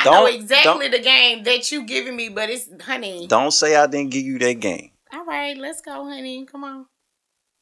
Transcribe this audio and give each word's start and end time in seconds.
I 0.00 0.10
know 0.10 0.26
exactly 0.26 0.88
the 0.88 0.98
game 0.98 1.44
that 1.44 1.70
you 1.70 1.84
giving 1.84 2.16
me, 2.16 2.28
but 2.28 2.50
it's 2.50 2.68
honey. 2.82 3.26
Don't 3.26 3.52
say 3.52 3.76
I 3.76 3.86
didn't 3.86 4.10
give 4.10 4.24
you 4.24 4.38
that 4.38 4.60
game. 4.60 4.90
All 5.12 5.24
right, 5.24 5.56
let's 5.56 5.80
go, 5.80 6.04
honey. 6.04 6.46
Come 6.46 6.64
on. 6.64 6.86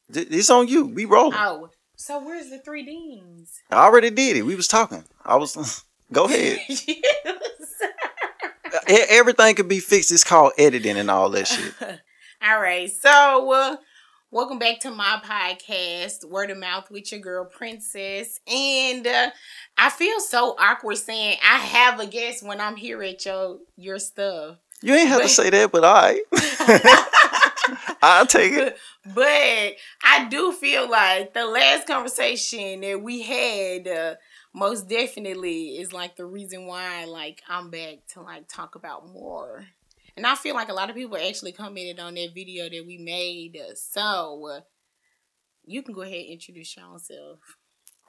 It's 0.09 0.49
on 0.49 0.67
you. 0.67 0.85
We 0.85 1.05
rolling. 1.05 1.37
Oh, 1.37 1.69
so 1.95 2.23
where's 2.23 2.49
the 2.49 2.59
three 2.59 2.83
D's? 2.83 3.61
I 3.69 3.83
already 3.85 4.09
did 4.09 4.37
it. 4.37 4.43
We 4.43 4.55
was 4.55 4.67
talking. 4.67 5.03
I 5.23 5.35
was. 5.35 5.83
Go 6.11 6.25
ahead. 6.25 6.59
Everything 8.87 9.55
could 9.55 9.67
be 9.67 9.79
fixed. 9.79 10.11
It's 10.11 10.23
called 10.23 10.53
editing 10.57 10.97
and 10.97 11.11
all 11.11 11.29
that 11.29 11.47
shit. 11.47 11.73
all 12.41 12.59
right. 12.59 12.89
So, 12.89 13.51
uh, 13.51 13.75
welcome 14.31 14.59
back 14.59 14.79
to 14.79 14.91
my 14.91 15.19
podcast, 15.23 16.23
Word 16.23 16.51
of 16.51 16.57
Mouth 16.57 16.91
with 16.91 17.11
your 17.11 17.21
girl 17.21 17.45
Princess. 17.45 18.39
And 18.47 19.05
uh, 19.07 19.31
I 19.77 19.89
feel 19.89 20.19
so 20.19 20.55
awkward 20.59 20.97
saying 20.97 21.37
I 21.43 21.57
have 21.57 21.99
a 21.99 22.05
guest 22.05 22.45
when 22.45 22.61
I'm 22.61 22.75
here 22.75 23.01
at 23.01 23.25
your 23.25 23.59
your 23.75 23.99
stuff. 23.99 24.57
You 24.81 24.93
ain't 24.93 25.09
have 25.09 25.19
but, 25.19 25.27
to 25.27 25.33
say 25.33 25.49
that, 25.49 25.71
but 25.71 25.83
I. 25.83 26.21
I'll 28.01 28.25
take 28.25 28.53
it. 28.53 28.77
But 29.05 29.75
I 30.03 30.27
do 30.29 30.53
feel 30.53 30.89
like 30.89 31.33
the 31.33 31.45
last 31.45 31.87
conversation 31.87 32.81
that 32.81 33.01
we 33.01 33.21
had. 33.23 33.87
Uh, 33.87 34.15
most 34.51 34.89
definitely 34.89 35.77
is 35.77 35.93
like 35.93 36.15
the 36.15 36.25
reason 36.25 36.65
why 36.65 37.05
like 37.05 37.43
I'm 37.47 37.69
back 37.69 37.99
to 38.13 38.21
like 38.21 38.47
talk 38.47 38.73
about 38.73 39.07
more. 39.07 39.65
And 40.19 40.27
I 40.27 40.35
feel 40.35 40.53
like 40.53 40.67
a 40.67 40.73
lot 40.73 40.89
of 40.89 40.97
people 40.97 41.15
actually 41.15 41.53
commented 41.53 41.97
on 41.97 42.13
that 42.15 42.33
video 42.35 42.67
that 42.67 42.85
we 42.85 42.97
made. 42.97 43.57
So 43.75 44.49
uh, 44.49 44.59
you 45.65 45.81
can 45.81 45.93
go 45.93 46.01
ahead 46.01 46.15
and 46.15 46.33
introduce 46.33 46.75
yourself. 46.75 47.39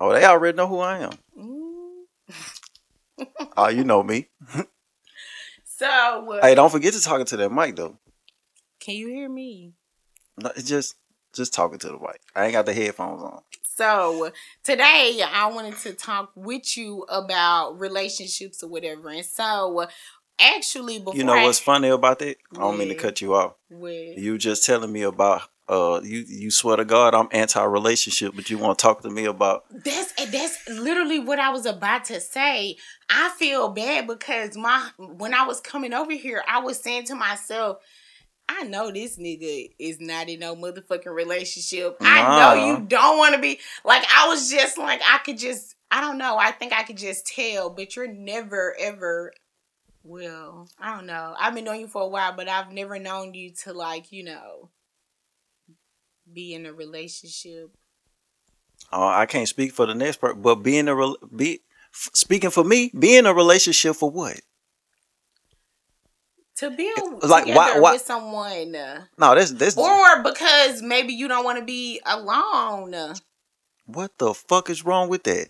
Oh, 0.01 0.13
they 0.13 0.25
already 0.25 0.57
know 0.57 0.67
who 0.67 0.81
I 0.81 0.99
am. 0.99 1.13
Mm. 1.39 3.29
oh, 3.57 3.69
you 3.69 3.85
know 3.85 4.03
me. 4.03 4.27
so 5.65 5.87
uh, 5.87 6.41
hey, 6.43 6.57
don't 6.57 6.73
forget 6.73 6.95
to 6.95 7.01
talk 7.01 7.25
to 7.25 7.37
that 7.37 7.53
mic 7.53 7.77
though. 7.77 7.97
Can 8.81 8.97
you 8.97 9.07
hear 9.07 9.29
me? 9.29 9.75
No, 10.37 10.51
just 10.57 10.97
just 11.33 11.55
talking 11.55 11.79
to 11.79 11.87
the 11.87 11.93
mic. 11.93 12.21
I 12.35 12.47
ain't 12.47 12.55
got 12.55 12.67
the 12.67 12.75
headphones 12.75 13.23
on. 13.23 13.43
So 13.63 14.33
today 14.65 15.23
I 15.33 15.47
wanted 15.47 15.79
to 15.79 15.93
talk 15.93 16.33
with 16.35 16.77
you 16.77 17.07
about 17.09 17.79
relationships 17.79 18.65
or 18.65 18.69
whatever. 18.69 19.11
And 19.11 19.25
so 19.25 19.87
actually 20.41 20.99
before 20.99 21.15
You 21.15 21.25
know 21.25 21.35
I, 21.35 21.45
what's 21.45 21.59
funny 21.59 21.89
about 21.89 22.19
that? 22.21 22.37
I 22.55 22.59
don't 22.59 22.79
mean 22.79 22.89
to 22.89 22.95
cut 22.95 23.21
you 23.21 23.35
off. 23.35 23.55
You 23.71 24.39
just 24.39 24.65
telling 24.65 24.93
me 24.93 25.03
about 25.03 25.43
uh 25.69 26.01
you 26.03 26.25
you 26.27 26.51
swear 26.51 26.77
to 26.77 26.85
God 26.85 27.15
I'm 27.15 27.29
anti 27.31 27.63
relationship, 27.63 28.35
but 28.35 28.51
you 28.51 28.59
want 28.59 28.79
to 28.79 28.83
talk 28.83 29.03
to 29.03 29.11
me 29.11 29.25
about 29.27 29.65
That's 29.71 30.13
that's 30.31 30.69
literally 30.69 31.21
what 31.21 31.39
I 31.39 31.51
was 31.51 31.67
about 31.67 32.07
to 32.07 32.21
say. 32.21 32.77
I 33.09 33.31
feel 33.39 33.69
bad 33.69 34.07
because 34.07 34.57
my 34.57 34.91
when 34.99 35.35
I 35.35 35.47
was 35.47 35.61
coming 35.61 35.93
over 35.93 36.13
here, 36.13 36.43
I 36.49 36.61
was 36.61 36.81
saying 36.81 37.05
to 37.05 37.15
myself, 37.15 37.79
I 38.49 38.65
know 38.65 38.91
this 38.91 39.17
nigga 39.17 39.71
is 39.79 40.01
not 40.01 40.29
in 40.29 40.41
no 40.41 40.57
motherfucking 40.57 41.15
relationship. 41.15 41.97
I 42.01 42.57
know 42.57 42.67
you 42.67 42.85
don't 42.87 43.17
want 43.17 43.37
to 43.37 43.41
be 43.41 43.61
like 43.85 44.05
I 44.13 44.27
was 44.27 44.51
just 44.51 44.77
like 44.77 45.01
I 45.07 45.19
could 45.19 45.39
just 45.39 45.77
I 45.93 46.01
don't 46.01 46.19
know. 46.19 46.37
I 46.37 46.51
think 46.51 46.73
I 46.73 46.83
could 46.83 46.97
just 46.97 47.27
tell, 47.27 47.71
but 47.71 47.95
you're 47.95 48.13
never 48.13 48.75
ever 48.79 49.33
well, 50.03 50.69
I 50.79 50.97
don't 50.97 51.07
know. 51.07 51.35
I've 51.39 51.55
been 51.55 51.65
knowing 51.65 51.81
you 51.81 51.89
for 51.89 52.03
a 52.03 52.09
while, 52.09 52.33
but 52.33 52.49
I've 52.49 52.73
never 52.73 52.99
known 52.99 53.35
you 53.35 53.51
to 53.65 53.73
like, 53.73 54.13
you 54.13 54.25
know, 54.25 54.71
be 56.33 56.55
in 56.55 56.67
a 56.67 56.73
relationship. 56.73 57.71
Oh, 58.93 59.07
I 59.07 59.27
can't 59.27 59.49
speak 59.49 59.73
for 59.73 59.87
the 59.87 59.95
next 59.95 60.21
part, 60.21 60.41
but 60.41 60.57
being 60.57 60.89
a 60.89 60.95
re- 60.95 61.17
be 61.35 61.61
speaking 61.93 62.51
for 62.51 62.65
me, 62.65 62.91
being 62.99 63.27
a 63.27 63.35
relationship 63.35 63.97
for 63.97 64.11
what? 64.11 64.41
to 66.61 66.71
be 66.71 66.93
like 67.23 67.47
why, 67.47 67.79
why 67.79 67.93
with 67.93 68.03
someone. 68.03 68.73
No, 69.19 69.35
this 69.35 69.51
this 69.51 69.77
or 69.77 70.23
because 70.23 70.83
maybe 70.83 71.15
you 71.15 71.27
don't 71.27 71.45
want 71.45 71.59
to 71.59 71.65
be 71.65 72.01
alone. 72.05 72.95
What 73.87 74.19
the 74.19 74.35
fuck 74.35 74.69
is 74.71 74.85
wrong 74.85 75.09
with 75.09 75.25
that? 75.25 75.49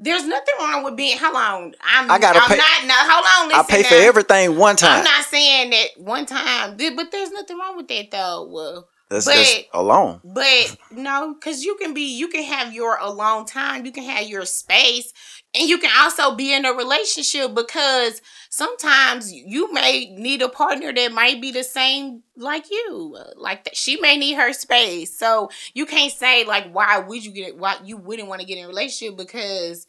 There's 0.00 0.24
nothing 0.26 0.54
wrong 0.60 0.84
with 0.84 0.96
being. 0.96 1.18
Hold 1.18 1.34
on, 1.34 1.74
I'm. 1.82 2.10
I 2.10 2.18
gotta 2.18 2.40
I'm 2.40 2.48
pay. 2.48 2.56
Not, 2.56 2.86
no, 2.86 2.94
hold 2.96 3.52
on. 3.52 3.58
I 3.58 3.64
pay 3.68 3.82
now. 3.82 3.88
for 3.88 3.94
everything 3.96 4.56
one 4.56 4.76
time. 4.76 4.98
I'm 4.98 5.04
not 5.04 5.24
saying 5.24 5.70
that 5.70 5.86
one 5.96 6.24
time, 6.24 6.76
but 6.76 7.10
there's 7.10 7.32
nothing 7.32 7.58
wrong 7.58 7.76
with 7.76 7.88
that 7.88 8.10
though. 8.10 8.86
That's, 9.08 9.24
but, 9.24 9.34
that's 9.34 9.64
alone. 9.72 10.20
But 10.22 10.76
no, 10.90 11.34
because 11.34 11.64
you 11.64 11.76
can 11.80 11.94
be, 11.94 12.16
you 12.16 12.28
can 12.28 12.44
have 12.44 12.74
your 12.74 12.98
alone 12.98 13.46
time, 13.46 13.86
you 13.86 13.92
can 13.92 14.04
have 14.04 14.26
your 14.26 14.44
space, 14.44 15.12
and 15.54 15.68
you 15.68 15.78
can 15.78 15.90
also 15.98 16.34
be 16.34 16.52
in 16.52 16.64
a 16.64 16.72
relationship 16.72 17.54
because 17.54 18.20
sometimes 18.50 19.32
you 19.32 19.72
may 19.72 20.14
need 20.16 20.42
a 20.42 20.48
partner 20.48 20.92
that 20.92 21.12
might 21.12 21.40
be 21.40 21.52
the 21.52 21.64
same 21.64 22.22
like 22.36 22.70
you. 22.70 23.16
Uh, 23.18 23.30
like 23.36 23.64
that, 23.64 23.76
she 23.76 23.98
may 24.00 24.16
need 24.16 24.34
her 24.34 24.52
space. 24.52 25.16
So 25.16 25.50
you 25.74 25.86
can't 25.86 26.12
say 26.12 26.44
like, 26.44 26.70
why 26.72 26.98
would 26.98 27.24
you 27.24 27.32
get 27.32 27.56
why 27.56 27.76
you 27.84 27.96
wouldn't 27.96 28.28
want 28.28 28.40
to 28.40 28.46
get 28.46 28.58
in 28.58 28.64
a 28.64 28.68
relationship 28.68 29.16
because 29.16 29.86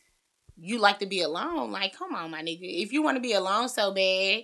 you 0.61 0.77
like 0.77 0.99
to 0.99 1.05
be 1.05 1.21
alone. 1.21 1.71
Like, 1.71 1.95
come 1.97 2.13
on, 2.13 2.31
my 2.31 2.41
nigga. 2.41 2.59
If 2.61 2.91
you 2.91 3.01
want 3.01 3.17
to 3.17 3.21
be 3.21 3.33
alone 3.33 3.69
so 3.69 3.93
bad, 3.93 4.43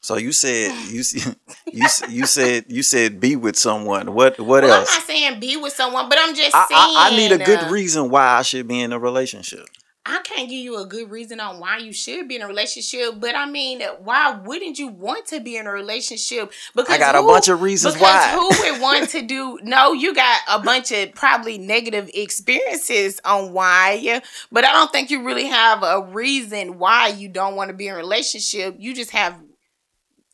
so 0.00 0.16
you 0.16 0.32
said 0.32 0.72
you 0.88 1.02
you 1.72 1.86
you 2.08 2.26
said 2.26 2.64
you 2.68 2.82
said 2.82 3.20
be 3.20 3.36
with 3.36 3.56
someone. 3.56 4.14
What 4.14 4.38
what 4.40 4.62
well, 4.62 4.80
else? 4.80 4.90
I'm 4.90 4.98
not 4.98 5.06
saying 5.06 5.40
be 5.40 5.56
with 5.56 5.72
someone, 5.72 6.08
but 6.08 6.18
I'm 6.20 6.34
just 6.34 6.54
I, 6.54 6.66
saying 6.66 6.96
I, 6.96 7.08
I 7.12 7.16
need 7.16 7.32
a 7.32 7.44
good 7.44 7.64
uh, 7.64 7.70
reason 7.70 8.10
why 8.10 8.26
I 8.26 8.42
should 8.42 8.68
be 8.68 8.80
in 8.80 8.92
a 8.92 8.98
relationship. 8.98 9.66
I 10.08 10.20
can't 10.22 10.48
give 10.48 10.60
you 10.60 10.78
a 10.78 10.86
good 10.86 11.10
reason 11.10 11.40
on 11.40 11.58
why 11.58 11.78
you 11.78 11.92
should 11.92 12.28
be 12.28 12.36
in 12.36 12.42
a 12.42 12.46
relationship, 12.46 13.18
but 13.18 13.34
I 13.34 13.44
mean, 13.44 13.82
why 14.04 14.30
wouldn't 14.30 14.78
you 14.78 14.86
want 14.86 15.26
to 15.26 15.40
be 15.40 15.56
in 15.56 15.66
a 15.66 15.72
relationship? 15.72 16.52
Because 16.76 16.94
I 16.94 16.98
got 16.98 17.16
who, 17.16 17.24
a 17.24 17.26
bunch 17.26 17.48
of 17.48 17.60
reasons 17.60 17.96
why. 17.96 18.30
who 18.30 18.48
would 18.48 18.80
want 18.80 19.10
to 19.10 19.22
do? 19.22 19.58
No, 19.66 19.92
you 19.92 20.14
got 20.14 20.40
a 20.48 20.60
bunch 20.60 20.92
of 20.92 21.12
probably 21.14 21.58
negative 21.58 22.08
experiences 22.14 23.20
on 23.24 23.52
why, 23.52 24.22
but 24.52 24.64
I 24.64 24.72
don't 24.72 24.92
think 24.92 25.10
you 25.10 25.24
really 25.24 25.46
have 25.46 25.82
a 25.82 26.02
reason 26.02 26.78
why 26.78 27.08
you 27.08 27.28
don't 27.28 27.56
want 27.56 27.70
to 27.70 27.74
be 27.74 27.88
in 27.88 27.94
a 27.94 27.96
relationship. 27.96 28.76
You 28.78 28.94
just 28.94 29.10
have 29.10 29.34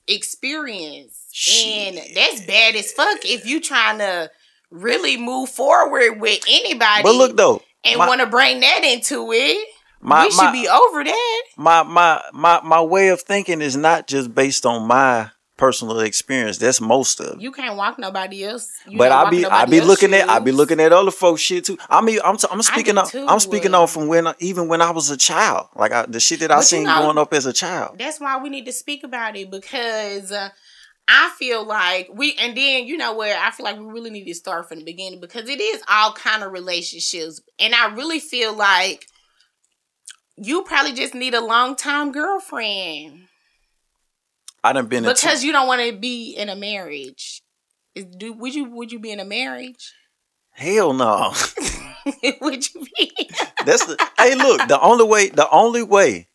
experience. 0.07 1.29
Shit. 1.33 1.97
And 1.97 2.15
that's 2.15 2.45
bad 2.47 2.77
as 2.77 2.93
fuck 2.93 3.25
if 3.25 3.47
you 3.47 3.61
trying 3.61 3.99
to 3.99 4.31
really 4.71 5.17
move 5.17 5.49
forward 5.49 6.21
with 6.21 6.41
anybody. 6.49 7.03
But 7.03 7.15
look 7.15 7.37
though. 7.37 7.63
And 7.85 7.99
want 7.99 8.21
to 8.21 8.27
bring 8.27 8.61
that 8.61 8.85
into 8.85 9.33
it. 9.33 9.67
My, 10.01 10.25
we 10.25 10.31
should 10.31 10.45
my, 10.45 10.53
be 10.53 10.69
over 10.69 11.05
that. 11.05 11.43
My 11.57 11.83
my 11.83 12.23
my 12.33 12.61
my 12.63 12.81
way 12.81 13.09
of 13.09 13.23
thinking 13.23 13.61
is 13.61 13.77
not 13.77 14.07
just 14.09 14.35
based 14.35 14.67
on 14.67 14.87
my 14.87 15.31
personal 15.63 16.01
experience. 16.01 16.59
That's 16.59 16.81
most 16.81 17.21
of. 17.21 17.41
You 17.41 17.53
can't 17.53 17.77
walk 17.77 17.97
nobody 17.97 18.43
else. 18.43 18.69
You 18.85 18.99
but 18.99 19.13
I 19.13 19.31
be 19.31 19.47
I 19.47 19.65
be 19.65 19.81
looking 19.81 20.11
shoes. 20.11 20.23
at 20.23 20.29
I 20.29 20.41
be 20.41 20.51
looking 20.51 20.81
at 20.81 20.93
other 20.93 21.13
folks 21.13 21.41
shit 21.41 21.67
too. 21.67 21.79
I 21.89 22.01
mean 22.01 22.19
I'm 22.25 22.37
t- 22.37 22.49
I'm 22.51 22.63
speaking 22.63 22.99
of 22.99 23.09
I'm 23.15 23.39
speaking 23.39 23.73
on 23.73 23.87
from 23.87 24.09
when 24.09 24.27
even 24.41 24.67
when 24.67 24.83
I 24.83 24.91
was 24.91 25.09
a 25.11 25.17
child, 25.17 25.69
like 25.77 25.93
I, 25.93 26.07
the 26.07 26.19
shit 26.19 26.41
that 26.41 26.49
but 26.49 26.59
I 26.59 26.61
seen 26.63 26.81
you 26.81 26.89
know, 26.89 27.03
growing 27.03 27.19
up 27.19 27.33
as 27.33 27.47
a 27.47 27.53
child. 27.53 27.97
That's 27.97 28.19
why 28.19 28.43
we 28.43 28.49
need 28.49 28.67
to 28.67 28.73
speak 28.73 29.05
about 29.05 29.37
it 29.37 29.51
because. 29.51 30.33
Uh, 30.33 30.49
I 31.09 31.33
feel 31.37 31.67
like 31.67 32.11
we, 32.15 32.37
and 32.39 32.57
then 32.57 32.87
you 32.87 32.97
know 32.97 33.17
where 33.17 33.37
I 33.37 33.51
feel 33.51 33.65
like 33.65 33.77
we 33.77 33.85
really 33.87 34.11
need 34.11 34.25
to 34.27 34.35
start 34.35 34.69
from 34.69 34.79
the 34.79 34.85
beginning 34.85 35.21
because 35.21 35.49
it 35.49 35.61
is 35.61 35.83
all 35.89 36.13
kind 36.13 36.45
of 36.45 36.53
relationships, 36.53 37.43
and 37.59 37.75
I 37.75 37.93
really 37.93 38.21
feel 38.21 38.55
like 38.55 39.07
you 40.37 40.63
probably 40.63 40.93
just 40.93 41.13
need 41.13 41.35
a 41.35 41.45
long 41.45 41.75
time 41.75 42.13
girlfriend. 42.13 43.27
I 44.65 44.73
done 44.73 44.87
been 44.87 45.05
because 45.05 45.41
t- 45.41 45.47
you 45.47 45.53
don't 45.53 45.67
want 45.67 45.83
to 45.83 45.97
be 45.97 46.33
in 46.33 46.49
a 46.49 46.57
marriage. 46.57 47.43
Is, 47.95 48.05
do 48.05 48.33
would 48.33 48.55
you 48.55 48.65
would 48.71 48.93
you 48.93 48.99
be 48.99 49.11
in 49.11 49.21
a 49.21 49.25
marriage? 49.25 49.93
Hell 50.53 50.93
no. 50.93 51.33
would 52.41 52.75
you 52.75 52.87
be? 52.97 53.31
That's 53.65 53.87
the 53.87 54.09
hey 54.19 54.35
look, 54.35 54.69
the 54.69 54.81
only 54.81 55.05
way 55.05 55.29
the 55.29 55.49
only 55.51 55.83
way 55.83 56.29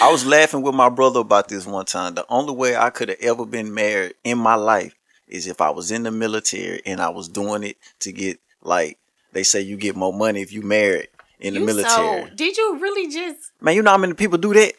I 0.00 0.10
was 0.10 0.26
laughing 0.26 0.62
with 0.62 0.74
my 0.74 0.88
brother 0.88 1.20
about 1.20 1.48
this 1.48 1.66
one 1.66 1.86
time. 1.86 2.14
The 2.14 2.26
only 2.28 2.54
way 2.54 2.76
I 2.76 2.90
could 2.90 3.08
have 3.08 3.18
ever 3.20 3.46
been 3.46 3.72
married 3.72 4.14
in 4.24 4.38
my 4.38 4.54
life 4.54 4.94
is 5.28 5.46
if 5.46 5.60
I 5.60 5.70
was 5.70 5.90
in 5.90 6.02
the 6.02 6.10
military 6.10 6.82
and 6.84 7.00
I 7.00 7.08
was 7.08 7.28
doing 7.28 7.62
it 7.62 7.76
to 8.00 8.12
get 8.12 8.38
like 8.62 8.98
they 9.32 9.42
say 9.42 9.60
you 9.60 9.76
get 9.76 9.96
more 9.96 10.12
money 10.12 10.42
if 10.42 10.52
you 10.52 10.62
married 10.62 11.08
in 11.40 11.54
you 11.54 11.60
the 11.60 11.66
military. 11.66 12.28
So, 12.28 12.34
did 12.34 12.56
you 12.56 12.78
really 12.78 13.10
just 13.10 13.52
Man, 13.60 13.74
you 13.74 13.82
know 13.82 13.90
how 13.90 13.98
many 13.98 14.14
people 14.14 14.38
do 14.38 14.52
that? 14.54 14.74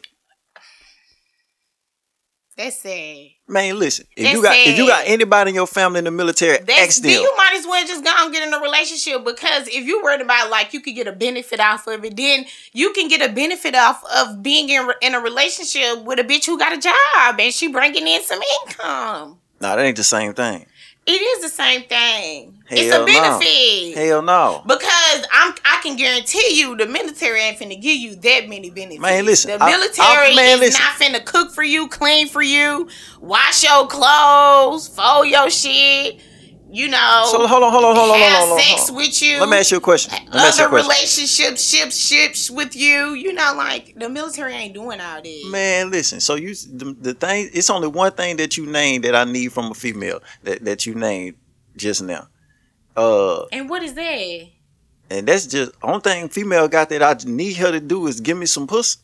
That's 2.58 2.80
sad. 2.80 3.28
Man, 3.46 3.78
listen. 3.78 4.04
If 4.16 4.24
That's 4.24 4.34
you 4.34 4.42
got 4.42 4.52
sad. 4.52 4.66
if 4.66 4.78
you 4.78 4.86
got 4.88 5.04
anybody 5.06 5.50
in 5.50 5.54
your 5.54 5.68
family 5.68 5.98
in 6.00 6.04
the 6.06 6.10
military, 6.10 6.58
That's, 6.58 6.98
them. 6.98 7.12
you 7.12 7.36
might 7.36 7.54
as 7.56 7.64
well 7.64 7.86
just 7.86 8.02
go 8.02 8.10
and 8.16 8.32
get 8.32 8.48
in 8.48 8.52
a 8.52 8.58
relationship 8.58 9.24
because 9.24 9.68
if 9.68 9.86
you're 9.86 10.02
worried 10.02 10.22
about 10.22 10.50
like 10.50 10.74
you 10.74 10.80
could 10.80 10.96
get 10.96 11.06
a 11.06 11.12
benefit 11.12 11.60
off 11.60 11.86
of 11.86 12.04
it, 12.04 12.16
then 12.16 12.46
you 12.72 12.92
can 12.94 13.06
get 13.06 13.22
a 13.22 13.32
benefit 13.32 13.76
off 13.76 14.02
of 14.12 14.42
being 14.42 14.68
in, 14.70 14.90
in 15.02 15.14
a 15.14 15.20
relationship 15.20 16.02
with 16.02 16.18
a 16.18 16.24
bitch 16.24 16.46
who 16.46 16.58
got 16.58 16.72
a 16.72 16.78
job 16.78 17.38
and 17.38 17.54
she 17.54 17.68
bringing 17.68 18.08
in 18.08 18.24
some 18.24 18.40
income. 18.66 19.38
Nah, 19.60 19.76
that 19.76 19.82
ain't 19.84 19.96
the 19.96 20.02
same 20.02 20.34
thing. 20.34 20.66
It 21.10 21.22
is 21.22 21.42
the 21.42 21.48
same 21.48 21.84
thing. 21.84 22.58
it's 22.68 22.92
Hell 22.92 23.02
a 23.04 23.06
no. 23.06 23.12
benefit. 23.38 23.96
Hell 23.96 24.20
no. 24.22 24.62
Because 24.66 25.26
I'm, 25.32 25.54
I 25.64 25.80
can 25.82 25.96
guarantee 25.96 26.58
you, 26.60 26.76
the 26.76 26.84
military 26.86 27.40
ain't 27.40 27.58
finna 27.58 27.80
give 27.80 27.96
you 27.96 28.14
that 28.16 28.46
many 28.46 28.68
benefits. 28.68 29.00
Man, 29.00 29.24
listen, 29.24 29.52
the 29.58 29.64
I- 29.64 29.70
military 29.70 30.32
I- 30.32 30.34
man, 30.36 30.54
is 30.56 30.60
listen. 30.60 30.82
not 30.82 31.20
finna 31.20 31.24
cook 31.24 31.52
for 31.52 31.62
you, 31.62 31.88
clean 31.88 32.28
for 32.28 32.42
you, 32.42 32.88
wash 33.20 33.64
your 33.64 33.86
clothes, 33.86 34.86
fold 34.88 35.28
your 35.28 35.48
shit. 35.48 36.20
You 36.70 36.88
know, 36.88 37.28
So 37.30 37.46
hold 37.46 37.62
on, 37.62 37.72
hold 37.72 37.84
on, 37.84 37.96
hold 37.96 38.10
on, 38.10 38.18
hold 38.18 38.22
on, 38.22 38.38
hold 38.40 38.52
on. 38.52 38.58
sex 38.58 38.80
hold 38.80 38.90
on. 38.90 38.96
with 38.96 39.22
you. 39.22 39.40
Let 39.40 39.48
me 39.48 39.56
ask 39.56 39.70
you 39.70 39.78
a 39.78 39.80
question. 39.80 40.12
Let 40.12 40.34
me 40.34 40.40
ask 40.40 40.58
you 40.58 40.64
a 40.64 40.68
other 40.68 40.76
relationships, 40.76 41.64
ships, 41.68 41.96
ships 41.96 42.50
with 42.50 42.76
you. 42.76 43.14
You 43.14 43.32
know, 43.32 43.54
like 43.56 43.94
the 43.96 44.08
military 44.08 44.52
ain't 44.54 44.74
doing 44.74 45.00
all 45.00 45.22
this. 45.22 45.46
Man, 45.46 45.90
listen. 45.90 46.20
So 46.20 46.34
you 46.34 46.54
the, 46.54 46.94
the 47.00 47.14
thing. 47.14 47.48
It's 47.54 47.70
only 47.70 47.88
one 47.88 48.12
thing 48.12 48.36
that 48.36 48.56
you 48.56 48.66
named 48.66 49.04
that 49.04 49.14
I 49.14 49.24
need 49.24 49.52
from 49.52 49.70
a 49.70 49.74
female 49.74 50.20
that 50.42 50.64
that 50.64 50.84
you 50.84 50.94
named 50.94 51.36
just 51.76 52.02
now. 52.02 52.28
Uh, 52.96 53.44
And 53.52 53.70
what 53.70 53.82
is 53.82 53.94
that? 53.94 54.48
and 55.10 55.26
that's 55.26 55.46
just 55.46 55.72
only 55.82 56.00
thing 56.00 56.28
female 56.28 56.68
got 56.68 56.90
that 56.90 57.02
I 57.02 57.16
need 57.24 57.56
her 57.56 57.72
to 57.72 57.80
do 57.80 58.06
is 58.08 58.20
give 58.20 58.36
me 58.36 58.46
some 58.46 58.66
pussy. 58.66 58.98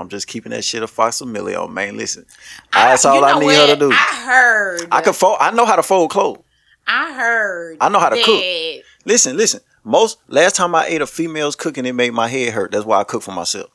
I'm 0.00 0.08
just 0.08 0.26
keeping 0.26 0.50
that 0.50 0.64
shit 0.64 0.82
a 0.82 0.86
fox 0.86 1.20
a 1.20 1.26
million, 1.26 1.58
oh, 1.60 1.68
man. 1.68 1.96
Listen, 1.96 2.26
that's 2.72 3.04
all 3.04 3.24
I 3.24 3.38
need 3.38 3.54
her 3.54 3.66
to 3.68 3.76
do. 3.76 3.92
I 3.92 4.24
heard. 4.26 4.88
I 4.90 5.00
can 5.02 5.12
fold. 5.12 5.38
I 5.40 5.50
know 5.50 5.64
how 5.66 5.76
to 5.76 5.82
fold 5.82 6.10
clothes. 6.10 6.42
I 6.86 7.12
heard. 7.12 7.76
I 7.80 7.88
know 7.88 7.98
how 7.98 8.08
to 8.08 8.22
cook. 8.22 8.84
Listen, 9.04 9.36
listen. 9.36 9.60
Most 9.84 10.18
last 10.28 10.56
time 10.56 10.74
I 10.74 10.86
ate 10.86 11.00
a 11.00 11.06
female's 11.06 11.56
cooking, 11.56 11.86
it 11.86 11.94
made 11.94 12.12
my 12.12 12.28
head 12.28 12.52
hurt. 12.52 12.72
That's 12.72 12.84
why 12.84 13.00
I 13.00 13.04
cook 13.04 13.22
for 13.22 13.32
myself. 13.32 13.70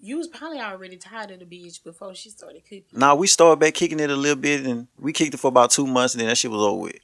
You 0.00 0.16
was 0.16 0.28
probably 0.28 0.60
already 0.60 0.96
tired 0.96 1.30
of 1.32 1.40
the 1.40 1.44
bitch 1.44 1.82
before 1.82 2.14
she 2.14 2.30
started 2.30 2.62
cooking. 2.64 2.84
Now 2.92 3.16
we 3.16 3.26
started 3.26 3.58
back 3.58 3.74
kicking 3.74 4.00
it 4.00 4.10
a 4.10 4.16
little 4.16 4.40
bit, 4.40 4.64
and 4.64 4.86
we 4.98 5.12
kicked 5.12 5.34
it 5.34 5.38
for 5.38 5.48
about 5.48 5.70
two 5.70 5.86
months, 5.86 6.14
and 6.14 6.20
then 6.20 6.28
that 6.28 6.38
shit 6.38 6.50
was 6.50 6.62
over 6.62 6.82
with. 6.82 6.98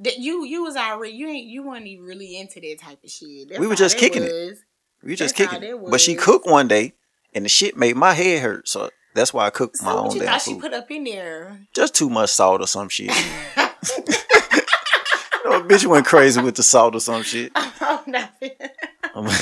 That 0.00 0.18
you 0.18 0.44
you 0.44 0.62
was 0.62 0.76
already 0.76 1.12
you 1.14 1.28
ain't 1.28 1.46
you 1.46 1.62
weren't 1.62 1.86
even 1.86 2.04
really 2.04 2.38
into 2.38 2.60
that 2.60 2.78
type 2.80 3.02
of 3.04 3.10
shit. 3.10 3.48
That's 3.48 3.60
We 3.60 3.66
were 3.66 3.74
just 3.74 3.96
that 3.96 4.00
kicking 4.00 4.22
it. 4.22 4.32
was. 4.32 4.58
We 5.02 5.16
just 5.16 5.36
That's 5.36 5.50
kicking. 5.50 5.68
that 5.68 5.84
it. 5.84 5.90
But 5.90 6.00
she 6.00 6.14
cooked 6.14 6.46
one 6.46 6.68
day, 6.68 6.94
and 7.34 7.44
the 7.44 7.48
shit 7.48 7.76
made 7.76 7.96
my 7.96 8.12
head 8.14 8.42
hurt. 8.42 8.68
So 8.68 8.90
that's 9.14 9.32
why 9.34 9.46
I 9.46 9.50
cook 9.50 9.74
my 9.82 9.92
So 9.92 9.98
own 9.98 10.04
what 10.06 10.14
you 10.14 10.20
damn 10.20 10.28
thought 10.30 10.42
she 10.42 10.52
food. 10.52 10.60
put 10.62 10.74
up 10.74 10.90
in 10.90 11.04
there? 11.04 11.60
Just 11.74 11.94
too 11.94 12.10
much 12.10 12.30
salt 12.30 12.60
or 12.60 12.66
some 12.66 12.88
shit. 12.88 13.10
oh, 13.56 13.70
bitch 15.66 15.86
went 15.86 16.06
crazy 16.06 16.40
with 16.40 16.56
the 16.56 16.62
salt 16.62 16.94
or 16.94 17.00
some 17.00 17.22
shit. 17.22 17.52
oh 17.56 18.02
nothing. 18.06 18.50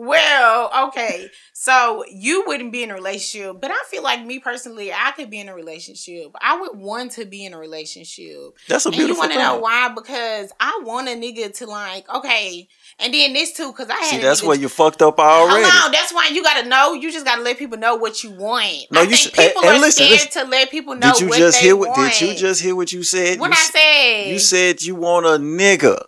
Well, 0.00 0.70
okay. 0.88 1.28
So 1.54 2.04
you 2.08 2.44
wouldn't 2.46 2.70
be 2.70 2.84
in 2.84 2.92
a 2.92 2.94
relationship, 2.94 3.60
but 3.60 3.72
I 3.72 3.82
feel 3.90 4.04
like 4.04 4.24
me 4.24 4.38
personally, 4.38 4.92
I 4.92 5.10
could 5.10 5.28
be 5.28 5.40
in 5.40 5.48
a 5.48 5.54
relationship. 5.54 6.30
I 6.40 6.60
would 6.60 6.78
want 6.78 7.12
to 7.12 7.24
be 7.24 7.44
in 7.44 7.52
a 7.52 7.58
relationship. 7.58 8.52
that's 8.68 8.86
a 8.86 8.90
And 8.90 8.96
you 8.98 9.16
want 9.16 9.32
to 9.32 9.38
know 9.38 9.58
why? 9.58 9.88
Because 9.92 10.52
I 10.60 10.82
want 10.84 11.08
a 11.08 11.16
nigga 11.16 11.52
to 11.58 11.66
like, 11.66 12.08
okay, 12.14 12.68
and 13.00 13.14
then 13.14 13.32
this 13.32 13.52
too, 13.52 13.70
because 13.72 13.88
I 13.88 13.94
had 13.94 14.04
See, 14.10 14.18
that's 14.18 14.42
where 14.42 14.56
you 14.56 14.68
fucked 14.68 15.02
up 15.02 15.18
already. 15.18 15.64
Hold 15.68 15.84
on, 15.86 15.92
that's 15.92 16.12
why 16.12 16.28
you 16.32 16.42
gotta 16.42 16.68
know. 16.68 16.94
You 16.94 17.10
just 17.12 17.24
gotta 17.24 17.42
let 17.42 17.58
people 17.58 17.78
know 17.78 17.96
what 17.96 18.22
you 18.24 18.30
want. 18.30 18.86
No, 18.90 19.00
I 19.00 19.04
you 19.04 19.16
should- 19.16 19.32
people 19.32 19.62
and 19.62 19.70
are 19.76 19.78
listen, 19.78 20.04
scared 20.06 20.10
listen. 20.26 20.44
to 20.44 20.48
let 20.50 20.70
people 20.70 20.94
know 20.94 21.12
Did 21.12 21.20
you 21.20 21.30
just 21.36 21.58
hear 21.58 21.76
what? 21.76 21.90
want. 21.96 22.12
Did 22.14 22.30
you 22.30 22.34
just 22.36 22.62
hear 22.62 22.74
what 22.74 22.92
you 22.92 23.02
said? 23.02 23.38
what 23.40 23.50
you, 23.50 23.56
I 23.56 23.70
said? 23.72 24.32
you 24.32 24.38
said 24.38 24.82
you 24.82 24.94
want 24.96 25.26
a 25.26 25.30
nigga. 25.38 26.04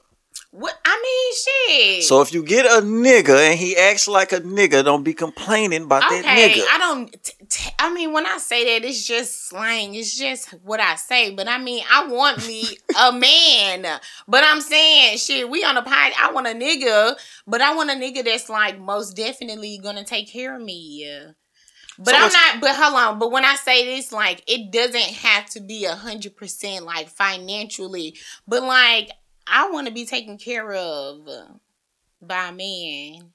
What 0.52 0.76
I 0.84 1.00
mean, 1.68 1.98
shit. 2.00 2.04
So 2.04 2.22
if 2.22 2.34
you 2.34 2.42
get 2.42 2.66
a 2.66 2.84
nigga 2.84 3.50
and 3.50 3.58
he 3.58 3.76
acts 3.76 4.08
like 4.08 4.32
a 4.32 4.40
nigga, 4.40 4.84
don't 4.84 5.04
be 5.04 5.14
complaining 5.14 5.84
about 5.84 6.02
that 6.10 6.24
okay, 6.24 6.54
nigga. 6.54 6.64
I 6.72 6.78
don't. 6.78 7.22
T- 7.22 7.32
t- 7.48 7.70
I 7.78 7.94
mean, 7.94 8.12
when 8.12 8.26
I 8.26 8.38
say 8.38 8.64
that, 8.64 8.84
it's 8.84 9.06
just 9.06 9.48
slang. 9.48 9.94
It's 9.94 10.18
just 10.18 10.48
what 10.64 10.80
I 10.80 10.96
say. 10.96 11.32
But 11.32 11.46
I 11.46 11.58
mean, 11.58 11.84
I 11.88 12.08
want 12.08 12.44
me 12.48 12.64
a 13.00 13.12
man. 13.76 14.00
But 14.26 14.42
I'm 14.44 14.60
saying, 14.60 15.18
shit, 15.18 15.48
we 15.48 15.62
on 15.62 15.76
the 15.76 15.82
pod. 15.82 16.12
I 16.20 16.32
want 16.32 16.48
a 16.48 16.50
nigga, 16.50 17.14
but 17.46 17.60
I 17.60 17.76
want 17.76 17.90
a 17.90 17.94
nigga 17.94 18.24
that's 18.24 18.48
like 18.48 18.80
most 18.80 19.14
definitely 19.14 19.78
gonna 19.80 20.04
take 20.04 20.32
care 20.32 20.56
of 20.56 20.62
me. 20.62 21.06
But 21.96 22.10
So 22.10 22.16
I'm 22.16 22.32
not. 22.32 22.60
But 22.60 22.74
hold 22.74 22.94
on. 22.94 23.18
But 23.20 23.30
when 23.30 23.44
I 23.44 23.54
say 23.54 23.84
this, 23.84 24.10
like, 24.10 24.42
it 24.48 24.72
doesn't 24.72 25.14
have 25.16 25.46
to 25.50 25.60
be 25.60 25.84
a 25.84 25.94
hundred 25.94 26.36
percent 26.36 26.84
like 26.84 27.08
financially. 27.08 28.16
But 28.48 28.64
like, 28.64 29.10
I 29.46 29.70
want 29.70 29.86
to 29.88 29.92
be 29.92 30.06
taken 30.06 30.38
care 30.38 30.72
of 30.72 31.28
by 32.22 32.48
a 32.48 32.52
man. 32.52 33.32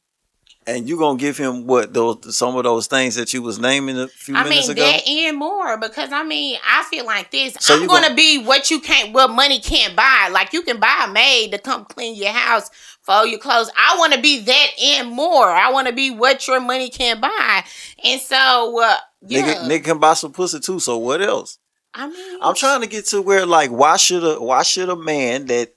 and 0.68 0.88
you 0.90 0.98
gonna 0.98 1.18
give 1.18 1.38
him 1.38 1.68
what 1.68 1.94
those 1.94 2.36
some 2.36 2.56
of 2.56 2.64
those 2.64 2.88
things 2.88 3.16
that 3.16 3.34
you 3.34 3.42
was 3.42 3.60
naming 3.60 3.98
a 4.00 4.08
few 4.08 4.36
I 4.36 4.44
minutes 4.44 4.68
mean 4.68 4.78
ago. 4.78 4.82
that 4.82 5.08
and 5.08 5.38
more 5.38 5.78
because 5.78 6.12
I 6.12 6.24
mean 6.24 6.58
I 6.68 6.84
feel 6.90 7.06
like 7.06 7.32
this. 7.32 7.56
So 7.60 7.76
I'm 7.76 7.82
you 7.82 7.88
gonna 7.88 8.16
be 8.16 8.44
what 8.44 8.72
you 8.72 8.80
can't, 8.80 9.14
what 9.14 9.30
money 9.30 9.60
can't 9.60 9.96
buy. 9.96 10.30
Like 10.32 10.54
you 10.54 10.64
can 10.64 10.80
buy 10.80 11.06
a 11.08 11.12
maid 11.12 11.52
to 11.52 11.60
come 11.60 11.86
clean 11.86 12.16
your 12.16 12.32
house, 12.32 12.70
fold 13.04 13.30
your 13.30 13.40
clothes. 13.40 13.70
I 13.78 13.96
want 14.00 14.14
to 14.14 14.22
be 14.22 14.42
that 14.42 14.68
and 14.82 15.10
more. 15.12 15.48
I 15.50 15.72
want 15.72 15.88
to 15.88 15.94
be 15.94 16.10
what 16.12 16.48
your 16.48 16.60
money 16.60 16.90
can't 16.90 17.22
buy. 17.22 17.64
And 18.04 18.20
so, 18.22 18.82
uh, 18.82 18.98
yeah. 19.28 19.42
Nigga, 19.42 19.70
nigga 19.70 19.84
can 19.84 20.00
buy 20.00 20.16
some 20.16 20.32
pussy 20.34 20.60
too. 20.60 20.80
So 20.80 20.98
what 20.98 21.22
else? 21.22 21.60
I 21.94 22.08
mean, 22.08 22.40
I'm 22.42 22.56
trying 22.56 22.82
to 22.82 22.88
get 22.88 23.06
to 23.08 23.22
where 23.22 23.46
like 23.46 23.70
why 23.70 23.98
should 23.98 24.24
a 24.24 24.42
why 24.42 24.64
should 24.64 24.90
a 24.90 24.96
man 24.96 25.46
that 25.46 25.75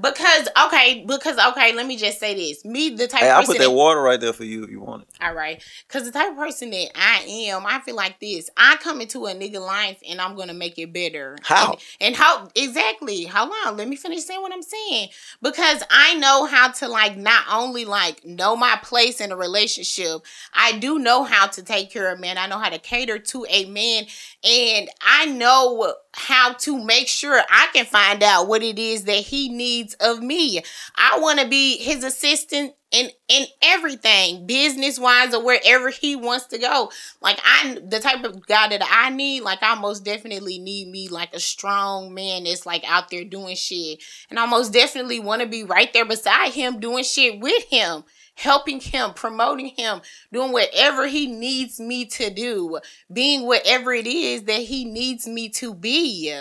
because 0.00 0.48
okay, 0.66 1.04
because 1.06 1.38
okay. 1.38 1.72
Let 1.72 1.86
me 1.86 1.96
just 1.96 2.18
say 2.18 2.34
this: 2.34 2.64
me, 2.64 2.90
the 2.90 3.08
type 3.08 3.20
hey 3.20 3.30
of 3.30 3.42
I 3.42 3.44
put 3.44 3.58
that 3.58 3.72
water 3.72 4.00
right 4.00 4.20
there 4.20 4.32
for 4.32 4.44
you 4.44 4.64
if 4.64 4.70
you 4.70 4.80
want 4.80 5.02
it. 5.02 5.08
All 5.20 5.34
right. 5.34 5.62
Because 5.86 6.04
the 6.04 6.12
type 6.12 6.30
of 6.30 6.36
person 6.36 6.70
that 6.70 6.90
I 6.94 7.24
am, 7.48 7.66
I 7.66 7.80
feel 7.80 7.96
like 7.96 8.20
this. 8.20 8.50
I 8.56 8.76
come 8.76 9.00
into 9.00 9.26
a 9.26 9.34
nigga 9.34 9.60
life 9.60 10.00
and 10.08 10.20
I'm 10.20 10.34
going 10.34 10.48
to 10.48 10.54
make 10.54 10.78
it 10.78 10.92
better. 10.92 11.36
How? 11.42 11.72
And, 11.72 11.80
and 12.00 12.16
how, 12.16 12.48
exactly. 12.54 13.24
How 13.24 13.48
long? 13.48 13.76
Let 13.76 13.88
me 13.88 13.96
finish 13.96 14.24
saying 14.24 14.40
what 14.40 14.52
I'm 14.52 14.62
saying. 14.62 15.08
Because 15.42 15.82
I 15.90 16.14
know 16.14 16.46
how 16.46 16.70
to, 16.72 16.88
like, 16.88 17.16
not 17.16 17.44
only, 17.50 17.84
like, 17.84 18.24
know 18.24 18.56
my 18.56 18.78
place 18.82 19.20
in 19.20 19.32
a 19.32 19.36
relationship, 19.36 20.22
I 20.54 20.78
do 20.78 20.98
know 20.98 21.24
how 21.24 21.46
to 21.48 21.62
take 21.62 21.90
care 21.90 22.12
of 22.12 22.20
men. 22.20 22.38
I 22.38 22.46
know 22.46 22.58
how 22.58 22.70
to 22.70 22.78
cater 22.78 23.18
to 23.18 23.46
a 23.48 23.64
man. 23.66 24.04
And 24.44 24.88
I 25.02 25.26
know 25.26 25.94
how 26.14 26.52
to 26.52 26.84
make 26.84 27.08
sure 27.08 27.40
I 27.50 27.68
can 27.72 27.86
find 27.86 28.22
out 28.22 28.48
what 28.48 28.62
it 28.62 28.78
is 28.78 29.04
that 29.04 29.18
he 29.18 29.48
needs 29.48 29.87
of 29.94 30.22
me. 30.22 30.62
I 30.96 31.18
want 31.20 31.40
to 31.40 31.48
be 31.48 31.78
his 31.78 32.04
assistant 32.04 32.74
in 32.90 33.10
in 33.28 33.46
everything, 33.62 34.46
business 34.46 34.98
wise 34.98 35.34
or 35.34 35.44
wherever 35.44 35.90
he 35.90 36.16
wants 36.16 36.46
to 36.46 36.58
go. 36.58 36.90
Like 37.20 37.38
I, 37.44 37.78
the 37.86 38.00
type 38.00 38.24
of 38.24 38.46
guy 38.46 38.68
that 38.68 38.82
I 38.90 39.10
need, 39.10 39.42
like 39.42 39.58
I 39.62 39.74
most 39.74 40.04
definitely 40.04 40.58
need 40.58 40.88
me 40.88 41.08
like 41.08 41.34
a 41.34 41.40
strong 41.40 42.14
man 42.14 42.44
that's 42.44 42.64
like 42.64 42.84
out 42.88 43.10
there 43.10 43.24
doing 43.24 43.56
shit, 43.56 44.02
and 44.30 44.38
I 44.38 44.46
most 44.46 44.72
definitely 44.72 45.20
want 45.20 45.42
to 45.42 45.48
be 45.48 45.64
right 45.64 45.92
there 45.92 46.06
beside 46.06 46.52
him 46.52 46.80
doing 46.80 47.04
shit 47.04 47.40
with 47.40 47.64
him. 47.64 48.04
Helping 48.34 48.78
him, 48.78 49.14
promoting 49.14 49.72
him, 49.76 50.00
doing 50.32 50.52
whatever 50.52 51.08
he 51.08 51.26
needs 51.26 51.80
me 51.80 52.04
to 52.04 52.30
do, 52.30 52.78
being 53.12 53.44
whatever 53.48 53.92
it 53.92 54.06
is 54.06 54.44
that 54.44 54.60
he 54.60 54.84
needs 54.84 55.26
me 55.26 55.48
to 55.48 55.74
be. 55.74 56.32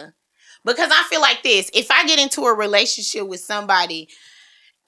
Because 0.65 0.89
I 0.91 1.03
feel 1.09 1.21
like 1.21 1.43
this 1.43 1.69
if 1.73 1.89
I 1.91 2.05
get 2.05 2.19
into 2.19 2.41
a 2.41 2.53
relationship 2.53 3.27
with 3.27 3.39
somebody 3.39 4.09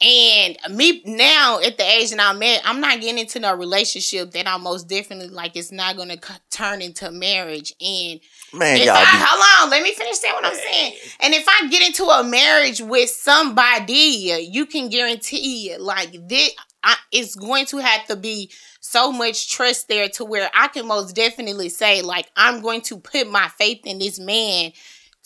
and 0.01 0.57
me 0.71 1.01
now 1.05 1.59
at 1.59 1.77
the 1.77 1.83
age 1.83 2.11
that 2.11 2.21
I'm 2.21 2.41
at, 2.41 2.61
I'm 2.63 2.79
not 2.79 3.01
getting 3.01 3.19
into 3.19 3.39
no 3.39 3.53
relationship 3.53 4.31
that 4.31 4.47
I'm 4.47 4.63
most 4.63 4.87
definitely 4.87 5.27
like 5.27 5.57
it's 5.57 5.73
not 5.73 5.97
gonna 5.97 6.15
c- 6.15 6.33
turn 6.49 6.81
into 6.81 7.11
marriage. 7.11 7.73
And 7.81 8.21
Man, 8.53 8.77
y'all 8.77 8.95
I 8.95 9.01
be 9.01 9.05
hold 9.19 9.63
on, 9.63 9.69
let 9.69 9.83
me 9.83 9.93
finish 9.93 10.15
saying 10.17 10.35
what 10.35 10.45
I'm 10.45 10.55
saying. 10.55 10.93
And 11.19 11.33
if 11.33 11.45
I 11.47 11.67
get 11.67 11.85
into 11.85 12.05
a 12.05 12.23
marriage 12.23 12.79
with 12.81 13.09
somebody, 13.09 14.47
you 14.49 14.65
can 14.65 14.87
guarantee 14.89 15.75
like 15.77 16.15
this, 16.29 16.51
I, 16.81 16.95
it's 17.11 17.35
going 17.35 17.65
to 17.67 17.77
have 17.77 18.05
to 18.07 18.15
be 18.15 18.51
so 18.79 19.11
much 19.11 19.51
trust 19.51 19.89
there 19.89 20.07
to 20.09 20.23
where 20.23 20.49
I 20.55 20.69
can 20.69 20.87
most 20.87 21.13
definitely 21.13 21.67
say 21.67 22.01
like 22.01 22.29
I'm 22.37 22.61
going 22.61 22.81
to 22.83 22.97
put 22.97 23.29
my 23.29 23.49
faith 23.49 23.81
in 23.85 23.99
this 23.99 24.17
man 24.17 24.71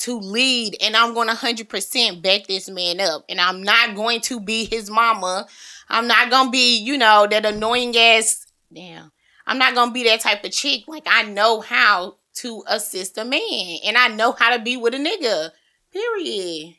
to 0.04 0.20
lead 0.20 0.76
and 0.82 0.98
I'm 0.98 1.14
going 1.14 1.30
to 1.30 1.34
100% 1.34 2.22
back 2.22 2.48
this 2.48 2.70
man 2.70 3.00
up 3.00 3.24
and 3.30 3.40
I'm 3.40 3.64
not 3.64 3.96
going 3.96 4.20
to 4.22 4.42
be 4.42 4.66
his 4.66 4.90
mama. 4.90 5.48
I'm 5.88 6.08
not 6.08 6.30
going 6.30 6.48
to 6.48 6.52
be, 6.52 6.78
you 6.78 6.98
know, 6.98 7.26
that 7.30 7.46
annoying 7.46 7.96
ass 7.96 8.46
damn. 8.72 9.14
I'm 9.48 9.58
not 9.58 9.76
going 9.76 9.90
to 9.90 9.94
be 9.94 10.04
that 10.04 10.20
type 10.20 10.44
of 10.44 10.52
chick. 10.52 10.84
Like 10.88 11.04
I 11.06 11.24
know 11.24 11.62
how 11.62 12.18
to 12.36 12.64
assist 12.68 13.18
a 13.18 13.24
man 13.24 13.78
and 13.86 13.98
I 13.98 14.10
know 14.10 14.34
how 14.34 14.56
to 14.56 14.62
be 14.62 14.76
with 14.76 14.94
a 14.94 14.98
nigga. 14.98 15.52
Period. 15.94 16.76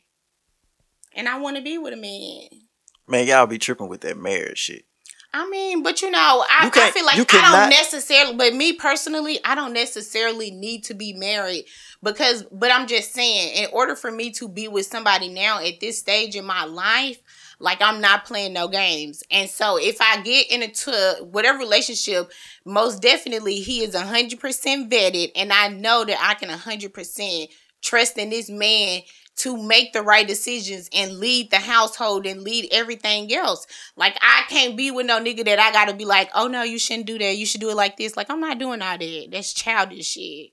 And 1.15 1.27
I 1.27 1.39
want 1.39 1.57
to 1.57 1.63
be 1.63 1.79
with 1.79 1.93
a 1.93 1.97
man. 1.97 2.61
man, 3.07 3.25
y'all 3.25 3.47
be 3.47 3.57
tripping 3.57 3.87
with 3.87 4.01
that 4.01 4.17
marriage 4.17 4.59
shit. 4.59 4.85
I 5.33 5.49
mean, 5.49 5.83
but 5.83 6.01
you 6.01 6.11
know, 6.11 6.45
I, 6.49 6.65
You 6.65 6.71
I 6.81 6.91
feel 6.91 7.05
like 7.05 7.33
I 7.33 7.51
don't 7.51 7.69
necessarily, 7.69 8.35
but 8.37 8.53
me 8.53 8.71
personally, 8.71 9.39
I 9.43 9.53
don't 9.53 9.73
necessarily 9.73 10.49
need 10.51 10.85
to 10.85 10.93
be 10.93 11.11
married 11.11 11.65
because, 12.03 12.43
but 12.51 12.71
I'm 12.71 12.87
just 12.87 13.13
saying, 13.13 13.63
in 13.63 13.69
order 13.73 13.95
for 13.95 14.11
me 14.11 14.31
to 14.33 14.47
be 14.47 14.67
with 14.67 14.85
somebody 14.85 15.29
now 15.29 15.59
at 15.63 15.79
this 15.79 15.99
stage 15.99 16.35
in 16.35 16.45
my 16.45 16.65
life, 16.65 17.19
Like 17.59 17.81
I'm 17.81 18.01
not 18.01 18.25
playing 18.25 18.53
no 18.53 18.67
games. 18.67 19.23
And 19.31 19.49
so 19.49 19.77
if 19.77 19.97
I 20.01 20.21
get 20.21 20.51
into 20.51 20.91
whatever 21.31 21.59
relationship, 21.59 22.31
most 22.65 23.01
definitely 23.01 23.55
he 23.61 23.83
is 23.83 23.95
100% 23.95 24.91
vetted 24.91 25.31
and 25.35 25.53
I 25.53 25.69
know 25.69 26.03
that 26.05 26.17
I 26.21 26.33
can 26.35 26.49
100% 26.49 27.47
trust 27.81 28.17
in 28.17 28.29
this 28.29 28.49
man 28.49 29.01
to 29.37 29.61
make 29.61 29.91
the 29.93 30.01
right 30.01 30.27
decisions 30.27 30.89
and 30.93 31.19
lead 31.19 31.51
the 31.51 31.57
household 31.57 32.25
and 32.25 32.41
lead 32.41 32.69
everything 32.71 33.33
else. 33.33 33.67
Like 33.97 34.17
I 34.21 34.43
can't 34.49 34.77
be 34.77 34.91
with 34.91 35.05
no 35.05 35.19
nigga 35.19 35.43
that 35.45 35.59
I 35.59 35.71
gotta 35.71 35.93
be 35.93 36.05
like, 36.05 36.29
oh 36.33 36.47
no, 36.47 36.63
you 36.63 36.79
shouldn't 36.79 37.07
do 37.07 37.19
that. 37.19 37.37
You 37.37 37.45
should 37.45 37.61
do 37.61 37.69
it 37.69 37.75
like 37.75 37.97
this. 37.97 38.15
Like 38.17 38.29
I'm 38.29 38.39
not 38.39 38.59
doing 38.59 38.81
all 38.81 38.97
that. 38.97 39.27
That's 39.31 39.53
childish 39.53 40.07
shit. 40.07 40.51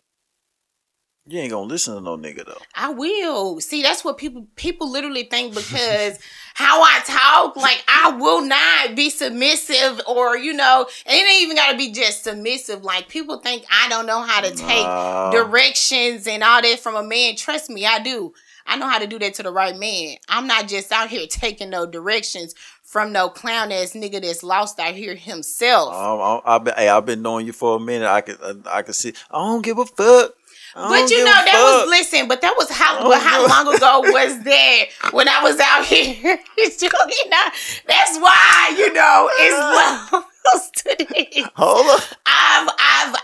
You 1.27 1.39
ain't 1.39 1.53
gonna 1.53 1.67
listen 1.67 1.95
to 1.95 2.01
no 2.01 2.17
nigga 2.17 2.45
though. 2.45 2.61
I 2.75 2.91
will. 2.91 3.61
See, 3.61 3.83
that's 3.83 4.05
what 4.05 4.19
people 4.19 4.47
people 4.57 4.91
literally 4.91 5.23
think 5.23 5.55
because 5.55 6.19
how 6.55 6.83
I 6.83 7.01
talk, 7.07 7.57
like 7.57 7.85
I 7.87 8.17
will 8.17 8.43
not 8.45 8.97
be 8.97 9.09
submissive 9.09 10.01
or 10.09 10.37
you 10.37 10.53
know, 10.53 10.87
it 11.07 11.13
ain't 11.13 11.43
even 11.43 11.57
gotta 11.57 11.79
be 11.79 11.93
just 11.93 12.25
submissive. 12.25 12.83
Like 12.83 13.09
people 13.09 13.39
think 13.39 13.65
I 13.71 13.89
don't 13.89 14.07
know 14.07 14.23
how 14.23 14.41
to 14.41 14.51
take 14.51 14.85
directions 15.33 16.27
and 16.27 16.43
all 16.43 16.61
that 16.61 16.81
from 16.81 16.97
a 16.97 17.05
man. 17.05 17.37
Trust 17.37 17.71
me, 17.71 17.87
I 17.87 18.01
do. 18.01 18.35
I 18.67 18.77
know 18.77 18.89
how 18.89 18.99
to 18.99 19.07
do 19.07 19.19
that 19.21 19.35
to 19.35 19.43
the 19.43 19.53
right 19.53 19.77
man. 19.77 20.17
I'm 20.29 20.47
not 20.47 20.69
just 20.69 20.91
out 20.91 21.09
here 21.09 21.27
taking 21.31 21.71
no 21.71 21.87
directions 21.87 22.55
from 22.83 23.13
no 23.13 23.29
clown 23.29 23.73
ass 23.73 23.93
nigga 23.93 24.21
that's 24.21 24.43
lost 24.43 24.79
out 24.79 24.95
here 24.95 25.15
himself. 25.15 25.95
Um, 25.95 26.21
I, 26.21 26.41
I've 26.45 26.65
been, 26.65 26.75
hey, 26.77 26.89
I've 26.89 27.07
been 27.07 27.23
knowing 27.23 27.47
you 27.47 27.53
for 27.53 27.77
a 27.77 27.81
minute. 27.81 28.07
I 28.07 28.21
could, 28.21 28.39
uh, 28.43 28.55
I 28.67 28.83
could 28.83 28.95
see. 28.95 29.15
I 29.31 29.39
don't 29.39 29.63
give 29.63 29.79
a 29.79 29.87
fuck. 29.87 30.35
But 30.75 31.11
you 31.11 31.19
know 31.19 31.25
that 31.25 31.53
fuck. 31.53 31.87
was 31.87 31.89
listen, 31.91 32.29
but 32.29 32.41
that 32.41 32.55
was 32.57 32.71
how 32.71 33.07
but 33.09 33.21
how 33.21 33.47
long 33.47 33.75
ago 33.75 34.01
was 34.13 34.43
that 34.45 34.85
when 35.13 35.29
I 35.29 35.43
was 35.43 35.61
out 35.61 35.85
here? 35.85 36.39
you 36.57 37.31
know, 37.31 37.49
that's 37.87 38.19
why 38.19 38.75
you 38.77 38.93
know 38.93 39.31
it's 39.33 40.13
levels 40.13 40.71
Today. 40.75 41.45
Hold 41.55 41.87
up. 41.87 42.01
I've 42.27 42.69
I've 42.79 43.17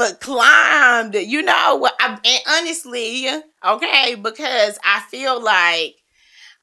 I've 0.00 0.20
climbed, 0.20 1.14
you 1.14 1.42
know, 1.42 1.88
I, 2.00 2.18
and 2.24 2.40
honestly, 2.48 3.28
okay, 3.64 4.14
because 4.14 4.78
I 4.84 5.00
feel 5.10 5.42
like 5.42 5.96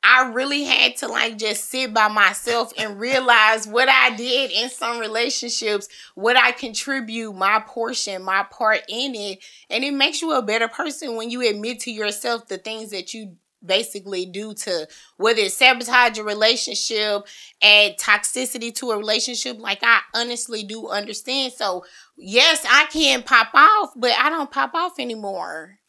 I 0.04 0.32
really 0.32 0.64
had 0.64 0.96
to 0.98 1.08
like 1.08 1.38
just 1.38 1.66
sit 1.66 1.94
by 1.94 2.08
myself 2.08 2.72
and 2.78 3.00
realize 3.00 3.68
what 3.68 3.90
I 3.90 4.16
did 4.16 4.52
in 4.52 4.70
some 4.70 5.00
relationships, 5.00 5.90
what 6.16 6.38
I 6.38 6.52
contribute, 6.52 7.34
my 7.34 7.62
portion, 7.66 8.24
my 8.24 8.44
part 8.50 8.82
in 8.88 9.14
it. 9.14 9.40
And 9.70 9.84
it 9.84 9.94
makes 9.94 10.22
you 10.22 10.32
a 10.32 10.42
better 10.42 10.70
person 10.70 11.16
when 11.16 11.30
you 11.30 11.48
admit 11.48 11.82
to 11.82 11.92
yourself 11.92 12.48
the 12.48 12.58
things 12.58 12.92
that 12.92 13.14
you 13.14 13.36
basically 13.66 14.26
do 14.26 14.54
to 14.54 14.88
whether 15.18 15.42
it's 15.42 15.58
sabotage 15.58 16.18
a 16.18 16.24
relationship, 16.24 17.28
add 17.62 17.98
toxicity 17.98 18.74
to 18.76 18.92
a 18.92 18.98
relationship. 18.98 19.60
Like 19.60 19.80
I 19.84 20.00
honestly 20.16 20.64
do 20.64 20.88
understand. 20.88 21.54
So 21.54 21.86
yes, 22.16 22.66
I 22.70 22.86
can 22.86 23.24
pop 23.24 23.50
off, 23.54 23.92
but 23.96 24.12
I 24.18 24.30
don't 24.30 24.52
pop 24.52 24.74
off 24.74 24.98
anymore. 24.98 25.80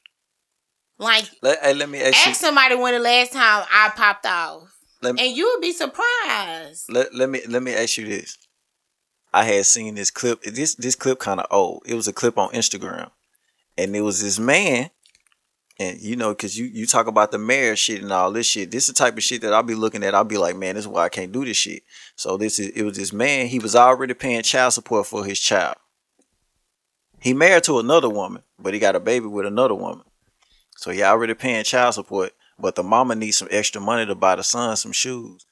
Like 1.00 1.30
Let, 1.40 1.58
hey, 1.60 1.72
let 1.72 1.88
me 1.88 1.98
ask. 2.02 2.26
Ask 2.26 2.40
somebody 2.40 2.74
when 2.74 2.92
the 2.92 3.00
last 3.00 3.32
time 3.32 3.64
I 3.72 3.90
popped 3.96 4.26
off, 4.26 4.70
me, 5.02 5.08
and 5.08 5.36
you 5.36 5.50
would 5.50 5.62
be 5.62 5.72
surprised. 5.72 6.92
let, 6.92 7.14
let 7.14 7.30
me 7.30 7.40
let 7.48 7.62
me 7.62 7.74
ask 7.74 7.96
you 7.96 8.06
this. 8.06 8.36
I 9.32 9.44
had 9.44 9.64
seen 9.64 9.94
this 9.94 10.10
clip. 10.10 10.42
This 10.42 10.74
this 10.74 10.94
clip 10.94 11.18
kind 11.18 11.40
of 11.40 11.46
old. 11.50 11.84
It 11.86 11.94
was 11.94 12.06
a 12.06 12.12
clip 12.12 12.36
on 12.36 12.50
Instagram, 12.50 13.10
and 13.78 13.96
it 13.96 14.02
was 14.02 14.22
this 14.22 14.38
man. 14.38 14.90
And 15.78 15.98
you 16.02 16.16
know, 16.16 16.34
cause 16.34 16.54
you 16.54 16.66
you 16.66 16.84
talk 16.84 17.06
about 17.06 17.32
the 17.32 17.38
marriage 17.38 17.78
shit 17.78 18.02
and 18.02 18.12
all 18.12 18.30
this 18.30 18.46
shit. 18.46 18.70
This 18.70 18.86
is 18.86 18.94
the 18.94 18.98
type 19.02 19.16
of 19.16 19.22
shit 19.22 19.40
that 19.40 19.54
I'll 19.54 19.62
be 19.62 19.74
looking 19.74 20.04
at. 20.04 20.14
I'll 20.14 20.24
be 20.24 20.36
like, 20.36 20.54
man, 20.54 20.74
this 20.74 20.84
is 20.84 20.88
why 20.88 21.04
I 21.04 21.08
can't 21.08 21.32
do 21.32 21.46
this 21.46 21.56
shit. 21.56 21.82
So 22.14 22.36
this 22.36 22.58
is 22.58 22.68
it 22.76 22.82
was 22.82 22.98
this 22.98 23.14
man. 23.14 23.46
He 23.46 23.58
was 23.58 23.74
already 23.74 24.12
paying 24.12 24.42
child 24.42 24.74
support 24.74 25.06
for 25.06 25.24
his 25.24 25.40
child. 25.40 25.76
He 27.20 27.32
married 27.32 27.64
to 27.64 27.78
another 27.78 28.10
woman, 28.10 28.42
but 28.58 28.74
he 28.74 28.80
got 28.80 28.96
a 28.96 29.00
baby 29.00 29.26
with 29.26 29.46
another 29.46 29.74
woman. 29.74 30.04
So 30.80 30.90
he 30.92 31.02
already 31.02 31.34
paying 31.34 31.62
child 31.62 31.92
support, 31.92 32.32
but 32.58 32.74
the 32.74 32.82
mama 32.82 33.14
needs 33.14 33.36
some 33.36 33.48
extra 33.50 33.82
money 33.82 34.06
to 34.06 34.14
buy 34.14 34.36
the 34.36 34.42
son 34.42 34.74
some 34.78 34.92
shoes. 34.92 35.44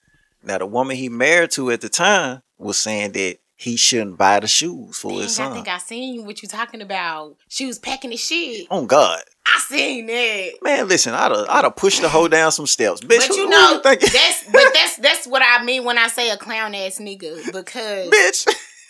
Now 0.43 0.57
the 0.57 0.65
woman 0.65 0.97
he 0.97 1.11
married 1.11 1.51
to 1.51 1.71
at 1.71 1.83
the 1.83 1.91
time 1.91 2.41
was 2.57 2.79
saying 2.79 3.13
that 3.13 3.37
he 3.55 3.77
shouldn't 3.77 4.17
buy 4.17 4.41
the 4.41 4.47
shoes 4.47 4.97
for 4.97 5.11
Dang, 5.11 5.21
his 5.21 5.37
son. 5.37 5.53
I 5.53 5.55
think 5.55 5.69
I 5.69 5.77
seen 5.77 6.25
what 6.25 6.41
you 6.41 6.49
talking 6.49 6.81
about. 6.81 7.37
She 7.49 7.67
was 7.67 7.79
packing 7.79 8.09
the 8.09 8.17
shit. 8.17 8.69
oh 8.71 8.87
God. 8.87 9.21
I 9.45 9.59
seen 9.61 10.07
that. 10.07 10.53
Man, 10.63 10.89
listen, 10.89 11.13
I'd 11.13 11.31
have, 11.31 11.47
I'd 11.51 11.65
have 11.65 11.77
pushed 11.77 12.01
the 12.01 12.09
hoe 12.09 12.29
down 12.29 12.51
some 12.51 12.67
steps. 12.67 13.03
Bitch, 13.03 13.29
But 13.29 13.37
you 13.37 13.51
know, 13.51 13.81
think- 13.83 14.01
that's 14.01 14.45
but 14.51 14.65
that's 14.73 14.97
that's 14.97 15.27
what 15.27 15.43
I 15.45 15.63
mean 15.63 15.85
when 15.85 15.99
I 15.99 16.09
say 16.09 16.31
a 16.31 16.39
clown 16.39 16.75
ass 16.75 17.01
nigga. 17.01 17.53
Because 17.53 18.09
bitch. 18.09 18.49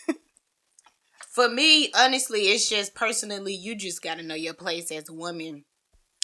for 1.31 1.49
me, 1.49 1.91
honestly, 1.99 2.43
it's 2.43 2.69
just 2.69 2.95
personally, 2.95 3.55
you 3.55 3.75
just 3.75 4.03
gotta 4.03 4.23
know 4.23 4.37
your 4.37 4.55
place 4.55 4.93
as 4.93 5.09
a 5.09 5.13
woman. 5.13 5.65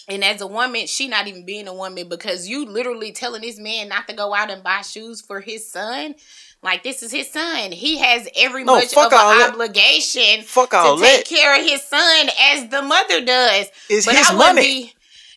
And 0.09 0.23
as 0.25 0.41
a 0.41 0.47
woman, 0.47 0.87
she 0.87 1.09
not 1.09 1.27
even 1.29 1.45
being 1.47 1.67
a 1.67 1.75
woman 1.75 2.09
because 2.09 2.47
you 2.47 2.67
literally 2.67 3.13
telling 3.13 3.41
this 3.43 3.59
man 3.59 3.89
not 3.89 4.07
to 4.09 4.15
go 4.15 4.35
out 4.35 4.51
and 4.51 4.63
buy 4.63 4.83
shoes 4.83 5.21
for 5.23 5.41
his 5.41 5.67
son. 5.71 6.15
Like 6.63 6.83
this 6.83 7.03
is 7.03 7.11
his 7.13 7.31
son. 7.31 7.73
He 7.73 7.99
has 7.99 8.29
every 8.37 8.65
No, 8.65 8.75
much 8.77 8.95
of 8.97 9.13
an 9.13 9.51
obligation 9.53 10.43
Fuck 10.45 10.71
to 10.71 10.97
take 11.01 11.25
that. 11.27 11.27
care 11.27 11.59
of 11.59 11.65
his 11.67 11.83
son 11.83 12.29
as 12.53 12.69
the 12.69 12.83
mother 12.83 13.25
does. 13.25 13.67
It's 13.91 14.07
but 14.07 14.15
his 14.17 14.31
I 14.31 14.35
money. 14.35 14.63
be 14.63 14.95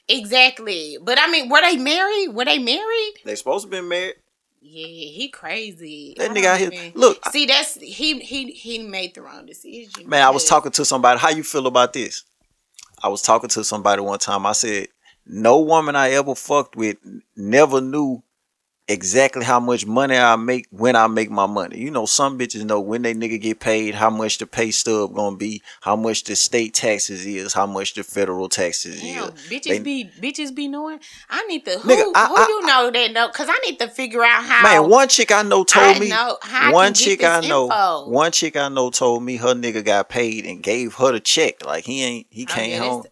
exactly. 0.07 0.97
But 1.01 1.19
I 1.19 1.29
mean, 1.29 1.49
were 1.49 1.61
they 1.61 1.77
married? 1.77 2.29
Were 2.29 2.45
they 2.45 2.59
married? 2.59 3.13
They 3.25 3.35
supposed 3.35 3.65
to 3.65 3.71
be 3.71 3.81
married. 3.81 4.15
Yeah, 4.61 4.85
he 4.87 5.29
crazy. 5.29 6.13
That 6.17 6.31
nigga 6.31 6.45
out 6.45 6.59
here. 6.59 6.91
Look, 6.93 7.23
See, 7.31 7.45
that's 7.45 7.75
he 7.75 8.19
he 8.19 8.51
he 8.51 8.79
made 8.79 9.13
the 9.15 9.21
wrong 9.21 9.45
decision. 9.45 10.09
Man, 10.09 10.23
I 10.25 10.29
was 10.29 10.45
talking 10.45 10.71
to 10.73 10.83
somebody. 10.85 11.19
How 11.19 11.29
you 11.29 11.43
feel 11.43 11.67
about 11.67 11.93
this? 11.93 12.23
I 13.01 13.09
was 13.09 13.21
talking 13.21 13.49
to 13.49 13.63
somebody 13.63 14.01
one 14.01 14.19
time. 14.19 14.45
I 14.45 14.53
said, 14.53 14.87
no 15.25 15.59
woman 15.59 15.95
I 15.95 16.11
ever 16.11 16.35
fucked 16.35 16.75
with 16.75 16.97
never 17.35 17.81
knew 17.81 18.23
exactly 18.87 19.43
how 19.43 19.59
much 19.59 19.85
money 19.85 20.15
I 20.17 20.35
make 20.37 20.67
when 20.71 20.95
I 20.95 21.07
make 21.07 21.29
my 21.29 21.45
money. 21.45 21.77
You 21.79 21.91
know, 21.91 22.05
some 22.05 22.39
bitches 22.39 22.63
know 22.65 22.79
when 22.79 23.01
they 23.01 23.13
nigga 23.13 23.39
get 23.41 23.59
paid, 23.59 23.95
how 23.95 24.09
much 24.09 24.37
the 24.37 24.47
pay 24.47 24.71
stub 24.71 25.13
gonna 25.13 25.35
be, 25.35 25.61
how 25.81 25.95
much 25.95 26.23
the 26.23 26.35
state 26.35 26.73
taxes 26.73 27.25
is, 27.25 27.53
how 27.53 27.65
much 27.65 27.93
the 27.95 28.03
federal 28.03 28.47
taxes 28.49 29.01
Damn, 29.01 29.25
is. 29.25 29.29
bitches 29.49 29.63
They- 29.63 29.79
be 29.79 30.09
bitches 30.21 30.55
be 30.55 30.67
knowing. 30.67 30.99
I 31.29 31.43
need 31.47 31.65
to 31.65 31.79
who 31.79 31.89
Nigga, 31.89 32.11
I- 32.15 32.27
who 32.27 32.35
I- 32.37 32.45
you 32.47 32.65
know 32.65 32.91
that 32.91 33.11
know 33.11 33.27
because 33.27 33.49
I 33.49 33.57
need 33.65 33.77
to 33.79 33.87
figure 33.89 34.23
out 34.23 34.43
how. 34.43 34.63
Man, 34.63 34.89
one 34.89 35.07
chick 35.09 35.31
I 35.31 35.43
know 35.43 35.63
told 35.63 35.97
I 35.97 35.99
me. 35.99 36.09
know 36.09 36.37
I 36.43 36.71
one 36.71 36.93
chick 36.93 37.23
I 37.23 37.41
know. 37.41 37.65
info. 37.65 38.09
One 38.09 38.31
chick 38.31 38.55
I 38.55 38.69
know 38.69 38.89
told 38.89 39.23
me 39.23 39.35
her 39.37 39.53
nigga 39.53 39.83
got 39.83 40.09
paid 40.09 40.45
and 40.45 40.63
gave 40.63 40.93
her 40.95 41.11
the 41.11 41.19
check. 41.19 41.65
Like 41.65 41.83
he 41.85 42.03
ain't. 42.03 42.27
He 42.29 42.47
Oh, 42.49 42.53
came 42.53 42.71
yeah, 42.71 42.79
home. 42.89 43.03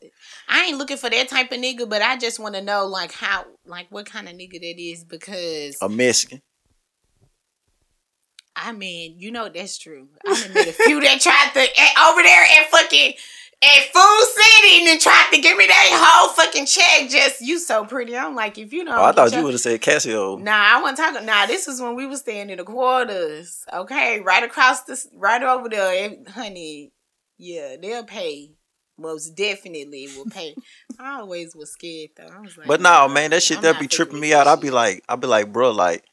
I 0.48 0.66
ain't 0.66 0.78
looking 0.78 0.98
for 0.98 1.10
that 1.10 1.28
type 1.28 1.52
of 1.52 1.60
nigga, 1.60 1.90
but 1.90 2.02
I 2.02 2.18
just 2.18 2.40
want 2.40 2.56
to 2.56 2.62
know 2.62 2.86
like 2.86 3.12
how 3.12 3.46
like 3.66 3.88
what 3.90 4.06
kind 4.06 4.28
of 4.28 4.36
nigga 4.36 4.60
that 4.60 4.80
is 4.80 5.04
because 5.04 5.78
A 5.82 5.90
Mexican. 5.90 6.42
I 8.56 8.72
mean 8.72 9.16
you 9.20 9.32
know 9.32 9.50
that's 9.50 9.78
true. 9.78 10.08
I 10.26 10.48
met 10.54 10.68
a 10.68 10.74
few 10.74 11.02
that 11.02 11.20
tried 11.22 11.52
to 11.54 11.60
at, 11.60 12.10
over 12.10 12.24
there 12.24 12.44
at 12.44 12.70
fucking 12.70 13.14
at 13.64 13.94
Food 13.94 14.26
City 14.36 14.90
and 14.90 15.00
tried 15.00 15.30
to 15.34 15.42
give 15.42 15.58
me 15.58 15.66
that 15.68 15.90
whole 15.92 16.34
fucking 16.34 16.66
check. 16.66 17.10
Just 17.10 17.42
you 17.42 17.60
so 17.60 17.86
pretty. 17.86 18.16
I'm 18.16 18.36
like 18.36 18.58
if 18.58 18.74
you 18.74 18.84
know. 18.84 18.96
Oh, 18.96 19.04
I 19.04 19.12
thought 19.12 19.34
you 19.34 19.44
would 19.44 19.54
have 19.54 19.62
said 19.62 19.82
Casio. 19.82 20.40
Nah, 20.42 20.52
I 20.78 20.82
wasn't 20.82 20.98
talking. 20.98 21.26
Nah, 21.26 21.46
this 21.46 21.68
is 21.68 21.82
when 21.82 21.96
we 21.96 22.06
was 22.06 22.20
staying 22.20 22.50
in 22.50 22.58
the 22.58 22.64
quarters. 22.64 23.66
Okay, 23.74 24.20
right 24.22 24.44
across 24.44 24.84
this, 24.84 25.08
right 25.16 25.42
over 25.42 25.70
there, 25.70 26.10
eh, 26.10 26.32
honey. 26.32 26.92
Yeah, 27.38 27.76
they'll 27.82 28.04
pay. 28.04 28.52
Most 28.98 29.36
definitely 29.36 30.08
will 30.16 30.26
pay. 30.26 30.56
I 31.00 31.20
always 31.20 31.56
was 31.56 31.72
scared 31.72 32.12
though. 32.16 32.28
I 32.28 32.40
was 32.40 32.58
like, 32.58 32.68
But 32.68 32.82
no, 32.82 33.08
man, 33.08 33.32
that 33.32 33.44
shit 33.44 33.62
that 33.62 33.80
be 33.80 33.88
tripping 33.88 34.20
me 34.20 34.34
out. 34.34 34.48
I'd 34.48 34.62
be 34.62 34.72
like, 34.72 35.04
I'd 35.10 35.20
be 35.20 35.28
like, 35.28 35.52
bro, 35.52 35.72
like, 35.72 36.04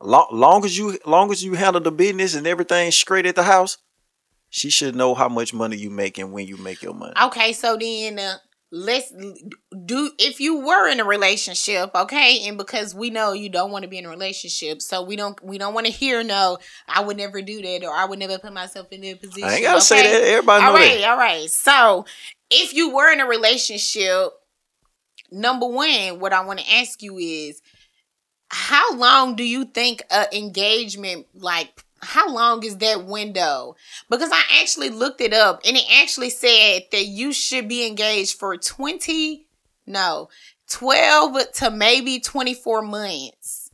long, 0.00 0.28
long 0.30 0.64
as 0.64 0.78
you, 0.78 0.98
long 1.04 1.32
as 1.32 1.42
you 1.42 1.54
handle 1.54 1.82
the 1.82 1.90
business 1.90 2.34
and 2.34 2.46
everything 2.46 2.90
straight 2.92 3.26
at 3.26 3.34
the 3.34 3.42
house, 3.42 3.78
she 4.48 4.70
should 4.70 4.94
know 4.94 5.14
how 5.14 5.28
much 5.28 5.52
money 5.52 5.76
you 5.76 5.90
make 5.90 6.18
and 6.18 6.32
when 6.32 6.46
you 6.46 6.56
make 6.56 6.82
your 6.82 6.94
money. 6.94 7.14
Okay, 7.20 7.52
so 7.52 7.76
then 7.76 8.18
uh, 8.18 8.36
let's 8.70 9.12
do 9.84 10.10
if 10.18 10.40
you 10.40 10.60
were 10.60 10.88
in 10.88 11.00
a 11.00 11.04
relationship, 11.04 11.90
okay, 11.94 12.46
and 12.46 12.58
because 12.58 12.94
we 12.94 13.10
know 13.10 13.32
you 13.32 13.48
don't 13.48 13.70
want 13.70 13.84
to 13.84 13.88
be 13.88 13.98
in 13.98 14.06
a 14.06 14.10
relationship, 14.10 14.82
so 14.82 15.02
we 15.02 15.16
don't 15.16 15.42
we 15.42 15.58
don't 15.58 15.74
want 15.74 15.86
to 15.86 15.92
hear 15.92 16.22
no, 16.22 16.58
I 16.86 17.02
would 17.02 17.16
never 17.16 17.40
do 17.40 17.62
that 17.62 17.84
or 17.84 17.92
I 17.92 18.04
would 18.04 18.18
never 18.18 18.38
put 18.38 18.52
myself 18.52 18.88
in 18.90 19.00
that 19.02 19.20
position. 19.20 19.48
I 19.48 19.54
ain't 19.54 19.62
gotta 19.62 19.80
say 19.80 20.02
that. 20.02 20.28
Everybody 20.28 20.62
know 20.62 20.68
All 20.68 20.74
right, 20.74 21.00
that. 21.00 21.10
all 21.10 21.16
right. 21.16 21.50
So, 21.50 22.04
if 22.50 22.74
you 22.74 22.94
were 22.94 23.10
in 23.12 23.20
a 23.20 23.26
relationship, 23.26 24.32
number 25.30 25.66
one, 25.66 26.20
what 26.20 26.32
I 26.32 26.44
want 26.44 26.60
to 26.60 26.74
ask 26.74 27.02
you 27.02 27.18
is, 27.18 27.62
how 28.50 28.94
long 28.94 29.36
do 29.36 29.44
you 29.44 29.64
think 29.64 30.02
a 30.10 30.26
engagement 30.36 31.26
like? 31.34 31.84
How 32.00 32.32
long 32.32 32.62
is 32.64 32.76
that 32.78 33.04
window? 33.04 33.74
Because 34.08 34.30
I 34.32 34.42
actually 34.60 34.90
looked 34.90 35.20
it 35.20 35.32
up, 35.32 35.60
and 35.66 35.76
it 35.76 35.84
actually 36.00 36.30
said 36.30 36.82
that 36.92 37.06
you 37.06 37.32
should 37.32 37.68
be 37.68 37.86
engaged 37.86 38.38
for 38.38 38.56
twenty, 38.56 39.46
no, 39.86 40.28
twelve 40.68 41.36
to 41.54 41.70
maybe 41.70 42.20
twenty 42.20 42.54
four 42.54 42.82
months. 42.82 43.70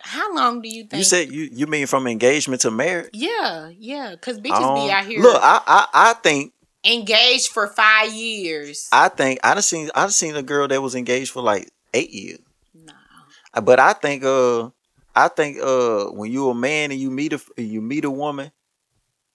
How 0.00 0.32
long 0.34 0.62
do 0.62 0.68
you 0.68 0.84
think? 0.84 0.98
You 1.00 1.04
said 1.04 1.30
you 1.30 1.48
you 1.52 1.66
mean 1.66 1.86
from 1.86 2.06
engagement 2.06 2.62
to 2.62 2.70
marriage? 2.70 3.10
yeah, 3.12 3.70
yeah, 3.76 4.12
because 4.12 4.38
I 4.38 4.40
bitches 4.40 4.60
don't- 4.60 4.86
be 4.86 4.92
out 4.92 5.04
here 5.04 5.20
Look, 5.20 5.40
I, 5.42 5.60
I 5.66 5.86
I 5.92 6.12
think 6.14 6.52
engaged 6.84 7.48
for 7.48 7.66
five 7.66 8.12
years. 8.12 8.88
I 8.92 9.08
think 9.08 9.40
I 9.42 9.54
done 9.54 9.62
seen 9.62 9.90
I 9.94 10.02
done 10.02 10.10
seen 10.10 10.36
a 10.36 10.42
girl 10.42 10.68
that 10.68 10.80
was 10.80 10.94
engaged 10.94 11.32
for 11.32 11.42
like 11.42 11.68
eight 11.92 12.10
years. 12.10 12.38
no. 12.74 12.92
Uh, 13.52 13.60
But 13.60 13.80
I 13.80 13.92
think 13.92 14.24
uh 14.24 14.70
I 15.18 15.26
think 15.28 15.58
uh 15.60 16.06
when 16.06 16.30
you 16.30 16.48
a 16.48 16.54
man 16.54 16.92
and 16.92 17.00
you 17.00 17.10
meet 17.10 17.32
a 17.32 17.40
you 17.56 17.80
meet 17.80 18.04
a 18.04 18.10
woman, 18.10 18.52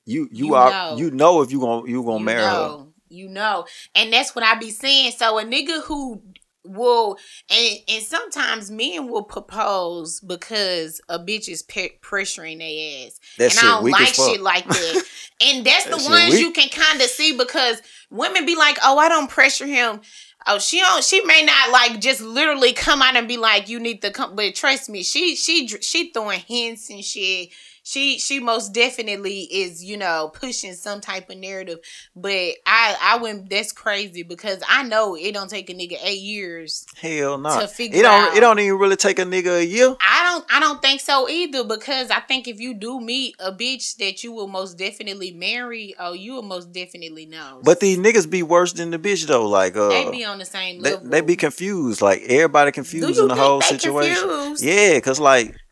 you 0.05 0.29
you, 0.31 0.47
You 0.47 0.53
are 0.55 0.69
know. 0.69 0.97
you 0.97 1.11
know 1.11 1.41
if 1.41 1.51
you 1.51 1.59
gonna 1.59 1.89
you 1.89 2.03
gonna 2.03 2.19
you 2.19 2.25
marry 2.25 2.41
her. 2.45 2.85
You 3.09 3.27
know. 3.29 3.65
And 3.93 4.11
that's 4.11 4.33
what 4.33 4.43
I 4.45 4.55
be 4.55 4.71
saying. 4.71 5.11
So 5.11 5.37
a 5.37 5.43
nigga 5.43 5.83
who 5.83 6.23
will 6.65 7.17
and 7.49 7.77
and 7.89 8.03
sometimes 8.03 8.71
men 8.71 9.09
will 9.09 9.23
propose 9.23 10.21
because 10.21 11.01
a 11.09 11.19
bitch 11.19 11.49
is 11.49 11.63
pe- 11.63 11.97
pressuring 12.01 12.59
their 12.59 13.05
ass. 13.07 13.19
That 13.37 13.43
and 13.43 13.53
shit 13.53 13.63
I 13.63 13.67
don't 13.67 13.83
weak 13.83 13.93
like 13.93 14.13
shit 14.13 14.41
like 14.41 14.65
that. 14.67 15.03
and 15.43 15.65
that's 15.65 15.83
the 15.85 15.97
That 15.97 16.09
ones 16.09 16.31
weak. 16.31 16.39
you 16.39 16.51
can 16.51 16.69
kind 16.69 17.01
of 17.01 17.07
see 17.09 17.37
because 17.37 17.81
women 18.09 18.45
be 18.45 18.55
like, 18.55 18.77
"Oh, 18.83 18.97
I 18.97 19.09
don't 19.09 19.29
pressure 19.29 19.67
him." 19.67 19.99
Oh, 20.45 20.59
she 20.59 20.79
don't. 20.79 21.03
She 21.03 21.23
may 21.23 21.43
not 21.43 21.71
like 21.71 21.99
just 22.01 22.21
literally 22.21 22.73
come 22.73 23.01
out 23.01 23.15
and 23.15 23.27
be 23.27 23.37
like, 23.37 23.69
"You 23.69 23.79
need 23.79 24.01
to 24.01 24.11
come," 24.11 24.35
but 24.35 24.55
trust 24.55 24.89
me, 24.89 25.03
she 25.03 25.35
she 25.35 25.67
she 25.67 26.11
throwing 26.11 26.41
hints 26.41 26.89
and 26.89 27.03
shit. 27.03 27.49
She 27.83 28.17
she 28.17 28.39
most 28.39 28.73
definitely 28.73 29.41
is, 29.41 29.83
you 29.83 29.97
know, 29.97 30.31
pushing 30.33 30.73
some 30.73 31.01
type 31.01 31.29
of 31.29 31.37
narrative. 31.37 31.79
But 32.15 32.55
I 32.65 32.95
I 33.01 33.17
wouldn't. 33.21 33.49
That's 33.49 33.73
crazy 33.73 34.23
because 34.23 34.63
I 34.67 34.83
know 34.83 35.15
it 35.15 35.33
don't 35.33 35.49
take 35.49 35.69
a 35.69 35.73
nigga 35.73 35.97
eight 36.01 36.21
years. 36.21 36.85
Hell 36.95 37.37
no. 37.37 37.59
To 37.59 37.67
figure 37.67 37.99
it 37.99 38.03
don't 38.03 38.29
out. 38.29 38.37
it 38.37 38.39
don't 38.39 38.59
even 38.59 38.79
really 38.79 38.95
take 38.95 39.19
a 39.19 39.23
nigga 39.23 39.59
a 39.59 39.65
year. 39.65 39.95
I 39.99 40.29
don't 40.29 40.45
I 40.49 40.61
don't 40.61 40.81
think 40.81 41.01
so 41.01 41.29
either 41.29 41.65
because 41.65 42.09
I 42.09 42.21
think 42.21 42.47
if 42.47 42.59
you 42.59 42.73
do 42.73 43.01
meet 43.01 43.35
a 43.39 43.51
bitch 43.51 43.97
that 43.97 44.23
you 44.23 44.31
will 44.31 44.47
most 44.47 44.77
definitely 44.77 45.31
marry, 45.31 45.93
oh 45.99 46.13
you 46.13 46.35
will 46.35 46.41
most 46.41 46.71
definitely 46.71 47.25
know. 47.25 47.59
But 47.63 47.81
these 47.81 47.97
niggas 47.97 48.29
be 48.29 48.43
worse 48.43 48.71
than 48.71 48.91
the 48.91 48.99
bitch 48.99 49.27
though. 49.27 49.47
Like 49.47 49.75
uh 49.75 49.89
they 49.89 50.09
be 50.09 50.23
on 50.23 50.39
the 50.39 50.45
same 50.45 50.81
they, 50.81 50.91
level. 50.91 51.09
they 51.09 51.19
be 51.19 51.35
confused. 51.35 52.01
Like 52.01 52.21
everybody 52.29 52.71
confused 52.71 53.19
in 53.19 53.27
the 53.27 53.35
whole 53.35 53.59
situation. 53.61 54.15
confused? 54.15 54.63
Yeah, 54.63 54.97
cause 55.01 55.19
like 55.19 55.47
I 55.47 55.47
don't 55.47 55.51
think 55.51 55.62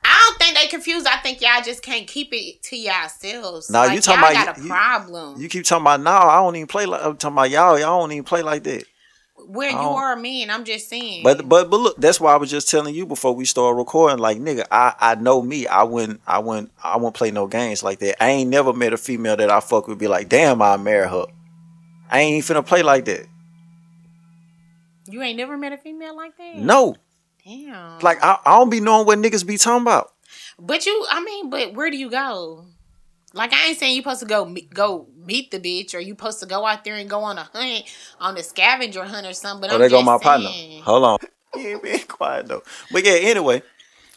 they 0.62 0.68
confused. 0.68 1.08
I 1.08 1.18
think 1.18 1.42
y'all 1.42 1.62
just 1.64 1.82
can't 1.82 2.08
keep 2.08 2.30
it 2.32 2.62
to 2.64 2.78
yourselves. 2.78 3.70
Nah, 3.70 3.82
like, 3.84 3.96
you 3.96 4.02
talking 4.02 4.20
about 4.20 4.34
got 4.34 4.58
a 4.58 4.62
you- 4.62 4.68
problem 4.68 5.42
you 5.42 5.50
keep 5.50 5.66
talking 5.66 5.84
about 5.84 6.02
now, 6.02 6.28
I 6.30 6.36
don't 6.38 6.56
even 6.56 6.68
play 6.68 6.86
like 6.86 7.04
I'm 7.04 7.18
talking 7.18 7.36
about 7.38 7.50
y'all, 7.50 7.80
y'all 7.80 8.00
don't 8.02 8.12
even 8.12 8.24
play 8.24 8.42
like 8.44 8.64
that. 8.64 8.84
where 9.48 9.72
you 9.72 9.76
are 9.78 10.16
man. 10.16 10.50
I'm 10.52 10.64
just 10.66 10.88
saying. 10.90 11.24
But 11.24 11.48
but 11.50 11.70
but 11.70 11.78
look, 11.80 11.98
that's 11.98 12.20
why 12.20 12.34
I 12.34 12.38
was 12.38 12.50
just 12.52 12.70
telling 12.70 12.94
you 12.94 13.06
before 13.06 13.34
we 13.34 13.46
start 13.46 13.76
recording. 13.76 14.20
Like 14.20 14.38
nigga, 14.38 14.66
I 14.72 14.94
I 15.00 15.16
know 15.16 15.42
me. 15.42 15.68
I 15.68 15.84
wouldn't 15.84 16.22
I 16.28 16.40
wouldn't 16.40 16.72
I 16.84 16.96
wouldn't 16.98 17.16
play 17.16 17.32
no 17.32 17.48
games 17.48 17.82
like 17.84 18.00
that. 18.00 18.24
I 18.24 18.30
ain't 18.30 18.50
never 18.50 18.72
met 18.74 18.94
a 18.94 18.98
female 18.98 19.36
that 19.38 19.50
I 19.50 19.60
fuck 19.60 19.88
would 19.88 19.98
be 19.98 20.08
like, 20.08 20.30
damn, 20.30 20.62
I 20.62 20.78
marry 20.78 21.08
her. 21.10 21.26
I 22.10 22.20
ain't 22.22 22.44
even 22.44 22.56
finna 22.58 22.66
play 22.66 22.84
like 22.84 23.06
that. 23.06 23.26
you 25.08 25.22
ain't 25.22 25.38
never 25.38 25.58
met 25.58 25.74
a 25.74 25.78
female 25.78 26.16
like 26.16 26.38
that. 26.38 26.58
No, 26.58 26.96
Damn. 27.46 28.00
like 28.02 28.24
I, 28.24 28.38
I 28.46 28.58
don't 28.60 28.70
be 28.70 28.80
knowing 28.80 29.06
what 29.08 29.18
niggas 29.18 29.46
be 29.46 29.58
talking 29.58 29.82
about. 29.82 30.12
But 30.64 30.86
you, 30.86 31.06
I 31.10 31.24
mean, 31.24 31.50
but 31.50 31.74
where 31.74 31.90
do 31.90 31.98
you 31.98 32.10
go? 32.12 32.66
Like 33.34 33.52
I 33.52 33.70
ain't 33.70 33.80
saying 33.80 33.96
you 33.96 34.02
supposed 34.04 34.20
to 34.20 34.28
go 34.28 34.46
meet, 34.46 34.72
go 34.72 35.08
meet 35.18 35.50
the 35.50 35.60
bitch, 35.60 35.96
or 35.96 36.00
you 36.00 36.14
supposed 36.14 36.40
to 36.42 36.46
go 36.46 36.66
out 36.66 36.84
there 36.84 36.96
and 36.96 37.10
go 37.10 37.22
on 37.24 37.38
a 37.40 37.44
hunt, 37.44 37.86
on 38.20 38.38
a 38.38 38.44
scavenger 38.44 39.04
hunt 39.04 39.26
or 39.26 39.34
something. 39.34 39.62
But 39.62 39.72
Oh, 39.72 39.76
I'm 39.76 39.80
there 39.80 39.90
go 39.90 40.04
my 40.04 40.20
partner. 40.20 40.50
Hold 40.84 41.04
on. 41.04 41.20
He 41.54 41.68
ain't 41.68 41.84
being 41.84 42.00
quiet 42.08 42.48
though. 42.48 42.64
But 42.94 43.04
yeah, 43.04 43.12
anyway, 43.12 43.62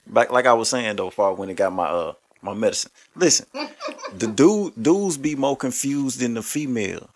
back 0.06 0.30
like 0.30 0.46
I 0.46 0.52
was 0.52 0.68
saying 0.68 0.94
though, 0.94 1.10
far 1.10 1.34
when 1.34 1.50
it 1.50 1.54
got 1.54 1.72
my 1.72 1.86
uh 1.86 2.12
my 2.42 2.54
medicine. 2.54 2.92
Listen, 3.16 3.46
the 4.16 4.28
dude 4.28 4.80
dudes 4.80 5.16
be 5.16 5.34
more 5.34 5.56
confused 5.56 6.20
than 6.20 6.34
the 6.34 6.42
female. 6.42 7.10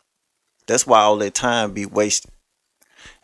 That's 0.66 0.88
why 0.88 1.00
all 1.00 1.16
that 1.18 1.35
time 1.35 1.73
be 1.73 1.87
wasted. 1.87 2.32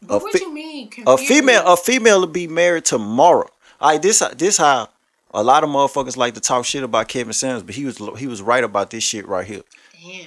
But 0.02 0.14
a 0.14 0.18
what 0.20 0.32
fe- 0.32 0.38
you 0.40 0.54
mean? 0.54 0.90
A 1.04 1.18
female, 1.18 1.66
a 1.66 1.76
female 1.76 2.20
will 2.20 2.26
be 2.28 2.46
married 2.46 2.84
tomorrow. 2.84 3.48
Like 3.80 4.02
this, 4.02 4.20
this 4.36 4.58
how 4.58 4.88
a 5.34 5.42
lot 5.42 5.64
of 5.64 5.70
motherfuckers 5.70 6.16
like 6.16 6.34
to 6.34 6.40
talk 6.40 6.64
shit 6.64 6.82
about 6.82 7.08
Kevin 7.08 7.32
Samuels, 7.32 7.64
but 7.64 7.74
he 7.74 7.84
was 7.84 8.00
he 8.18 8.26
was 8.26 8.40
right 8.40 8.64
about 8.64 8.90
this 8.90 9.04
shit 9.04 9.26
right 9.28 9.46
here. 9.46 9.62
Damn. 10.02 10.26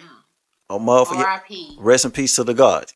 A 0.69 0.77
motherfucker, 0.77 1.23
R.I.P. 1.23 1.77
rest 1.79 2.05
in 2.05 2.11
peace 2.11 2.35
to 2.35 2.43
the 2.43 2.53
God. 2.53 2.91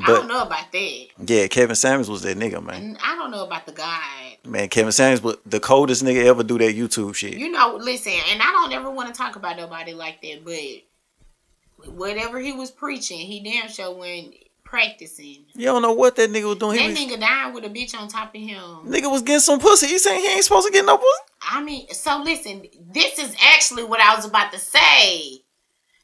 I 0.00 0.06
don't 0.06 0.28
know 0.28 0.42
about 0.42 0.70
that. 0.70 1.06
yeah, 1.26 1.48
Kevin 1.48 1.74
Samuels 1.74 2.08
was 2.08 2.22
that 2.22 2.38
nigga, 2.38 2.62
man. 2.64 2.96
I 3.02 3.16
don't 3.16 3.32
know 3.32 3.44
about 3.44 3.66
the 3.66 3.72
guy. 3.72 4.38
Man, 4.44 4.68
Kevin 4.68 4.92
Samuels 4.92 5.22
was 5.22 5.38
the 5.44 5.58
coldest 5.58 6.04
nigga 6.04 6.24
ever 6.26 6.44
do 6.44 6.58
that 6.58 6.76
YouTube 6.76 7.16
shit. 7.16 7.34
You 7.34 7.50
know, 7.50 7.76
listen, 7.80 8.12
and 8.30 8.40
I 8.40 8.52
don't 8.52 8.72
ever 8.72 8.90
want 8.90 9.12
to 9.12 9.14
talk 9.18 9.34
about 9.34 9.56
nobody 9.56 9.94
like 9.94 10.22
that, 10.22 10.44
but 10.44 11.90
whatever 11.92 12.38
he 12.38 12.52
was 12.52 12.70
preaching, 12.70 13.18
he 13.18 13.40
damn 13.40 13.68
sure 13.68 13.92
went 13.92 14.34
practicing. 14.68 15.46
You 15.54 15.64
don't 15.66 15.80
know 15.82 15.92
what 15.94 16.16
that 16.16 16.30
nigga 16.30 16.44
was 16.44 16.58
doing. 16.58 16.78
He 16.78 16.86
That 16.86 16.90
was, 16.90 16.98
nigga 16.98 17.20
died 17.20 17.54
with 17.54 17.64
a 17.64 17.70
bitch 17.70 17.98
on 17.98 18.06
top 18.08 18.34
of 18.34 18.40
him. 18.40 18.60
nigga 18.86 19.10
was 19.10 19.22
getting 19.22 19.40
some 19.40 19.58
pussy. 19.58 19.86
He 19.86 19.98
saying 19.98 20.20
he 20.20 20.28
ain't 20.34 20.44
supposed 20.44 20.66
to 20.66 20.72
get 20.72 20.84
no 20.84 20.98
pussy. 20.98 21.22
I 21.50 21.62
mean, 21.62 21.88
so 21.92 22.22
listen, 22.22 22.66
this 22.92 23.18
is 23.18 23.34
actually 23.54 23.84
what 23.84 24.00
I 24.00 24.14
was 24.14 24.26
about 24.26 24.52
to 24.52 24.58
say. 24.58 25.42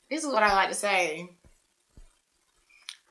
This 0.08 0.24
is 0.24 0.26
what 0.32 0.42
I 0.42 0.54
like 0.54 0.70
to 0.70 0.74
say. 0.74 1.28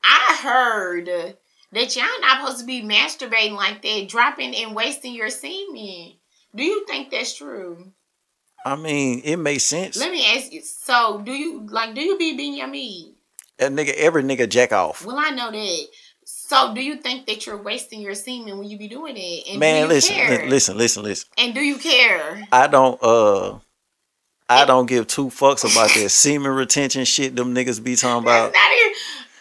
I 0.02 0.38
heard 0.42 1.06
that 1.06 1.96
y'all 1.96 2.04
not 2.20 2.40
supposed 2.40 2.60
to 2.60 2.66
be 2.66 2.82
masturbating 2.82 3.54
like 3.54 3.82
that, 3.82 4.08
dropping 4.08 4.54
and 4.56 4.74
wasting 4.74 5.14
your 5.14 5.30
semen. 5.30 6.14
Do 6.54 6.62
you 6.64 6.84
think 6.86 7.10
that's 7.10 7.36
true? 7.36 7.92
I 8.66 8.76
mean, 8.76 9.22
it 9.24 9.36
makes 9.36 9.64
sense. 9.64 9.96
Let 9.96 10.10
me 10.10 10.24
ask 10.36 10.52
you. 10.52 10.62
So, 10.62 11.20
do 11.24 11.32
you 11.32 11.66
like? 11.70 11.94
Do 11.94 12.00
you 12.00 12.16
be 12.18 12.36
being 12.36 12.56
your 12.56 12.66
meat? 12.68 13.13
That 13.58 13.72
nigga, 13.72 13.94
every 13.94 14.22
nigga 14.22 14.48
jack 14.48 14.72
off. 14.72 15.04
Well, 15.06 15.16
I 15.18 15.30
know 15.30 15.50
that. 15.50 15.86
So, 16.26 16.74
do 16.74 16.80
you 16.82 16.96
think 16.96 17.26
that 17.26 17.46
you're 17.46 17.62
wasting 17.62 18.00
your 18.00 18.14
semen 18.14 18.58
when 18.58 18.68
you 18.68 18.78
be 18.78 18.88
doing 18.88 19.14
it? 19.16 19.44
And 19.46 19.54
do 19.54 19.58
Man, 19.58 19.82
you 19.82 19.88
listen, 19.88 20.16
care? 20.16 20.42
li- 20.42 20.48
listen, 20.48 20.76
listen, 20.76 21.02
listen. 21.02 21.28
And 21.38 21.54
do 21.54 21.60
you 21.60 21.76
care? 21.78 22.42
I 22.50 22.66
don't 22.66 22.98
uh 23.02 23.58
I 24.48 24.64
don't 24.64 24.86
give 24.86 25.06
two 25.06 25.26
fucks 25.26 25.64
about 25.70 25.90
that 25.94 26.08
semen 26.10 26.52
retention 26.52 27.04
shit 27.04 27.34
them 27.36 27.54
niggas 27.54 27.82
be 27.82 27.96
talking 27.96 28.22
about. 28.24 28.52
not 28.52 28.72
even. 28.72 28.92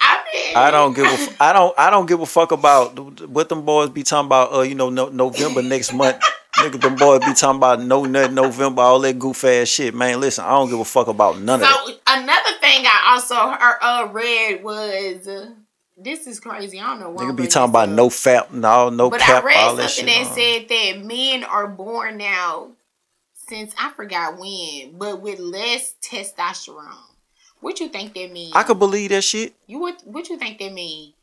I 0.02 0.24
mean, 0.34 0.58
I 0.58 0.72
don't 0.72 0.94
give 0.94 1.06
a 1.06 1.14
f- 1.14 1.38
I 1.42 1.54
don't 1.54 1.74
I 1.80 1.90
don't 1.90 2.06
give 2.06 2.20
a 2.22 2.26
fuck 2.26 2.52
about 2.52 2.98
what 3.30 3.50
them 3.50 3.64
boys 3.66 3.90
be 3.90 4.04
talking 4.04 4.28
about 4.28 4.54
uh 4.54 4.62
you 4.62 4.76
know 4.76 4.90
no, 4.90 5.10
November 5.10 5.62
next 5.62 5.94
month. 5.94 6.22
Nigga, 6.58 6.80
them 6.80 6.96
boys 6.96 7.20
be 7.20 7.34
talking 7.34 7.58
about 7.58 7.82
no 7.82 8.06
nut 8.06 8.32
November, 8.32 8.82
all 8.84 9.00
that 9.00 9.18
goof 9.18 9.44
ass 9.44 9.68
shit. 9.68 9.94
Man, 9.96 10.20
listen, 10.20 10.46
I 10.46 10.50
don't 10.50 10.70
give 10.70 10.80
a 10.80 10.86
fuck 10.86 11.08
about 11.08 11.40
none 11.40 11.56
of 11.56 11.62
that. 11.62 11.86
So 11.86 11.94
another 12.08 12.58
thing 12.60 12.86
I 12.86 13.14
also 13.14 13.36
heard, 13.36 13.78
uh, 13.82 14.08
read 14.12 14.64
was 14.64 15.28
uh, 15.28 15.50
this 15.98 16.28
is 16.28 16.40
crazy. 16.40 16.80
I 16.80 16.84
don't 16.88 17.00
know 17.00 17.10
why. 17.10 17.24
Nigga 17.24 17.36
be 17.36 17.48
talking 17.48 17.72
about 17.72 17.90
up. 17.90 17.96
no 17.96 18.10
fat, 18.10 18.54
no 18.54 18.90
no 18.90 19.10
But 19.10 19.22
cap, 19.22 19.44
I 19.44 19.48
read 19.48 19.58
all 19.58 19.76
that 19.78 19.90
something 19.90 20.14
shit. 20.14 20.26
that 20.26 20.36
said 20.36 20.70
that 20.70 21.06
men 21.06 21.44
are 21.44 21.68
born 21.68 22.18
now 22.18 22.70
since 23.34 23.74
I 23.80 23.92
forgot 23.92 24.38
when, 24.40 24.98
but 24.98 25.22
with 25.22 25.40
less 25.40 25.96
testosterone. 26.02 26.94
What 27.62 27.80
you 27.80 27.88
think 27.90 28.14
that 28.14 28.32
mean? 28.32 28.52
I 28.54 28.64
could 28.64 28.78
believe 28.78 29.10
that 29.10 29.24
shit. 29.24 29.54
You 29.66 29.80
what? 29.80 30.02
What 30.06 30.30
you 30.30 30.38
think 30.38 30.60
that 30.60 30.72
mean? 30.72 31.14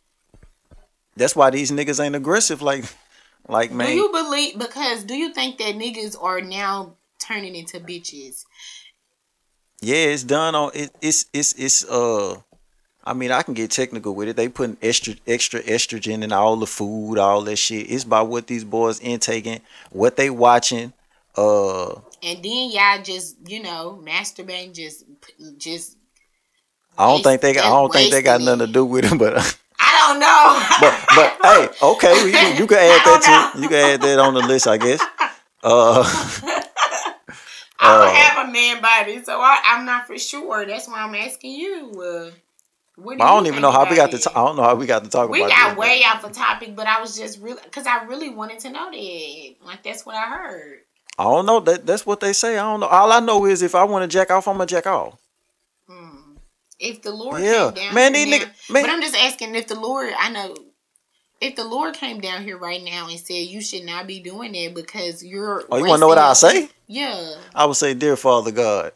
That's 1.16 1.36
why 1.36 1.50
these 1.50 1.70
niggas 1.70 2.02
ain't 2.02 2.16
aggressive 2.16 2.62
like 2.62 2.84
like 3.50 3.72
man. 3.72 3.88
Do 3.88 3.92
you 3.94 4.10
believe? 4.10 4.58
Because 4.58 5.04
do 5.04 5.14
you 5.14 5.32
think 5.32 5.58
that 5.58 5.74
niggas 5.74 6.20
are 6.22 6.40
now 6.40 6.94
turning 7.18 7.54
into 7.54 7.80
bitches? 7.80 8.44
Yeah, 9.80 9.96
it's 9.96 10.24
done 10.24 10.54
on 10.54 10.70
it, 10.74 10.90
it's 11.00 11.26
it's 11.32 11.52
it's 11.54 11.84
uh 11.88 12.36
I 13.02 13.14
mean 13.14 13.32
I 13.32 13.42
can 13.42 13.54
get 13.54 13.70
technical 13.70 14.14
with 14.14 14.28
it. 14.28 14.36
They 14.36 14.48
putting 14.48 14.76
extra 14.82 15.14
extra 15.26 15.62
estrogen 15.62 16.22
in 16.22 16.32
all 16.32 16.56
the 16.56 16.66
food, 16.66 17.18
all 17.18 17.42
that 17.42 17.56
shit. 17.56 17.90
It's 17.90 18.04
about 18.04 18.28
what 18.28 18.46
these 18.46 18.64
boys 18.64 19.00
intaking, 19.00 19.60
what 19.90 20.16
they 20.16 20.30
watching. 20.30 20.92
Uh 21.36 21.92
And 22.22 22.42
then 22.42 22.70
y'all 22.70 23.02
just 23.02 23.36
you 23.46 23.62
know 23.62 24.00
masturbating, 24.04 24.74
just 24.74 25.04
just. 25.56 25.96
I 26.98 27.06
don't 27.06 27.22
think 27.22 27.40
they 27.40 27.58
I 27.58 27.70
don't 27.70 27.90
think 27.90 28.10
they 28.10 28.20
got 28.20 28.42
nothing 28.42 28.66
to 28.66 28.72
do 28.72 28.84
with 28.84 29.10
it, 29.10 29.18
but 29.18 29.58
don't 30.10 30.20
know. 30.20 30.62
but 30.80 31.06
but 31.14 31.38
hey, 31.42 31.86
okay, 31.86 32.26
you, 32.26 32.32
can- 32.32 32.56
you 32.58 32.66
can 32.66 32.78
add 32.78 33.02
that 33.04 33.52
too. 33.54 33.60
You 33.62 33.68
can 33.68 33.76
add 33.94 34.00
that 34.02 34.18
on 34.18 34.34
the 34.34 34.40
list, 34.40 34.66
I 34.66 34.76
guess. 34.78 35.00
Uh 35.62 36.02
I 36.04 36.38
don't 37.98 38.08
Uh, 38.08 38.14
have 38.14 38.48
a 38.48 38.50
man 38.52 38.80
body, 38.80 39.22
so 39.22 39.38
I, 39.40 39.60
I'm 39.64 39.84
not 39.84 40.06
for 40.06 40.18
sure. 40.18 40.64
That's 40.66 40.88
why 40.88 41.00
I'm 41.02 41.14
asking 41.14 41.52
you. 41.52 41.90
Uh, 42.00 42.30
what 42.96 43.18
do 43.18 43.22
I 43.24 43.28
don't 43.28 43.46
even 43.46 43.60
know 43.60 43.70
how 43.70 43.88
we 43.88 43.94
got 43.96 44.08
about 44.08 44.20
to? 44.22 44.30
I 44.30 44.44
don't 44.44 44.56
know 44.56 44.62
how 44.62 44.74
we 44.74 44.86
got 44.86 45.04
to 45.04 45.10
talk 45.10 45.28
We 45.28 45.40
about 45.40 45.50
got 45.50 45.68
this, 45.70 45.78
way 45.78 46.02
but 46.02 46.16
off 46.16 46.22
the 46.22 46.30
topic, 46.38 46.74
but 46.76 46.86
I 46.86 47.00
was 47.00 47.14
just 47.16 47.40
really 47.40 47.60
because 47.62 47.86
I 47.86 48.04
really 48.04 48.30
wanted 48.30 48.60
to 48.60 48.70
know 48.70 48.90
that. 48.90 49.54
Like 49.66 49.82
that's 49.82 50.06
what 50.06 50.14
I 50.14 50.26
heard. 50.30 50.78
I 51.18 51.24
don't 51.24 51.44
know. 51.44 51.60
That 51.60 51.86
that's 51.86 52.06
what 52.06 52.20
they 52.20 52.32
say. 52.32 52.56
I 52.56 52.62
don't 52.62 52.80
know. 52.80 52.86
All 52.86 53.12
I 53.12 53.20
know 53.20 53.44
is 53.44 53.60
if 53.60 53.74
I 53.74 53.84
want 53.84 54.02
to 54.10 54.14
jack 54.18 54.30
off, 54.30 54.48
I'm 54.48 54.54
gonna 54.54 54.64
jack 54.66 54.86
off. 54.86 55.18
If 56.80 57.02
the 57.02 57.10
Lord 57.12 57.42
Yeah. 57.42 57.70
came 57.72 57.84
down 57.84 57.94
Man, 57.94 58.14
here 58.14 58.26
now- 58.26 58.36
nigga- 58.46 58.70
man- 58.70 58.82
but 58.84 58.90
I'm 58.90 59.02
just 59.02 59.14
asking 59.16 59.54
if 59.54 59.66
the 59.68 59.78
Lord. 59.78 60.12
I 60.18 60.30
know 60.30 60.56
if 61.40 61.54
the 61.56 61.64
Lord 61.64 61.94
came 61.94 62.20
down 62.20 62.42
here 62.42 62.56
right 62.56 62.82
now 62.82 63.08
and 63.08 63.18
said 63.20 63.34
you 63.34 63.60
should 63.60 63.84
not 63.84 64.06
be 64.06 64.18
doing 64.20 64.52
that 64.52 64.74
because 64.74 65.22
you're 65.22 65.64
Oh, 65.70 65.76
you 65.76 65.84
want 65.84 65.98
to 65.98 66.00
know 66.00 66.08
what 66.08 66.18
I 66.18 66.32
say? 66.32 66.68
Yeah. 66.86 67.34
I 67.54 67.66
would 67.66 67.76
say, 67.76 67.92
dear 67.94 68.16
Father 68.16 68.50
God, 68.50 68.92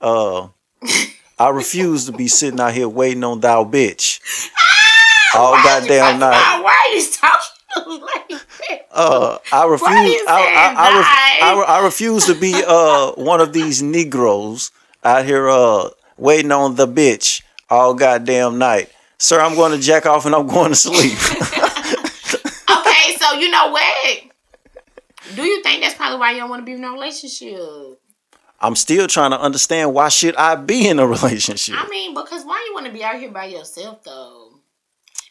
uh, 0.00 0.48
I 1.38 1.48
refuse 1.48 2.04
to 2.06 2.12
be 2.12 2.28
sitting 2.28 2.60
out 2.60 2.72
here 2.74 2.88
waiting 2.88 3.24
on 3.24 3.40
thou 3.40 3.64
bitch 3.64 4.20
all 5.34 5.52
Why 5.52 5.62
goddamn 5.64 6.20
night. 6.20 6.62
Why 6.62 6.76
are 6.92 6.96
you 6.96 7.06
talking 7.10 8.00
like 8.02 8.28
that? 8.28 8.86
Uh, 8.92 9.38
I 9.50 9.64
refuse. 9.66 10.22
I, 10.28 10.40
I, 10.46 10.74
I. 10.76 11.04
I, 11.42 11.62
I 11.78 11.84
refuse 11.84 12.26
to 12.26 12.34
be 12.34 12.54
uh 12.66 13.12
one 13.12 13.40
of 13.40 13.52
these 13.52 13.82
Negroes 13.82 14.70
out 15.02 15.24
here 15.24 15.48
uh 15.50 15.88
waiting 16.16 16.52
on 16.52 16.76
the 16.76 16.86
bitch 16.86 17.42
all 17.70 17.94
goddamn 17.94 18.58
night. 18.58 18.90
Sir, 19.18 19.40
I'm 19.40 19.54
going 19.54 19.72
to 19.72 19.78
jack 19.78 20.06
off 20.06 20.26
and 20.26 20.34
I'm 20.34 20.46
going 20.46 20.70
to 20.70 20.76
sleep. 20.76 21.18
Okay, 22.70 23.16
so 23.18 23.38
you 23.38 23.50
know 23.50 23.70
what? 23.70 24.22
Do 25.34 25.42
you 25.42 25.62
think 25.62 25.82
that's 25.82 25.94
probably 25.94 26.18
why 26.18 26.32
you 26.32 26.38
don't 26.38 26.50
want 26.50 26.60
to 26.60 26.66
be 26.66 26.72
in 26.72 26.84
a 26.84 26.90
relationship? 26.90 28.00
I'm 28.60 28.76
still 28.76 29.06
trying 29.06 29.30
to 29.32 29.40
understand 29.40 29.92
why 29.94 30.08
should 30.08 30.36
I 30.36 30.56
be 30.56 30.88
in 30.88 30.98
a 30.98 31.06
relationship. 31.06 31.74
I 31.78 31.88
mean, 31.88 32.14
because 32.14 32.44
why 32.44 32.64
you 32.66 32.74
want 32.74 32.86
to 32.86 32.92
be 32.92 33.02
out 33.04 33.16
here 33.18 33.30
by 33.30 33.44
yourself 33.46 34.02
though? 34.04 34.52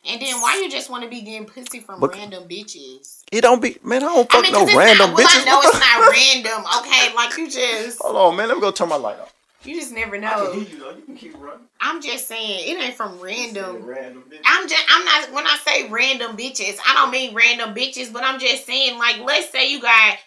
And 0.06 0.22
then 0.22 0.42
why 0.42 0.60
you 0.62 0.70
just 0.70 0.90
want 0.90 1.04
to 1.04 1.10
be 1.10 1.22
getting 1.22 1.46
pussy 1.46 1.80
from 1.80 2.00
Bec- 2.00 2.14
random 2.14 2.44
bitches? 2.48 3.24
It 3.32 3.42
don't 3.42 3.62
be 3.62 3.78
man. 3.84 4.04
I 4.04 4.08
don't 4.08 4.34
I 4.34 4.36
fuck 4.36 4.44
mean, 4.44 4.52
no 4.52 4.66
random 4.78 5.10
not, 5.10 5.18
well, 5.18 5.28
bitches. 5.28 5.42
I 5.42 5.46
know 5.46 5.60
it's 5.64 5.80
not 5.80 6.12
random. 6.12 6.66
Okay, 6.80 7.16
like 7.16 7.38
you 7.38 7.50
just 7.50 8.02
Hold 8.02 8.16
on, 8.16 8.36
man. 8.36 8.50
Let 8.50 8.56
me 8.56 8.62
go 8.62 8.72
turn 8.72 8.90
my 8.90 8.98
light 8.98 9.20
off. 9.20 9.33
You 9.66 9.80
just 9.80 9.94
never 9.94 10.16
I 10.16 10.20
can 10.20 10.22
know. 10.22 10.52
hear 10.52 10.62
you 10.64 10.80
though. 10.80 10.96
You 10.96 11.02
can 11.04 11.16
keep 11.16 11.42
running. 11.42 11.68
I'm 11.80 12.02
just 12.02 12.28
saying 12.28 12.78
it 12.78 12.82
ain't 12.82 12.96
from 12.96 13.20
random. 13.20 13.84
Random 13.86 14.24
bitch. 14.30 14.40
I'm 14.46 14.68
just 14.68 14.86
I'm 14.90 15.06
not 15.06 15.34
when 15.34 15.46
I 15.46 15.58
say 15.66 15.90
random 15.90 16.38
bitches, 16.38 16.78
I 16.88 16.94
don't 16.94 17.12
mean 17.12 17.34
random 17.34 17.74
bitches, 17.74 18.12
but 18.12 18.24
I'm 18.24 18.40
just 18.40 18.66
saying 18.66 18.98
like 18.98 19.20
let's 19.20 19.52
say 19.52 19.72
you 19.72 19.82
got 19.82 20.18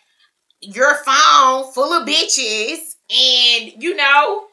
your 0.61 0.95
phone 1.05 1.73
full 1.73 1.93
of 1.93 2.09
bitches 2.09 2.79
and 3.11 3.83
you 3.83 3.95
know 3.95 4.45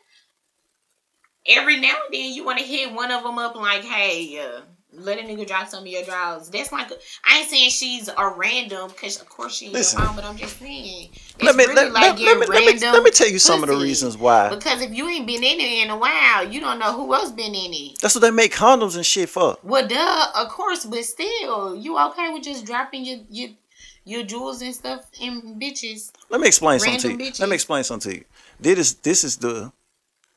every 1.48 1.80
now 1.80 1.96
and 2.06 2.14
then 2.14 2.34
you 2.34 2.46
want 2.46 2.60
to 2.60 2.66
hit 2.66 2.94
one 2.94 3.12
of 3.12 3.24
them 3.24 3.38
up 3.38 3.56
like 3.56 3.84
hey 3.84 4.40
uh, 4.40 4.62
let 4.96 5.20
a 5.20 5.24
nigga 5.24 5.48
drop 5.48 5.68
some 5.68 5.82
of 5.84 5.88
your 5.88 6.04
drawers. 6.04 6.50
That's 6.50 6.72
like 6.72 6.92
I 7.26 7.40
ain't 7.40 7.50
saying 7.50 7.70
she's 7.70 8.10
a 8.10 8.34
random 8.36 8.90
because 8.90 9.22
of 9.22 9.30
course 9.30 9.56
she's 9.56 9.72
Listen. 9.72 10.00
your 10.00 10.08
phone, 10.08 10.16
but 10.16 10.26
I'm 10.26 10.38
just 10.38 10.60
saying 10.60 11.10
it's 11.14 11.44
Let 11.44 11.56
me, 11.56 11.66
really 11.66 11.76
let, 11.76 11.94
like 11.94 12.02
let, 12.02 12.18
getting 12.18 12.40
let, 12.40 12.50
me, 12.50 12.54
let, 12.54 12.60
me, 12.62 12.72
random 12.72 12.94
let 12.94 13.04
me 13.04 13.12
tell 13.12 13.30
you 13.30 13.40
some 13.40 13.64
of 13.64 13.70
the 13.70 13.76
reasons 13.76 14.18
why. 14.18 14.50
Because 14.50 14.82
if 14.82 14.92
you 14.94 15.08
ain't 15.10 15.28
been 15.28 15.44
in 15.44 15.60
it 15.60 15.84
in 15.84 15.90
a 15.90 15.98
while, 15.98 16.48
you 16.48 16.60
don't 16.60 16.80
know 16.80 16.94
who 16.94 17.14
else 17.14 17.32
been 17.32 17.56
in 17.56 17.74
it. 17.74 18.00
That's 18.02 18.16
what 18.16 18.22
they 18.22 18.32
make 18.32 18.54
condoms 18.54 18.96
and 18.96 19.06
shit 19.06 19.30
for. 19.30 19.58
Well, 19.64 19.88
duh, 19.88 20.28
of 20.36 20.50
course, 20.50 20.86
but 20.86 21.04
still, 21.06 21.76
you 21.76 22.00
okay 22.10 22.32
with 22.34 22.44
just 22.44 22.66
dropping 22.66 23.06
your 23.06 23.20
your 23.30 23.50
your 24.06 24.24
jewels 24.24 24.62
and 24.62 24.74
stuff 24.74 25.06
in 25.20 25.60
bitches? 25.60 26.12
Let 26.30 26.42
me 26.42 26.48
explain 26.48 26.80
something 26.80 27.00
to 27.00 27.12
you. 27.12 27.18
Bitches. 27.18 27.40
Let 27.40 27.50
me 27.50 27.56
explain 27.56 27.84
something 27.84 28.12
to 28.12 28.18
you. 28.20 28.26
This 28.60 28.80
is 28.80 28.94
this 28.96 29.24
is 29.24 29.38
the 29.38 29.72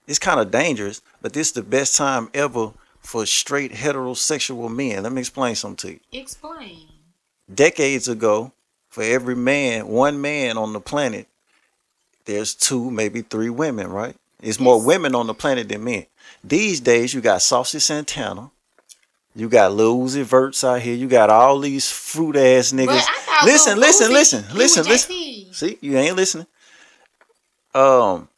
it's 0.07 0.19
kind 0.19 0.39
of 0.39 0.51
dangerous, 0.51 1.03
but 1.21 1.33
this 1.33 1.49
is 1.49 1.53
the 1.53 1.63
best 1.63 1.97
time 1.97 2.29
ever 2.33 2.73
for 3.07 3.25
straight 3.25 3.73
heterosexual 3.73 4.75
men. 4.75 5.05
Let 5.05 5.13
me 5.13 5.21
explain 5.21 5.55
something 5.55 5.77
to 5.89 5.93
you. 5.95 6.21
Explain. 6.21 6.89
Decades 7.53 8.09
ago, 8.09 8.53
for 8.89 9.05
every 9.05 9.37
man, 9.37 9.87
one 9.87 10.21
man 10.21 10.59
on 10.59 10.73
the 10.73 10.81
planet, 10.81 11.29
there's 12.25 12.55
two, 12.55 12.91
maybe 12.91 13.23
three 13.23 13.51
women, 13.51 13.91
right? 13.91 14.17
It's 14.43 14.59
more 14.59 14.85
women 14.85 15.15
on 15.15 15.29
the 15.29 15.35
planet 15.35 15.69
than 15.69 15.85
men. 15.85 16.07
These 16.43 16.81
days, 16.81 17.15
you 17.15 17.21
got 17.21 17.43
Saucy 17.43 17.79
Santana, 17.79 18.51
you 19.37 19.49
got 19.49 19.73
Lil 19.73 19.99
Uzi 19.99 20.23
Verts 20.23 20.65
out 20.65 20.81
here, 20.81 20.95
you 20.95 21.09
got 21.09 21.31
all 21.31 21.61
these 21.61 21.91
fruit 21.91 22.37
ass 22.37 22.73
niggas. 22.73 23.07
Listen, 23.45 23.79
listen, 23.79 24.11
listen, 24.11 24.45
listen, 24.53 24.85
listen. 24.85 25.53
See, 25.53 25.79
you 25.81 25.97
ain't 25.97 26.17
listening. 26.17 26.47
Um, 27.75 28.29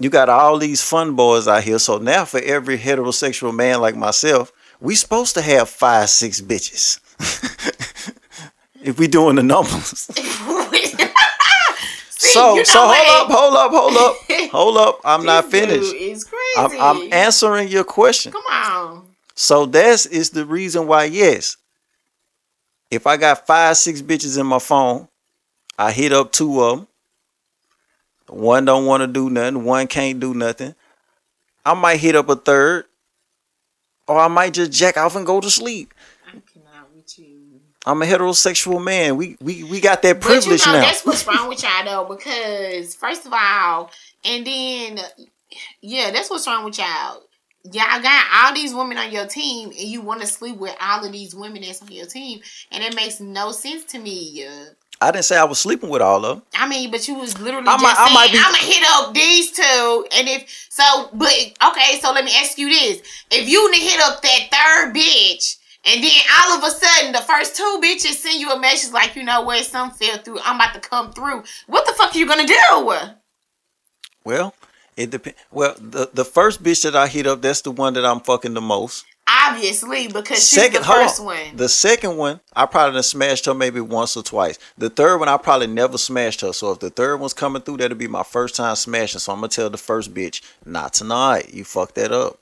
you 0.00 0.10
got 0.10 0.28
all 0.28 0.58
these 0.58 0.82
fun 0.82 1.16
boys 1.16 1.48
out 1.48 1.62
here. 1.64 1.78
So 1.78 1.98
now, 1.98 2.24
for 2.24 2.40
every 2.40 2.78
heterosexual 2.78 3.54
man 3.54 3.80
like 3.80 3.96
myself, 3.96 4.52
we 4.80 4.94
supposed 4.94 5.34
to 5.34 5.42
have 5.42 5.68
five, 5.68 6.10
six 6.10 6.40
bitches. 6.40 7.00
if 8.82 8.98
we 8.98 9.08
doing 9.08 9.36
the 9.36 9.42
numbers. 9.42 10.08
See, 12.18 12.32
so, 12.32 12.62
so 12.64 12.80
hold 12.80 13.30
up, 13.30 13.30
hold 13.30 13.54
up, 13.54 13.70
hold 13.70 13.96
up, 13.96 14.16
hold 14.50 14.76
up. 14.78 15.00
I'm 15.04 15.24
not 15.24 15.50
finished. 15.50 15.92
Crazy. 15.92 16.24
I'm, 16.56 16.80
I'm 16.80 17.12
answering 17.12 17.68
your 17.68 17.84
question. 17.84 18.32
Come 18.32 18.42
on. 18.50 19.06
So 19.34 19.66
that's 19.66 20.06
is 20.06 20.30
the 20.30 20.46
reason 20.46 20.86
why, 20.86 21.04
yes. 21.04 21.58
If 22.90 23.06
I 23.06 23.18
got 23.18 23.46
five, 23.46 23.76
six 23.76 24.00
bitches 24.00 24.38
in 24.38 24.46
my 24.46 24.58
phone, 24.58 25.08
I 25.78 25.92
hit 25.92 26.12
up 26.12 26.32
two 26.32 26.62
of 26.62 26.78
them. 26.78 26.88
One 28.28 28.64
don't 28.64 28.86
want 28.86 29.02
to 29.02 29.06
do 29.06 29.30
nothing. 29.30 29.64
One 29.64 29.86
can't 29.86 30.20
do 30.20 30.34
nothing. 30.34 30.74
I 31.64 31.74
might 31.74 32.00
hit 32.00 32.16
up 32.16 32.28
a 32.28 32.36
third, 32.36 32.86
or 34.06 34.18
I 34.18 34.28
might 34.28 34.54
just 34.54 34.72
jack 34.72 34.96
off 34.96 35.16
and 35.16 35.26
go 35.26 35.40
to 35.40 35.50
sleep. 35.50 35.92
I 36.26 36.32
cannot 36.52 36.94
with 36.94 37.18
you. 37.18 37.60
I'm 37.84 38.02
a 38.02 38.04
heterosexual 38.04 38.82
man. 38.82 39.16
We 39.16 39.36
we 39.40 39.62
we 39.64 39.80
got 39.80 40.02
that 40.02 40.20
privilege 40.20 40.60
But 40.60 40.66
you 40.66 40.72
know 40.72 40.78
now. 40.80 40.84
that's 40.84 41.06
what's 41.06 41.26
wrong 41.26 41.48
with 41.48 41.62
y'all 41.62 41.84
though, 41.84 42.14
because 42.14 42.94
first 42.94 43.26
of 43.26 43.32
all, 43.32 43.90
and 44.24 44.46
then 44.46 44.98
yeah, 45.80 46.10
that's 46.10 46.28
what's 46.30 46.46
wrong 46.46 46.64
with 46.64 46.78
y'all. 46.78 47.22
Y'all 47.64 48.00
got 48.00 48.26
all 48.32 48.54
these 48.54 48.74
women 48.74 48.96
on 48.98 49.10
your 49.10 49.26
team, 49.26 49.70
and 49.70 49.78
you 49.78 50.00
want 50.00 50.20
to 50.20 50.26
sleep 50.26 50.56
with 50.56 50.74
all 50.80 51.04
of 51.04 51.10
these 51.10 51.34
women 51.34 51.62
that's 51.62 51.82
on 51.82 51.90
your 51.90 52.06
team, 52.06 52.40
and 52.70 52.82
it 52.84 52.94
makes 52.94 53.18
no 53.18 53.50
sense 53.50 53.84
to 53.84 53.98
me. 53.98 54.30
Yeah. 54.32 54.66
I 55.00 55.10
didn't 55.10 55.24
say 55.26 55.36
I 55.36 55.44
was 55.44 55.58
sleeping 55.58 55.90
with 55.90 56.00
all 56.02 56.24
of 56.24 56.36
them. 56.38 56.42
I 56.54 56.66
mean, 56.66 56.90
but 56.90 57.06
you 57.06 57.14
was 57.14 57.38
literally 57.38 57.68
I 57.68 57.72
just 57.72 57.82
might- 57.82 57.98
I 57.98 58.04
saying, 58.06 58.14
might 58.14 58.32
be- 58.32 58.38
I'm 58.38 58.52
gonna 58.52 58.64
hit 58.64 58.84
up 58.88 59.14
these 59.14 59.52
two, 59.52 60.06
and 60.16 60.28
if 60.28 60.66
so, 60.70 61.10
but 61.12 61.32
okay, 61.70 62.00
so 62.00 62.12
let 62.12 62.24
me 62.24 62.32
ask 62.36 62.56
you 62.58 62.68
this: 62.68 63.02
if 63.30 63.48
you 63.48 63.70
done 63.70 63.80
hit 63.80 64.00
up 64.00 64.22
that 64.22 64.40
third 64.50 64.94
bitch, 64.94 65.56
and 65.84 66.02
then 66.02 66.10
all 66.44 66.58
of 66.58 66.64
a 66.64 66.70
sudden 66.70 67.12
the 67.12 67.20
first 67.20 67.56
two 67.56 67.80
bitches 67.82 68.14
send 68.14 68.40
you 68.40 68.50
a 68.52 68.58
message 68.58 68.92
like, 68.92 69.14
you 69.16 69.22
know 69.22 69.42
what, 69.42 69.64
some 69.64 69.90
fell 69.90 70.18
through, 70.18 70.40
I'm 70.44 70.56
about 70.56 70.74
to 70.74 70.80
come 70.80 71.12
through. 71.12 71.44
What 71.66 71.86
the 71.86 71.92
fuck 71.92 72.14
are 72.14 72.18
you 72.18 72.26
gonna 72.26 72.46
do? 72.46 72.56
Well, 74.24 74.54
it 74.96 75.10
depends. 75.10 75.38
Well, 75.50 75.74
the 75.78 76.10
the 76.12 76.24
first 76.24 76.62
bitch 76.62 76.82
that 76.84 76.96
I 76.96 77.06
hit 77.06 77.26
up, 77.26 77.42
that's 77.42 77.60
the 77.60 77.70
one 77.70 77.94
that 77.94 78.04
I'm 78.06 78.20
fucking 78.20 78.54
the 78.54 78.60
most. 78.62 79.04
Obviously, 79.28 80.06
because 80.06 80.48
she's 80.48 80.70
the 80.70 80.84
first 80.84 81.18
on. 81.20 81.26
one. 81.26 81.56
The 81.56 81.68
second 81.68 82.16
one, 82.16 82.40
I 82.54 82.66
probably 82.66 82.94
done 82.94 83.02
smashed 83.02 83.46
her 83.46 83.54
maybe 83.54 83.80
once 83.80 84.16
or 84.16 84.22
twice. 84.22 84.56
The 84.78 84.88
third 84.88 85.18
one, 85.18 85.28
I 85.28 85.36
probably 85.36 85.66
never 85.66 85.98
smashed 85.98 86.42
her. 86.42 86.52
So 86.52 86.70
if 86.72 86.78
the 86.78 86.90
third 86.90 87.16
one's 87.16 87.34
coming 87.34 87.62
through, 87.62 87.78
that'll 87.78 87.96
be 87.98 88.06
my 88.06 88.22
first 88.22 88.54
time 88.54 88.76
smashing. 88.76 89.18
So 89.18 89.32
I'm 89.32 89.38
gonna 89.38 89.48
tell 89.48 89.68
the 89.68 89.78
first 89.78 90.14
bitch, 90.14 90.42
not 90.64 90.94
tonight. 90.94 91.52
You 91.52 91.64
fucked 91.64 91.96
that 91.96 92.12
up. 92.12 92.38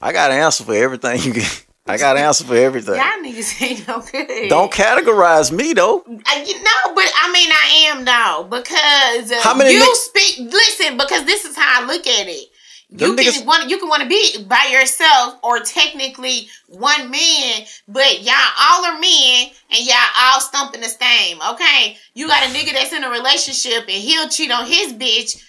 I 0.00 0.12
got 0.12 0.30
an 0.30 0.38
answer 0.38 0.64
for 0.64 0.74
everything 0.74 1.22
you 1.22 1.34
get. 1.34 1.64
I 1.86 1.96
got 1.96 2.16
an 2.16 2.22
answer 2.24 2.44
for 2.44 2.54
everything. 2.54 2.96
Y'all 2.96 3.22
niggas 3.22 3.62
ain't 3.62 3.88
no 3.88 4.00
good. 4.00 4.50
Don't 4.50 4.70
categorize 4.70 5.50
me 5.50 5.72
though. 5.72 6.00
Uh, 6.00 6.44
you 6.44 6.62
know, 6.62 6.94
but 6.94 7.10
I 7.16 7.32
mean, 7.32 7.50
I 7.50 7.86
am 7.88 8.04
though 8.04 8.44
because 8.50 9.32
uh, 9.32 9.40
How 9.42 9.54
many 9.54 9.72
you 9.72 9.80
ni- 9.80 9.94
speak. 9.94 10.52
Listen, 10.52 10.98
because 10.98 11.24
this 11.24 11.44
is 11.44 11.56
how 11.56 11.82
I 11.82 11.86
look 11.86 12.06
at 12.06 12.26
it. 12.28 12.48
You 12.90 12.96
Them 12.98 13.16
can 13.16 13.26
niggas- 13.26 13.44
want 13.44 13.68
you 13.68 13.78
can 13.78 13.88
want 13.88 14.02
to 14.02 14.08
be 14.08 14.44
by 14.44 14.68
yourself 14.72 15.38
or 15.42 15.60
technically 15.60 16.48
one 16.68 17.10
man, 17.10 17.64
but 17.86 18.22
y'all 18.22 18.34
all 18.58 18.86
are 18.86 18.98
men 18.98 19.50
and 19.70 19.86
y'all 19.86 19.96
all 20.18 20.40
stumping 20.40 20.80
the 20.80 20.88
same. 20.88 21.38
Okay, 21.50 21.98
you 22.14 22.26
got 22.28 22.44
a 22.44 22.46
nigga 22.54 22.72
that's 22.72 22.92
in 22.94 23.04
a 23.04 23.10
relationship 23.10 23.82
and 23.82 23.90
he'll 23.90 24.28
cheat 24.30 24.50
on 24.50 24.64
his 24.66 24.94
bitch 24.94 25.44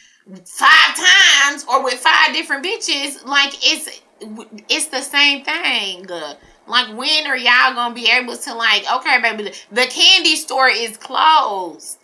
five 0.45 0.95
times 0.97 1.63
or 1.69 1.82
with 1.82 1.93
five 1.93 2.34
different 2.34 2.65
bitches. 2.65 3.23
Like 3.25 3.54
it's 3.63 4.02
it's 4.67 4.88
the 4.88 5.02
same 5.02 5.45
thing. 5.45 6.08
Like 6.67 6.93
when 6.97 7.25
are 7.25 7.38
y'all 7.38 7.73
gonna 7.73 7.95
be 7.95 8.10
able 8.12 8.36
to 8.36 8.54
like? 8.54 8.84
Okay, 8.95 9.21
baby, 9.21 9.54
the 9.71 9.86
candy 9.86 10.36
store 10.36 10.67
is 10.67 10.97
closed. 10.97 11.99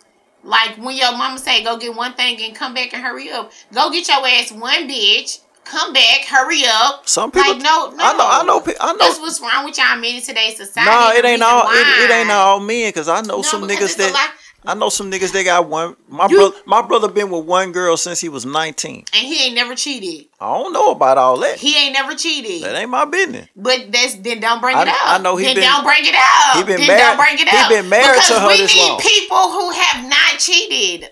Like 0.46 0.76
when 0.78 0.96
your 0.96 1.12
mama 1.12 1.38
say 1.38 1.64
go 1.64 1.76
get 1.76 1.94
one 1.94 2.14
thing 2.14 2.40
and 2.42 2.54
come 2.54 2.72
back 2.72 2.94
and 2.94 3.02
hurry 3.02 3.30
up. 3.30 3.52
Go 3.74 3.90
get 3.90 4.06
your 4.08 4.24
ass 4.26 4.52
one 4.52 4.88
bitch. 4.88 5.40
Come 5.64 5.92
back, 5.92 6.24
hurry 6.28 6.62
up. 6.64 7.08
Some 7.08 7.32
people, 7.32 7.54
like 7.54 7.60
no, 7.60 7.90
no. 7.90 7.96
I 7.98 8.12
know, 8.16 8.28
I 8.30 8.44
know, 8.44 8.74
I 8.80 8.92
know. 8.92 8.98
That's 9.00 9.18
what's 9.18 9.40
wrong 9.40 9.64
with 9.64 9.76
y'all 9.76 9.96
men 9.96 10.14
in 10.14 10.22
today's 10.22 10.56
society. 10.56 10.88
No, 10.88 11.10
it 11.10 11.24
ain't 11.24 11.42
all. 11.42 11.66
It, 11.68 12.04
it 12.04 12.10
ain't 12.12 12.30
all 12.30 12.60
men. 12.60 12.92
Cause 12.92 13.08
I 13.08 13.20
know 13.22 13.38
No, 13.38 13.42
some 13.42 13.62
niggas 13.62 13.96
that 13.96 14.32
I 14.66 14.74
know 14.74 14.88
some 14.88 15.10
niggas 15.10 15.32
they 15.32 15.44
got 15.44 15.68
one. 15.68 15.96
My 16.08 16.26
You- 16.28 16.36
brother, 16.38 16.56
my 16.66 16.82
brother 16.82 17.08
been 17.08 17.30
with 17.30 17.44
one 17.44 17.72
girl 17.72 17.96
since 17.96 18.20
he 18.20 18.28
was 18.28 18.44
nineteen. 18.44 19.04
and 19.12 19.26
he 19.26 19.44
ain't 19.46 19.54
never 19.54 19.74
cheated. 19.74 20.26
I 20.40 20.52
don't 20.52 20.72
know 20.72 20.90
about 20.90 21.18
all 21.18 21.36
that. 21.38 21.56
He 21.56 21.76
ain't 21.76 21.92
never 21.92 22.14
cheated. 22.14 22.62
That 22.62 22.74
ain't 22.74 22.90
my 22.90 23.04
business. 23.04 23.48
But 23.54 23.92
that's 23.92 24.16
then 24.16 24.40
don't 24.40 24.60
bring 24.60 24.76
I- 24.76 24.82
it 24.82 24.88
up. 24.88 24.96
I 25.04 25.18
know 25.18 25.36
he 25.36 25.44
then 25.46 25.54
been- 25.56 25.64
don't 25.64 25.84
bring 25.84 26.04
it 26.04 26.14
up. 26.14 26.56
he 26.56 26.62
been 26.64 26.78
then 26.78 26.86
married- 26.88 27.00
don't 27.02 27.16
bring 27.16 27.38
it 27.38 27.48
up. 27.48 27.68
he 27.68 27.74
been 27.76 27.88
married 27.88 28.14
because 28.14 28.28
to 28.28 28.40
her 28.40 28.48
we 28.48 28.56
this 28.58 28.74
need 28.74 28.88
long. 28.88 29.00
people 29.00 29.50
who 29.50 29.70
have 29.70 30.04
not 30.08 30.38
cheated. 30.38 31.10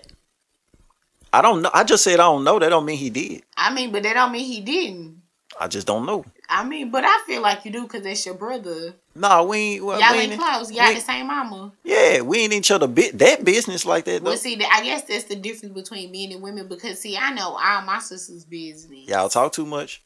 I 1.33 1.41
don't 1.41 1.61
know. 1.61 1.71
I 1.73 1.83
just 1.83 2.03
said 2.03 2.13
I 2.19 2.23
don't 2.23 2.43
know. 2.43 2.59
That 2.59 2.69
don't 2.69 2.85
mean 2.85 2.97
he 2.97 3.09
did. 3.09 3.43
I 3.57 3.73
mean, 3.73 3.91
but 3.91 4.03
that 4.03 4.13
don't 4.13 4.31
mean 4.31 4.45
he 4.45 4.61
didn't. 4.61 5.21
I 5.59 5.67
just 5.67 5.87
don't 5.87 6.05
know. 6.05 6.25
I 6.49 6.63
mean, 6.63 6.91
but 6.91 7.03
I 7.05 7.21
feel 7.25 7.41
like 7.41 7.65
you 7.65 7.71
do 7.71 7.83
because 7.83 8.03
that's 8.03 8.25
your 8.25 8.35
brother. 8.35 8.95
Nah, 9.17 9.43
we 9.43 9.57
ain't. 9.57 9.85
Well, 9.85 9.99
Y'all 9.99 10.11
we 10.11 10.19
ain't 10.19 10.33
ain't 10.33 10.41
close. 10.41 10.71
Y'all 10.71 10.93
the 10.93 10.99
same 10.99 11.27
mama. 11.27 11.71
Yeah, 11.83 12.19
we 12.21 12.39
ain't 12.39 12.51
each 12.51 12.69
other 12.69 12.87
bit 12.87 13.17
that 13.19 13.45
business 13.45 13.85
like 13.85 14.03
that 14.05 14.23
though. 14.23 14.31
Well, 14.31 14.37
see, 14.37 14.59
I 14.69 14.83
guess 14.83 15.03
that's 15.03 15.23
the 15.23 15.37
difference 15.37 15.73
between 15.73 16.11
men 16.11 16.33
and 16.33 16.41
women 16.41 16.67
because 16.67 16.99
see, 16.99 17.15
I 17.15 17.33
know 17.33 17.57
all 17.57 17.81
my 17.83 17.99
sisters' 17.99 18.43
business. 18.43 19.07
Y'all 19.07 19.29
talk 19.29 19.53
too 19.53 19.65
much. 19.65 20.03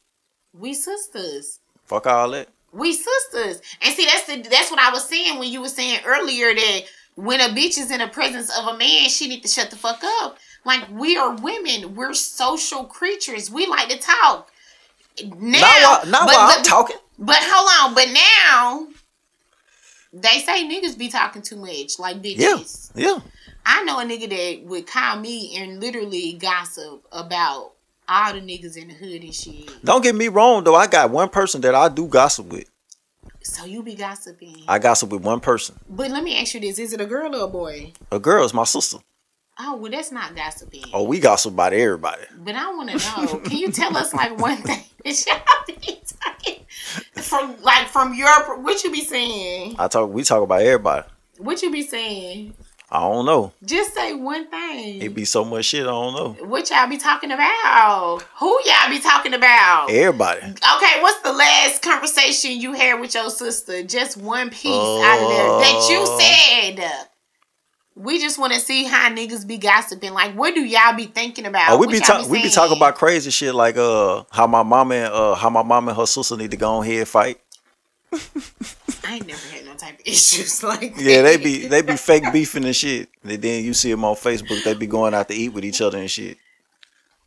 We 0.53 0.75
sisters. 0.75 1.59
Fuck 1.85 2.05
all 2.05 2.29
that. 2.31 2.49
We 2.71 2.93
sisters. 2.93 3.61
And 3.81 3.95
see, 3.95 4.05
that's 4.05 4.25
the 4.27 4.47
that's 4.47 4.69
what 4.69 4.79
I 4.79 4.91
was 4.91 5.07
saying 5.07 5.39
when 5.39 5.51
you 5.51 5.61
were 5.61 5.69
saying 5.69 6.01
earlier 6.05 6.53
that 6.53 6.81
when 7.15 7.41
a 7.41 7.49
bitch 7.49 7.79
is 7.79 7.89
in 7.89 7.99
the 7.99 8.07
presence 8.07 8.55
of 8.55 8.67
a 8.67 8.77
man, 8.77 9.09
she 9.09 9.27
need 9.27 9.41
to 9.41 9.47
shut 9.47 9.71
the 9.71 9.75
fuck 9.75 10.03
up. 10.03 10.37
Like 10.65 10.87
we 10.91 11.17
are 11.17 11.35
women. 11.35 11.95
We're 11.95 12.13
social 12.13 12.83
creatures. 12.83 13.49
We 13.49 13.65
like 13.65 13.89
to 13.89 13.97
talk. 13.97 14.51
Now, 15.23 15.59
Not 15.59 15.81
while, 15.81 16.11
not 16.11 16.27
while 16.27 16.57
I'm 16.57 16.63
talking. 16.63 16.97
But 17.17 17.39
hold 17.39 17.89
on. 17.89 17.95
But 17.95 18.07
now 18.13 18.87
they 20.13 20.39
say 20.39 20.67
niggas 20.67 20.97
be 20.97 21.09
talking 21.09 21.41
too 21.41 21.57
much, 21.57 21.99
like 21.99 22.21
bitches. 22.21 22.91
Yeah, 22.95 23.07
yeah. 23.07 23.19
I 23.65 23.83
know 23.83 23.99
a 23.99 24.03
nigga 24.03 24.29
that 24.29 24.65
would 24.65 24.87
call 24.87 25.19
me 25.19 25.55
and 25.57 25.79
literally 25.79 26.33
gossip 26.33 27.05
about 27.11 27.73
all 28.07 28.33
the 28.33 28.41
niggas 28.41 28.75
in 28.75 28.87
the 28.87 28.93
hood 28.95 29.21
and 29.21 29.33
shit. 29.33 29.69
Don't 29.83 30.03
get 30.03 30.15
me 30.15 30.27
wrong 30.27 30.63
though. 30.63 30.75
I 30.75 30.87
got 30.87 31.11
one 31.11 31.29
person 31.29 31.61
that 31.61 31.75
I 31.75 31.89
do 31.89 32.07
gossip 32.07 32.47
with. 32.47 32.69
So 33.43 33.65
you 33.65 33.83
be 33.83 33.95
gossiping. 33.95 34.63
I 34.67 34.79
gossip 34.79 35.09
with 35.11 35.21
one 35.21 35.39
person. 35.39 35.79
But 35.89 36.11
let 36.11 36.23
me 36.23 36.39
ask 36.39 36.53
you 36.53 36.59
this: 36.59 36.79
Is 36.79 36.93
it 36.93 37.01
a 37.01 37.05
girl 37.05 37.35
or 37.35 37.45
a 37.45 37.47
boy? 37.47 37.93
A 38.11 38.19
girl 38.19 38.43
is 38.43 38.53
my 38.53 38.63
sister. 38.63 38.97
Oh, 39.61 39.75
well, 39.75 39.91
that's 39.91 40.11
not 40.11 40.35
gossiping. 40.35 40.85
Oh, 40.93 41.03
we 41.03 41.19
gossip 41.19 41.53
about 41.53 41.73
everybody. 41.73 42.23
But 42.37 42.55
I 42.55 42.69
want 42.73 42.91
to 42.91 42.97
know. 42.97 43.39
Can 43.39 43.57
you 43.57 43.71
tell 43.71 43.95
us 43.97 44.13
like 44.13 44.37
one 44.39 44.57
thing 44.63 44.83
that 45.03 45.25
y'all 45.27 45.75
be 45.81 46.01
talking 46.21 46.65
from, 47.21 47.61
like 47.61 47.87
from 47.89 48.13
your 48.13 48.61
what 48.61 48.83
you 48.83 48.91
be 48.91 49.01
saying? 49.03 49.75
I 49.77 49.87
talk. 49.89 50.09
We 50.11 50.23
talk 50.23 50.43
about 50.43 50.61
everybody. 50.61 51.07
What 51.37 51.61
you 51.61 51.71
be 51.71 51.83
saying? 51.83 52.53
I 52.91 53.01
don't 53.01 53.25
know. 53.27 53.53
Just 53.63 53.93
say 53.93 54.13
one 54.15 54.47
thing. 54.47 54.99
It 55.01 55.13
be 55.13 55.23
so 55.23 55.45
much 55.45 55.65
shit. 55.65 55.83
I 55.83 55.89
don't 55.91 56.15
know. 56.39 56.45
what 56.47 56.69
y'all 56.71 56.87
be 56.89 56.97
talking 56.97 57.31
about? 57.31 58.21
Who 58.39 58.47
y'all 58.65 58.89
be 58.89 58.99
talking 58.99 59.35
about? 59.35 59.91
Everybody. 59.91 60.39
Okay, 60.41 61.01
what's 61.01 61.21
the 61.21 61.31
last 61.31 61.83
conversation 61.83 62.59
you 62.59 62.73
had 62.73 62.99
with 62.99 63.13
your 63.13 63.29
sister? 63.29 63.83
Just 63.83 64.17
one 64.17 64.49
piece 64.49 64.73
out 64.73 65.19
of 65.21 65.29
there 65.29 65.47
that 65.59 65.85
Uh. 65.85 65.91
you 65.91 66.19
said. 66.19 67.08
We 67.95 68.19
just 68.19 68.39
want 68.39 68.53
to 68.53 68.59
see 68.59 68.85
how 68.85 69.09
niggas 69.09 69.45
be 69.45 69.57
gossiping. 69.57 70.13
Like, 70.13 70.33
what 70.33 70.55
do 70.55 70.61
y'all 70.63 70.95
be 70.95 71.05
thinking 71.05 71.45
about? 71.45 71.71
Oh, 71.71 71.77
we 71.77 71.87
What 71.87 71.91
be 71.91 71.99
talking. 71.99 72.29
We 72.29 72.43
be 72.43 72.49
talking 72.49 72.77
about 72.77 72.95
crazy 72.95 73.29
shit 73.31 73.53
like 73.53 73.77
uh 73.77 74.23
how 74.31 74.47
my 74.47 74.63
mama 74.63 74.95
and 74.95 75.13
uh 75.13 75.35
how 75.35 75.49
my 75.49 75.63
mama 75.63 75.91
and 75.91 75.99
her 75.99 76.05
sister 76.05 76.37
need 76.37 76.51
to 76.51 76.57
go 76.57 76.75
on 76.75 76.85
here 76.85 76.99
and 76.99 77.07
fight. 77.07 77.39
I 78.13 79.15
ain't 79.15 79.27
never 79.27 79.47
had 79.47 79.65
no 79.65 79.75
type 79.75 79.95
of 79.95 80.01
issues 80.05 80.63
like 80.63 80.95
that. 80.95 81.03
Yeah, 81.03 81.21
they 81.21 81.37
be 81.37 81.67
they 81.67 81.81
be 81.81 81.97
fake 81.97 82.23
beefing 82.31 82.65
and 82.65 82.75
shit. 82.75 83.09
And 83.23 83.41
then 83.41 83.63
you 83.63 83.73
see 83.73 83.91
them 83.91 84.05
on 84.05 84.15
Facebook. 84.15 84.63
They 84.63 84.73
be 84.73 84.87
going 84.87 85.13
out 85.13 85.27
to 85.27 85.33
eat 85.33 85.49
with 85.49 85.65
each 85.65 85.81
other 85.81 85.97
and 85.97 86.09
shit. 86.09 86.37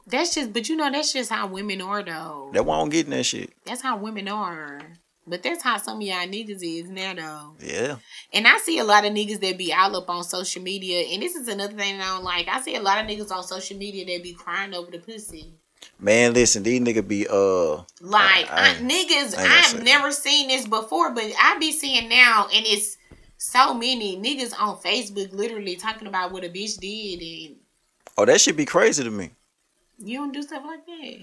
That's 0.07 0.35
just, 0.35 0.53
but 0.53 0.69
you 0.69 0.77
know, 0.77 0.91
that's 0.91 1.13
just 1.13 1.31
how 1.31 1.47
women 1.47 1.81
are, 1.81 2.03
though. 2.03 2.51
That 2.53 2.67
why 2.67 2.77
I 2.77 2.79
don't 2.81 2.89
get 2.89 3.07
in 3.07 3.13
that 3.13 3.25
shit. 3.25 3.53
That's 3.65 3.83
how 3.83 3.97
women 3.97 4.29
are. 4.29 4.81
But 5.27 5.43
that's 5.43 5.63
how 5.63 5.77
some 5.79 5.99
of 5.99 6.03
y'all 6.03 6.27
niggas 6.27 6.63
is 6.63 6.89
now, 6.91 7.15
though. 7.15 7.57
Yeah. 7.65 7.97
And 8.33 8.47
I 8.47 8.59
see 8.59 8.79
a 8.79 8.85
lot 8.85 9.05
of 9.05 9.13
niggas 9.13 9.41
that 9.41 9.57
be 9.57 9.73
all 9.73 9.95
up 9.97 10.11
on 10.11 10.25
social 10.25 10.63
media. 10.63 11.07
And 11.13 11.23
this 11.23 11.37
is 11.37 11.47
another 11.47 11.75
thing 11.75 11.99
that 11.99 12.05
I 12.09 12.17
don't 12.17 12.25
like. 12.25 12.49
I 12.49 12.61
see 12.61 12.75
a 12.75 12.83
lot 12.83 12.99
of 12.99 13.07
niggas 13.07 13.31
on 13.31 13.45
social 13.45 13.77
media 13.79 14.05
that 14.07 14.23
be 14.23 14.33
crying 14.33 14.75
over 14.75 14.91
the 14.91 14.99
pussy. 14.99 15.55
Man, 15.99 16.33
listen, 16.35 16.63
these 16.63 16.81
nigga 16.81 17.07
be 17.07 17.27
uh 17.29 17.83
Like 18.01 18.51
I- 18.51 18.51
I 18.51 18.71
I, 18.71 18.75
niggas, 18.77 19.37
I 19.39 19.43
ain't 19.43 19.49
gonna 19.49 19.63
say 19.65 19.79
I've 19.79 19.83
never 19.85 20.13
seen 20.13 20.49
this 20.49 20.67
before, 20.67 21.11
but 21.13 21.25
I 21.41 21.59
be 21.59 21.73
seeing 21.73 22.09
now, 22.09 22.49
and 22.53 22.65
it's 22.67 22.97
so 23.37 23.75
many 23.75 24.17
niggas 24.17 24.55
on 24.61 24.77
Facebook 24.79 25.33
literally 25.33 25.75
talking 25.77 26.07
about 26.07 26.31
what 26.33 26.45
a 26.45 26.49
bitch 26.49 26.79
did, 26.79 27.21
and 27.21 27.57
oh 28.17 28.25
that 28.25 28.41
should 28.41 28.57
be 28.57 28.65
crazy 28.65 29.03
to 29.03 29.11
me. 29.11 29.31
you 29.99 30.19
don't 30.19 30.33
do 30.33 30.43
stuff 30.43 30.63
like 30.65 30.87
that. 30.87 31.17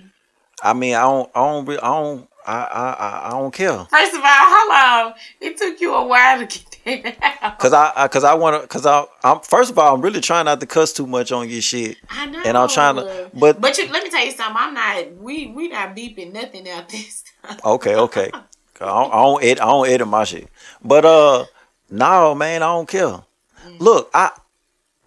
I 0.64 0.74
mean, 0.74 0.96
I 0.96 1.02
don't, 1.02 1.30
I 1.36 1.40
don't, 1.40 1.70
I 1.70 1.74
don't, 1.76 2.30
I, 2.46 2.54
I, 2.54 3.28
I, 3.28 3.30
don't 3.32 3.54
care. 3.54 3.86
First 3.86 4.14
of 4.14 4.20
all, 4.20 4.26
how 4.26 4.70
long 4.70 5.14
it 5.40 5.58
took 5.58 5.80
you 5.80 5.94
a 5.94 6.08
while 6.08 6.40
to 6.40 6.46
get 6.46 7.04
that 7.20 7.38
out. 7.42 7.60
Cause 7.60 7.74
I, 7.74 7.92
I 7.96 8.08
cause 8.08 8.24
I 8.24 8.34
wanna, 8.34 8.66
cause 8.66 8.86
I, 8.86 9.06
I'm 9.24 9.40
first 9.42 9.72
of 9.72 9.78
all, 9.78 9.94
I'm 9.94 10.02
really 10.02 10.22
trying 10.22 10.46
not 10.46 10.60
to 10.60 10.66
cuss 10.66 10.92
too 10.94 11.06
much 11.06 11.32
on 11.32 11.48
your 11.50 11.62
shit, 11.62 11.98
I 12.10 12.26
know, 12.26 12.42
and 12.44 12.58
I'm 12.58 12.68
trying 12.70 12.96
to, 12.96 13.30
but 13.34 13.62
But 13.62 13.78
you, 13.78 13.88
let 13.92 14.04
me 14.04 14.10
tell 14.10 14.26
you 14.26 14.32
something. 14.32 14.56
I'm 14.58 14.74
not. 14.74 15.16
We 15.18 15.48
we 15.48 15.68
not 15.68 15.96
beeping 15.96 16.34
nothing 16.34 16.68
out 16.70 16.90
this 16.90 17.24
time. 17.44 17.60
okay, 17.64 17.96
okay, 17.96 18.32
I 18.34 18.86
don't, 18.86 19.14
I 19.14 19.24
don't, 19.24 19.44
edit, 19.44 19.62
I 19.62 19.66
don't 19.66 19.88
edit 19.88 20.08
my 20.08 20.24
shit, 20.24 20.50
but 20.84 21.06
uh, 21.06 21.46
no, 21.92 22.34
man, 22.34 22.64
I 22.64 22.68
don't 22.68 22.88
care. 22.88 23.06
Mm. 23.08 23.80
Look, 23.80 24.10
I, 24.14 24.32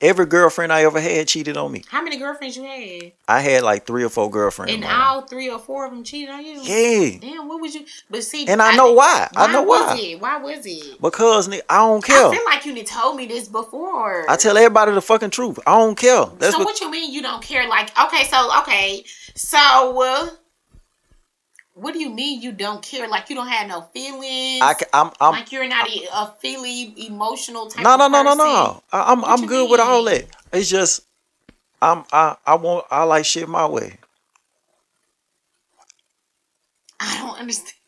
every 0.03 0.27
girlfriend 0.27 0.73
I 0.73 0.83
ever 0.83 1.01
had 1.01 1.29
cheated 1.29 1.57
on 1.57 1.73
me. 1.73 1.85
How 1.89 2.03
many 2.03 2.19
girlfriends 2.19 2.57
you 2.57 2.65
had? 2.65 3.13
I 3.29 3.41
had 3.41 3.63
like 3.63 3.87
three 3.87 4.05
or 4.05 4.09
four 4.09 4.31
girlfriends. 4.31 4.75
And 4.75 4.85
all 4.85 5.23
three 5.23 5.49
or 5.49 5.59
four 5.59 5.87
of 5.87 5.93
them 5.93 6.05
cheated 6.05 6.29
on 6.29 6.45
you. 6.45 6.61
yeah, 6.61 7.19
Damn, 7.21 7.49
what 7.49 7.61
would 7.61 7.73
you? 7.73 7.87
But 8.11 8.25
see, 8.25 8.47
and 8.47 8.61
I 8.61 8.75
know 8.77 8.93
why. 8.93 9.29
I 9.35 9.51
know 9.51 9.63
was 9.63 9.81
why. 9.81 9.93
Was 9.95 10.03
it? 10.03 10.21
Why 10.21 10.37
was 10.39 10.67
it? 10.67 11.01
Because 11.01 11.49
nigga, 11.49 11.63
I 11.71 11.79
don't 11.79 12.05
care. 12.05 12.27
I 12.27 12.35
feel 12.35 12.45
like 12.45 12.67
you 12.67 12.83
told 12.85 13.17
me 13.17 13.27
this 13.27 13.49
before. 13.49 14.29
I 14.29 14.37
tell 14.37 14.57
everybody 14.57 14.93
the 14.93 15.01
fucking 15.01 15.31
truth. 15.31 15.59
I 15.67 15.79
don't 15.79 15.97
care. 15.97 16.27
That's 16.39 16.53
so 16.53 16.59
what. 16.59 16.67
what 16.67 16.81
you 16.81 16.91
mean 16.91 17.13
you 17.13 17.23
don't 17.23 17.43
care? 17.43 17.69
Like, 17.69 17.97
okay, 17.99 18.25
so 18.25 18.59
okay, 18.61 19.05
so 19.35 20.03
uh, 20.03 20.29
what 21.75 21.95
do 21.95 22.01
you 22.01 22.11
mean 22.11 22.43
you 22.43 22.53
don't 22.53 22.83
care? 22.83 23.09
Like 23.09 23.31
you 23.31 23.37
don't 23.37 23.49
have 23.49 23.67
no 23.67 23.83
feelings? 23.95 24.63
I, 24.63 24.75
I'm, 24.93 25.11
I'm, 25.21 25.33
like 25.33 25.53
you're 25.53 25.69
not 25.69 25.89
a, 25.89 26.07
a 26.13 26.35
feely 26.41 26.95
emotional 27.07 27.67
type. 27.67 27.83
no, 27.83 27.97
no, 27.97 28.09
no, 28.09 28.23
no, 28.23 28.35
no. 28.35 28.83
I, 28.93 29.13
I'm, 29.13 29.23
What 29.23 29.31
I'm 29.31 29.43
you 29.43 29.49
good 29.49 29.71
with 29.71 29.81
all 29.81 30.05
that. 30.05 30.27
It's 30.53 30.69
just, 30.69 31.03
I'm, 31.81 32.05
I, 32.13 32.37
I 32.47 32.55
want, 32.57 32.87
I 32.91 33.05
like 33.05 33.25
shit 33.25 33.49
my 33.49 33.67
way. 33.67 33.99
I 37.01 37.19
don't 37.19 37.39
understand. 37.41 37.79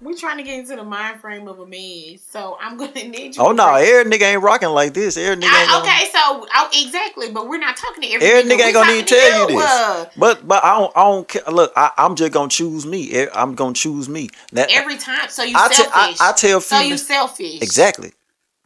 We're 0.00 0.16
trying 0.16 0.36
to 0.36 0.44
get 0.44 0.60
into 0.60 0.76
the 0.76 0.84
mind 0.84 1.20
frame 1.20 1.48
of 1.48 1.58
a 1.58 1.66
man, 1.66 2.18
so 2.18 2.56
I'm 2.60 2.76
gonna 2.76 2.92
need 2.94 3.36
you. 3.36 3.42
Oh 3.42 3.50
no, 3.50 3.72
break- 3.72 3.88
every 3.88 4.12
nigga 4.12 4.32
ain't 4.32 4.42
rocking 4.42 4.68
like 4.68 4.94
this. 4.94 5.16
Every 5.16 5.34
nigga 5.36 5.46
ain't 5.46 5.52
I, 5.52 5.66
gonna, 5.72 5.84
okay, 5.84 6.10
so 6.12 6.46
oh, 6.54 6.70
exactly, 6.72 7.32
but 7.32 7.48
we're 7.48 7.58
not 7.58 7.76
talking 7.76 8.02
to 8.04 8.08
every, 8.08 8.26
every 8.28 8.42
nigga 8.50 8.56
We 8.58 8.62
ain't 8.62 8.74
gonna 8.74 8.92
even 8.92 9.06
to 9.06 9.14
tell 9.14 9.40
you 9.40 9.56
this. 9.56 9.64
uh, 9.64 10.06
But, 10.16 10.46
but 10.46 10.62
I 10.64 10.78
don't, 10.78 10.92
I 10.96 11.02
don't 11.02 11.26
care. 11.28 11.42
Look, 11.50 11.72
I, 11.74 11.90
I'm 11.96 12.14
just 12.14 12.32
gonna 12.32 12.48
choose 12.48 12.86
me. 12.86 13.26
I'm 13.34 13.54
gonna 13.56 13.74
choose 13.74 14.08
me. 14.08 14.28
That, 14.52 14.70
every 14.70 14.98
time. 14.98 15.28
So 15.30 15.42
you 15.42 15.56
I, 15.56 15.68
selfish. 15.68 16.20
I, 16.20 16.30
I 16.30 16.32
tell 16.32 16.60
so 16.60 16.78
you 16.80 16.96
selfish. 16.96 17.60
exactly. 17.60 18.12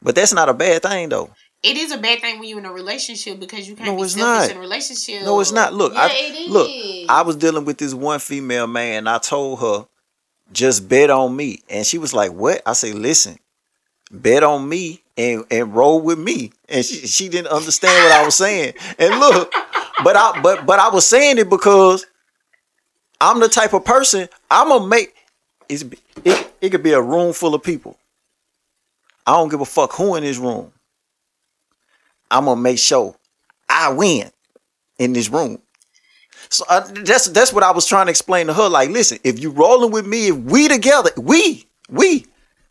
But 0.03 0.15
that's 0.15 0.35
not 0.35 0.49
a 0.49 0.55
bad 0.55 0.83
thing 0.83 1.09
though. 1.09 1.31
It 1.63 1.77
is 1.77 1.93
a 1.93 1.99
bad 1.99 2.21
thing 2.21 2.41
when 2.41 2.49
you're 2.49 2.59
in 2.59 2.67
a 2.67 2.73
relationship 2.73 3.39
because 3.39 3.69
you 3.69 3.77
can't 3.77 3.89
No, 3.91 3.97
be 3.97 4.03
it's 4.03 4.15
selfish 4.15 4.49
not. 4.49 4.51
in 4.51 4.57
a 4.57 4.61
relationship. 4.61 5.23
No, 5.23 5.39
it's 5.39 5.53
not. 5.53 5.73
Look, 5.73 5.93
yeah, 5.95 6.01
I, 6.01 6.07
it 6.11 6.35
is. 6.35 6.49
look, 6.51 6.69
I 7.09 7.23
was 7.23 7.37
dealing 7.37 7.65
with 7.65 7.79
this 7.79 7.95
one 7.95 8.19
female 8.19 8.67
man. 8.67 8.99
And 8.99 9.09
I 9.09 9.19
told 9.19 9.61
her, 9.61 9.87
just 10.53 10.89
bet 10.89 11.11
on 11.11 11.35
me, 11.35 11.63
and 11.69 11.87
she 11.87 11.99
was 11.99 12.13
like, 12.15 12.33
"What?" 12.33 12.63
I 12.67 12.73
say, 12.75 12.93
"Listen, 12.93 13.39
bet 14.11 14.43
on 14.43 14.69
me 14.69 15.03
and 15.17 15.45
and 15.51 15.75
roll 15.75 16.01
with 16.01 16.19
me." 16.19 16.53
And 16.69 16.85
she 16.85 17.07
she 17.07 17.29
didn't 17.29 17.49
understand 17.53 18.05
what 18.05 18.13
I 18.13 18.25
was 18.25 18.35
saying. 18.37 18.75
And 18.99 19.19
look, 19.19 19.53
but 20.05 20.17
I 20.17 20.41
but 20.43 20.67
but 20.67 20.79
I 20.79 20.89
was 20.91 21.07
saying 21.07 21.39
it 21.39 21.49
because 21.51 22.07
I'm 23.21 23.41
the 23.41 23.49
type 23.49 23.73
of 23.73 23.85
person 23.85 24.29
I'm 24.51 24.69
gonna 24.69 24.87
make. 24.87 25.15
It's, 25.69 25.85
it 26.25 26.53
it 26.61 26.71
could 26.71 26.83
be 26.83 26.93
a 26.93 27.01
room 27.03 27.33
full 27.33 27.55
of 27.55 27.63
people. 27.63 27.99
I 29.27 29.33
don't 29.33 29.49
give 29.49 29.61
a 29.61 29.65
fuck 29.65 29.93
who 29.93 30.17
in 30.17 30.25
this 30.25 30.39
room. 30.39 30.73
I'm 32.31 32.47
gonna 32.47 32.61
make 32.61 32.79
sure 32.79 33.15
I 33.69 33.93
win 33.93 34.31
in 34.99 35.13
this 35.13 35.29
room. 35.29 35.61
So 36.53 36.65
uh, 36.69 36.81
that's 37.05 37.27
that's 37.29 37.53
what 37.53 37.65
I 37.65 37.71
was 37.73 37.87
trying 37.87 38.07
to 38.07 38.11
explain 38.11 38.47
to 38.49 38.55
her. 38.55 38.69
Like, 38.69 38.91
listen, 38.91 39.19
if 39.25 39.41
you 39.41 39.51
rolling 39.51 39.91
with 39.91 40.07
me, 40.07 40.29
if 40.29 40.37
we 40.37 40.69
together, 40.69 41.11
we 41.17 41.67
we 41.89 42.27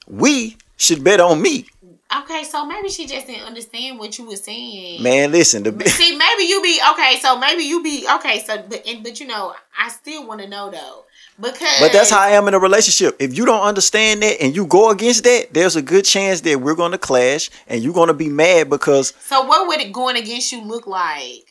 we 0.08 0.58
should 0.78 1.04
bet 1.04 1.20
on 1.20 1.42
me, 1.42 1.66
Okay, 2.14 2.44
so 2.44 2.66
maybe 2.66 2.90
she 2.90 3.06
just 3.08 3.26
didn't 3.28 3.46
understand 3.46 3.98
what 3.98 4.18
you 4.18 4.26
were 4.28 4.36
saying. 4.36 5.02
man. 5.02 5.32
Listen, 5.32 5.64
the 5.64 5.72
See, 5.90 6.18
maybe 6.18 6.44
you 6.44 6.62
be 6.62 6.80
okay. 6.92 7.18
So 7.22 7.38
maybe 7.40 7.64
you 7.64 7.82
be 7.82 8.06
okay. 8.16 8.40
So, 8.46 8.62
but 8.70 8.86
and, 8.86 9.02
but 9.04 9.20
you 9.20 9.28
know, 9.28 9.56
I 9.80 9.88
still 9.90 10.28
want 10.28 10.42
to 10.42 10.48
know 10.50 10.70
though 10.70 11.06
because. 11.40 11.80
but 11.80 11.94
that's 11.94 12.10
how 12.10 12.20
I 12.20 12.32
am 12.32 12.48
in 12.50 12.54
a 12.54 12.60
relationship. 12.60 13.16
If 13.20 13.38
you 13.38 13.46
don't 13.46 13.62
understand 13.64 14.22
that 14.24 14.42
and 14.42 14.54
you 14.56 14.66
go 14.68 14.90
against 14.90 15.24
that, 15.24 15.54
there's 15.54 15.78
a 15.78 15.82
good 15.82 16.04
chance 16.04 16.42
that 16.42 16.60
we're 16.60 16.76
gonna 16.76 16.98
clash 16.98 17.50
and 17.68 17.82
you're 17.82 17.94
gonna 17.94 18.14
be 18.14 18.28
mad 18.28 18.70
because 18.70 19.14
So 19.22 19.44
what 19.46 19.68
would 19.70 19.80
it 19.80 19.94
going 19.94 20.18
against 20.18 20.52
you 20.52 20.62
look 20.64 20.86
like? 20.88 21.48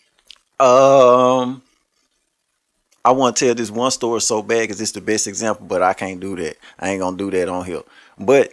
um. 0.60 1.62
I 3.04 3.12
want 3.12 3.36
to 3.36 3.46
tell 3.46 3.54
this 3.54 3.70
one 3.70 3.90
story 3.90 4.20
so 4.20 4.42
bad 4.42 4.62
because 4.62 4.80
it's 4.80 4.92
the 4.92 5.00
best 5.00 5.26
example, 5.26 5.66
but 5.66 5.82
I 5.82 5.94
can't 5.94 6.20
do 6.20 6.36
that. 6.36 6.56
I 6.78 6.90
ain't 6.90 7.00
gonna 7.00 7.16
do 7.16 7.30
that 7.30 7.48
on 7.48 7.64
here. 7.64 7.82
But 8.18 8.52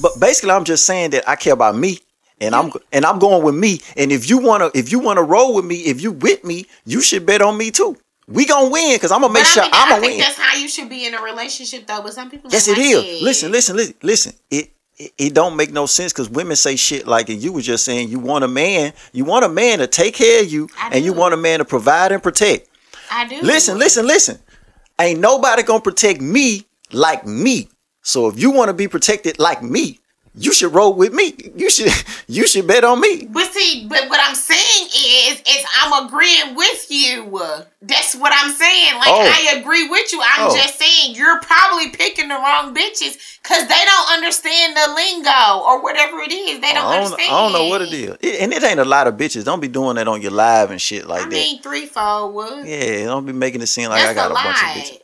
but 0.00 0.18
basically 0.18 0.52
I'm 0.52 0.64
just 0.64 0.86
saying 0.86 1.10
that 1.10 1.28
I 1.28 1.36
care 1.36 1.52
about 1.52 1.76
me 1.76 1.98
and 2.40 2.54
I'm 2.54 2.72
and 2.92 3.04
I'm 3.04 3.18
going 3.18 3.42
with 3.44 3.54
me. 3.54 3.80
And 3.96 4.10
if 4.10 4.28
you 4.30 4.38
wanna 4.38 4.70
if 4.74 4.90
you 4.90 4.98
wanna 4.98 5.22
roll 5.22 5.54
with 5.54 5.64
me, 5.64 5.76
if 5.82 6.00
you 6.00 6.12
with 6.12 6.42
me, 6.44 6.66
you 6.86 7.00
should 7.02 7.26
bet 7.26 7.42
on 7.42 7.56
me 7.58 7.70
too. 7.70 7.96
We 8.28 8.46
gonna 8.46 8.70
win 8.70 8.96
because 8.96 9.12
I'm 9.12 9.20
gonna 9.20 9.32
make 9.34 9.44
sure 9.44 9.62
I'm 9.64 9.70
I 9.72 9.88
gonna 9.90 10.06
win. 10.06 10.18
that's 10.18 10.38
how 10.38 10.56
you 10.56 10.68
should 10.68 10.88
be 10.88 11.06
in 11.06 11.14
a 11.14 11.20
relationship, 11.22 11.86
though. 11.86 12.02
But 12.02 12.14
some 12.14 12.30
people, 12.30 12.50
Yes, 12.50 12.68
it 12.68 12.72
like 12.72 12.80
is. 12.80 12.94
that. 12.94 13.24
Listen, 13.24 13.52
listen, 13.52 13.76
listen, 13.76 13.94
listen. 14.02 14.32
It, 14.50 14.70
it 14.96 15.12
it 15.18 15.34
don't 15.34 15.56
make 15.56 15.72
no 15.72 15.86
sense 15.86 16.12
because 16.12 16.30
women 16.30 16.56
say 16.56 16.76
shit 16.76 17.06
like, 17.06 17.28
and 17.28 17.42
you 17.42 17.52
were 17.52 17.60
just 17.60 17.84
saying 17.84 18.08
you 18.08 18.20
want 18.20 18.44
a 18.44 18.48
man, 18.48 18.92
you 19.12 19.24
want 19.24 19.44
a 19.44 19.48
man 19.48 19.80
to 19.80 19.86
take 19.86 20.14
care 20.14 20.42
of 20.42 20.50
you, 20.50 20.68
I 20.78 20.90
and 20.94 21.04
you 21.04 21.12
want 21.12 21.34
a 21.34 21.36
man 21.36 21.58
to 21.58 21.64
provide 21.64 22.12
and 22.12 22.22
protect. 22.22 22.68
I 23.12 23.26
do. 23.28 23.40
Listen, 23.42 23.78
listen, 23.78 24.06
listen. 24.06 24.38
Ain't 24.98 25.20
nobody 25.20 25.62
gonna 25.62 25.80
protect 25.80 26.20
me 26.20 26.66
like 26.92 27.26
me. 27.26 27.68
So 28.02 28.28
if 28.28 28.38
you 28.38 28.50
want 28.50 28.68
to 28.68 28.74
be 28.74 28.88
protected 28.88 29.38
like 29.38 29.62
me, 29.62 30.00
you 30.34 30.52
should 30.54 30.72
roll 30.72 30.94
with 30.94 31.12
me. 31.12 31.34
You 31.56 31.68
should 31.70 31.92
you 32.26 32.46
should 32.46 32.66
bet 32.66 32.84
on 32.84 33.00
me. 33.00 33.26
But 33.30 33.52
see, 33.52 33.86
but 33.88 34.08
what 34.08 34.18
I'm 34.22 34.34
saying 34.34 34.86
is, 34.86 35.40
is 35.40 35.64
I'm 35.82 36.06
agreeing 36.06 36.54
with 36.54 36.86
you. 36.90 37.28
That's 37.82 38.14
what 38.14 38.32
I'm 38.34 38.50
saying. 38.52 38.94
Like 38.94 39.08
Oh. 39.08 39.20
I 39.20 39.58
agree 39.58 39.88
with 39.88 40.12
you. 40.12 40.20
I'm 40.22 40.48
Oh. 40.50 40.56
just 40.56 40.78
saying 40.78 41.14
you're 41.14 41.40
probably 41.40 41.90
picking 41.90 42.28
the 42.28 42.34
wrong 42.34 42.74
bitches 42.74 43.18
because 43.42 43.68
they 43.68 43.84
don't 43.84 44.10
understand 44.12 44.76
the 44.76 44.94
lingo 44.94 45.60
or 45.66 45.82
whatever 45.82 46.20
it 46.20 46.32
is. 46.32 46.60
They 46.60 46.72
don't 46.72 46.86
I 46.86 46.96
don't, 46.96 47.04
understand. 47.12 47.30
I 47.34 47.42
don't 47.42 47.52
know 47.52 47.66
what 47.68 47.82
it 47.82 47.92
is. 47.92 48.16
It- 48.20 48.40
and 48.40 48.52
it 48.52 48.62
ain't 48.62 48.80
a 48.80 48.84
lot 48.84 49.06
of 49.06 49.14
bitches. 49.14 49.44
Don't 49.44 49.60
be 49.60 49.68
doing 49.68 49.96
that 49.96 50.08
on 50.08 50.22
your 50.22 50.30
live 50.30 50.70
and 50.70 50.80
shit 50.80 51.06
like 51.06 51.22
that. 51.22 51.26
I 51.26 51.28
mean, 51.28 51.60
was. 51.62 52.64
that. 52.64 52.68
Yeah, 52.68 53.04
don't 53.06 53.26
be 53.26 53.32
making 53.32 53.60
it 53.60 53.66
seem 53.66 53.90
like 53.90 54.00
That's 54.00 54.10
I 54.12 54.14
got 54.14 54.30
a 54.30 54.34
a, 54.34 54.34
bunch 54.34 54.56
of 54.56 54.92
bitches. 54.94 54.98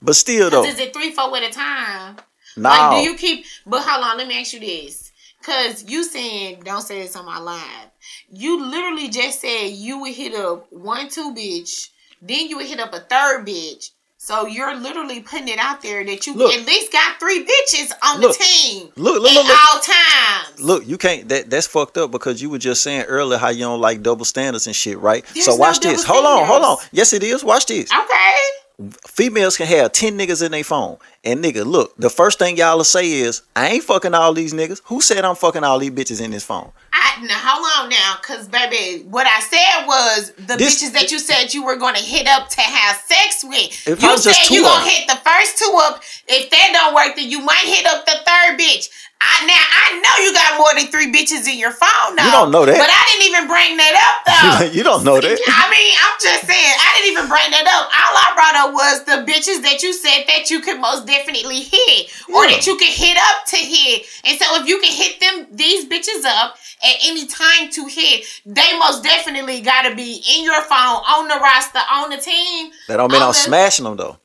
But 0.00 0.16
still 0.16 0.50
though, 0.50 0.64
is 0.64 0.78
it 0.78 0.92
three, 0.94 1.12
four 1.12 1.36
at 1.36 1.42
a 1.42 1.50
time? 1.50 2.16
No. 2.56 2.68
Like, 2.68 2.90
do 2.90 3.10
you 3.10 3.16
keep? 3.16 3.44
But 3.66 3.82
hold 3.84 4.04
on, 4.04 4.18
let 4.18 4.28
me 4.28 4.40
ask 4.40 4.52
you 4.52 4.60
this. 4.60 5.12
Cause 5.42 5.84
you 5.84 6.04
saying 6.04 6.62
don't 6.64 6.80
say 6.80 7.02
this 7.02 7.16
on 7.16 7.26
my 7.26 7.38
live. 7.38 7.90
You 8.30 8.64
literally 8.64 9.08
just 9.10 9.42
said 9.42 9.66
you 9.66 10.00
would 10.00 10.14
hit 10.14 10.34
up 10.34 10.72
one, 10.72 11.10
two 11.10 11.34
bitch, 11.34 11.90
then 12.22 12.48
you 12.48 12.56
would 12.56 12.66
hit 12.66 12.80
up 12.80 12.94
a 12.94 13.00
third 13.00 13.46
bitch. 13.46 13.90
So 14.16 14.46
you're 14.46 14.74
literally 14.74 15.20
putting 15.20 15.48
it 15.48 15.58
out 15.58 15.82
there 15.82 16.02
that 16.02 16.26
you 16.26 16.32
Look. 16.32 16.54
at 16.54 16.66
least 16.66 16.90
got 16.90 17.20
three 17.20 17.44
bitches 17.44 17.92
on 18.02 18.22
Look. 18.22 18.38
the 18.38 18.42
team 18.42 18.88
look, 18.96 19.20
look, 19.20 19.34
look, 19.34 19.46
look. 19.46 19.58
all 19.74 19.80
times. 19.80 20.62
Look, 20.62 20.86
you 20.86 20.96
can't. 20.96 21.28
That 21.28 21.50
that's 21.50 21.66
fucked 21.66 21.98
up 21.98 22.10
because 22.10 22.40
you 22.40 22.48
were 22.48 22.56
just 22.56 22.82
saying 22.82 23.02
earlier 23.02 23.38
how 23.38 23.50
you 23.50 23.60
don't 23.60 23.82
like 23.82 24.02
double 24.02 24.24
standards 24.24 24.66
and 24.66 24.74
shit, 24.74 24.98
right? 24.98 25.26
There's 25.34 25.44
so 25.44 25.50
no 25.50 25.58
watch 25.58 25.80
this. 25.80 26.04
double 26.04 26.22
Hold 26.22 26.40
on, 26.40 26.46
hold 26.46 26.62
on. 26.62 26.76
Yes, 26.90 27.12
it 27.12 27.22
is. 27.22 27.44
Watch 27.44 27.66
this. 27.66 27.92
Okay. 27.92 28.34
Females 29.06 29.56
can 29.56 29.66
have 29.68 29.92
ten 29.92 30.18
niggas 30.18 30.44
in 30.44 30.50
their 30.50 30.64
phone, 30.64 30.96
and 31.22 31.42
nigga, 31.44 31.64
look, 31.64 31.94
the 31.96 32.10
first 32.10 32.40
thing 32.40 32.56
y'all 32.56 32.76
will 32.76 32.82
say 32.82 33.08
is, 33.08 33.42
"I 33.54 33.68
ain't 33.68 33.84
fucking 33.84 34.14
all 34.14 34.34
these 34.34 34.52
niggas." 34.52 34.80
Who 34.86 35.00
said 35.00 35.24
I'm 35.24 35.36
fucking 35.36 35.62
all 35.62 35.78
these 35.78 35.92
bitches 35.92 36.20
in 36.20 36.32
this 36.32 36.42
phone? 36.42 36.72
I 36.92 37.22
now 37.22 37.34
hold 37.38 37.84
on 37.84 37.88
now, 37.90 38.16
cause 38.22 38.48
baby, 38.48 39.04
what 39.04 39.28
I 39.28 39.38
said 39.40 39.86
was 39.86 40.32
the 40.36 40.56
This- 40.56 40.82
bitches 40.82 40.92
that 40.94 41.12
you 41.12 41.20
said 41.20 41.54
you 41.54 41.64
were 41.64 41.76
gonna 41.76 42.00
hit 42.00 42.26
up 42.26 42.48
to 42.48 42.60
have 42.62 43.00
sex 43.06 43.44
with. 43.44 43.86
If 43.86 44.02
I 44.02 44.06
you 44.08 44.12
was 44.12 44.24
said 44.24 44.50
you 44.50 44.66
of 44.66 44.72
gonna 44.72 44.90
hit 44.90 45.06
the 45.06 45.20
first 45.24 45.56
two 45.56 45.72
up. 45.84 46.02
If 46.26 46.50
that 46.50 46.70
don't 46.72 46.94
work, 46.94 47.14
then 47.14 47.30
you 47.30 47.40
might 47.40 47.64
hit 47.66 47.86
up 47.86 48.04
the 48.06 48.18
third 48.26 48.58
bitch. 48.58 48.88
I 49.24 49.46
now 49.48 49.56
I 49.56 49.86
know 50.04 50.14
you 50.24 50.30
got 50.36 50.58
more 50.60 50.72
than 50.76 50.92
three 50.92 51.08
bitches 51.08 51.48
in 51.48 51.56
your 51.58 51.72
phone 51.72 52.14
though. 52.16 52.24
You 52.24 52.30
don't 52.30 52.52
know 52.52 52.64
that. 52.68 52.76
But 52.76 52.92
I 52.92 53.02
didn't 53.08 53.26
even 53.32 53.44
bring 53.48 53.76
that 53.80 53.94
up 53.96 54.16
though. 54.28 54.68
you 54.76 54.84
don't 54.84 55.02
know 55.04 55.16
that. 55.20 55.36
I 55.48 55.64
mean, 55.72 55.92
I'm 55.96 56.16
just 56.20 56.44
saying, 56.46 56.74
I 56.76 56.88
didn't 57.00 57.10
even 57.16 57.26
bring 57.32 57.48
that 57.56 57.64
up. 57.64 57.88
All 57.88 58.14
I 58.20 58.28
brought 58.36 58.56
up 58.60 58.70
was 58.76 58.96
the 59.08 59.18
bitches 59.24 59.62
that 59.64 59.82
you 59.82 59.92
said 59.92 60.24
that 60.28 60.50
you 60.50 60.60
could 60.60 60.78
most 60.80 61.06
definitely 61.06 61.60
hit, 61.64 62.12
or 62.28 62.44
Yeah. 62.44 62.56
that 62.56 62.66
you 62.66 62.76
could 62.76 62.92
hit 62.92 63.16
up 63.16 63.46
to 63.48 63.56
hit. 63.56 64.04
And 64.24 64.38
so, 64.38 64.44
if 64.60 64.68
you 64.68 64.78
can 64.80 64.92
hit 64.92 65.20
them, 65.20 65.46
these 65.50 65.86
bitches 65.88 66.24
up 66.24 66.56
at 66.84 66.96
any 67.04 67.26
time 67.26 67.70
to 67.72 67.86
hit, 67.86 68.26
they 68.44 68.78
most 68.78 69.02
definitely 69.02 69.60
got 69.60 69.88
to 69.88 69.94
be 69.96 70.22
in 70.36 70.44
your 70.44 70.60
phone, 70.62 71.00
on 71.08 71.28
the 71.28 71.36
roster, 71.40 71.80
on 71.90 72.10
the 72.10 72.18
team. 72.18 72.70
That 72.88 72.98
don't 72.98 73.10
mean 73.10 73.22
I'm 73.22 73.28
the- 73.28 73.34
smashing 73.34 73.84
them 73.84 73.96
though. 73.96 74.18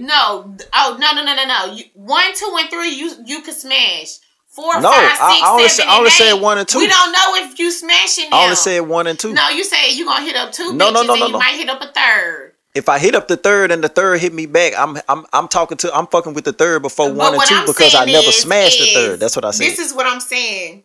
No, 0.00 0.54
oh 0.74 0.96
no, 1.00 1.12
no, 1.12 1.24
no, 1.24 1.34
no, 1.34 1.44
no. 1.46 1.72
You, 1.74 1.84
one, 1.94 2.34
two, 2.34 2.54
and 2.58 2.68
three, 2.70 2.90
you 2.90 3.12
you 3.24 3.42
could 3.42 3.54
smash. 3.54 4.18
Four, 4.48 4.80
No, 4.80 4.90
five, 4.90 5.16
I- 5.20 5.32
six, 5.34 5.42
I 5.42 5.50
only 5.50 5.68
seven, 5.68 5.76
said- 5.76 5.86
I 5.86 5.98
only 5.98 6.10
said 6.10 6.32
one 6.34 6.58
and 6.58 6.66
two. 6.68 6.78
We 6.78 6.86
don't 6.88 7.12
know 7.12 7.34
if 7.36 7.58
you 7.58 7.70
smashing 7.70 8.24
them. 8.30 8.34
I 8.34 8.44
only 8.44 8.56
said 8.56 8.80
one 8.80 9.06
and 9.06 9.18
two. 9.18 9.34
No, 9.34 9.50
you 9.50 9.62
say 9.64 9.92
you 9.92 10.06
gonna 10.06 10.24
hit 10.24 10.34
up 10.34 10.52
two 10.52 10.72
No, 10.72 10.90
no, 10.90 11.02
no, 11.02 11.14
no, 11.14 11.26
you 11.26 11.32
no. 11.32 11.38
might 11.38 11.56
hit 11.56 11.68
up 11.68 11.82
a 11.82 11.88
third. 11.92 12.52
If 12.74 12.88
I 12.88 12.98
hit 12.98 13.14
up 13.14 13.26
the 13.28 13.36
third 13.36 13.70
and 13.70 13.82
the 13.84 13.88
third 13.88 14.20
hit 14.20 14.32
me 14.34 14.46
back, 14.46 14.72
I'm 14.78 14.98
I'm 15.08 15.26
I'm 15.32 15.48
talking 15.48 15.76
to 15.78 15.94
I'm 15.94 16.06
fucking 16.06 16.32
with 16.34 16.44
the 16.44 16.52
third 16.52 16.80
before 16.82 17.08
But 17.08 17.16
one 17.16 17.34
and 17.34 17.42
2 17.42 17.54
I'm 17.54 17.66
because 17.66 17.94
I 17.94 18.04
never 18.06 18.28
is- 18.28 18.40
smashed 18.42 18.78
the 18.78 18.86
third. 18.94 19.20
That's 19.20 19.36
what 19.36 19.44
I 19.44 19.50
said. 19.50 19.66
This 19.66 19.78
is 19.78 19.92
what 19.94 20.06
I'm 20.06 20.20
saying. 20.20 20.84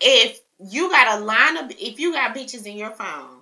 If 0.00 0.38
you 0.58 0.90
got 0.90 1.18
a 1.20 1.24
line 1.24 1.56
of, 1.58 1.70
if 1.72 1.98
you 1.98 2.12
got 2.12 2.34
bitches 2.34 2.66
in 2.66 2.76
your 2.76 2.90
phone, 2.90 3.40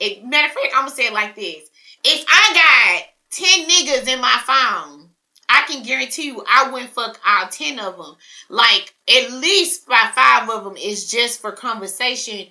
it, 0.00 0.24
matter 0.24 0.46
of 0.48 0.52
fact, 0.52 0.68
I'm 0.74 0.84
gonna 0.84 0.94
say 0.94 1.06
it 1.06 1.12
like 1.12 1.34
this: 1.34 1.68
If 2.04 2.24
I 2.28 2.54
got 2.54 3.04
ten 3.30 3.68
niggas 3.68 4.08
in 4.08 4.20
my 4.20 4.38
phone, 4.46 5.10
I 5.48 5.64
can 5.66 5.82
guarantee 5.82 6.26
you 6.26 6.44
I 6.48 6.70
wouldn't 6.70 6.90
fuck 6.90 7.20
all 7.26 7.48
ten 7.48 7.78
of 7.78 7.96
them. 7.96 8.16
Like 8.48 8.94
at 9.08 9.32
least 9.32 9.86
by 9.86 10.10
five 10.14 10.48
of 10.50 10.64
them 10.64 10.76
is 10.76 11.10
just 11.10 11.40
for 11.40 11.52
conversation. 11.52 12.46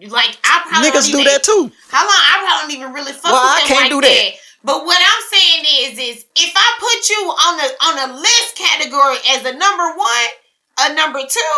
Like 0.00 0.38
I 0.44 0.62
probably 0.68 0.90
Niggas 0.90 1.10
do 1.10 1.24
that 1.24 1.42
too. 1.42 1.70
How 1.88 2.02
long? 2.04 2.14
I 2.14 2.38
probably 2.44 2.74
don't 2.74 2.82
even 2.82 2.92
really 2.94 3.12
fuck 3.12 3.32
Well, 3.32 3.42
with 3.42 3.64
I 3.64 3.66
can't 3.66 3.80
like 3.82 3.90
do 3.90 4.00
that. 4.00 4.08
that. 4.08 4.32
But 4.64 4.84
what 4.84 4.98
I'm 4.98 5.22
saying 5.30 5.64
is, 5.86 5.98
is 5.98 6.24
if 6.36 6.52
I 6.54 6.68
put 6.78 7.10
you 7.10 7.22
on 7.30 7.56
the 7.58 7.68
on 7.84 8.10
a 8.10 8.20
list 8.20 8.56
category 8.56 9.16
as 9.30 9.44
a 9.44 9.56
number 9.56 9.96
one, 9.96 10.28
a 10.80 10.94
number 10.94 11.20
two, 11.28 11.56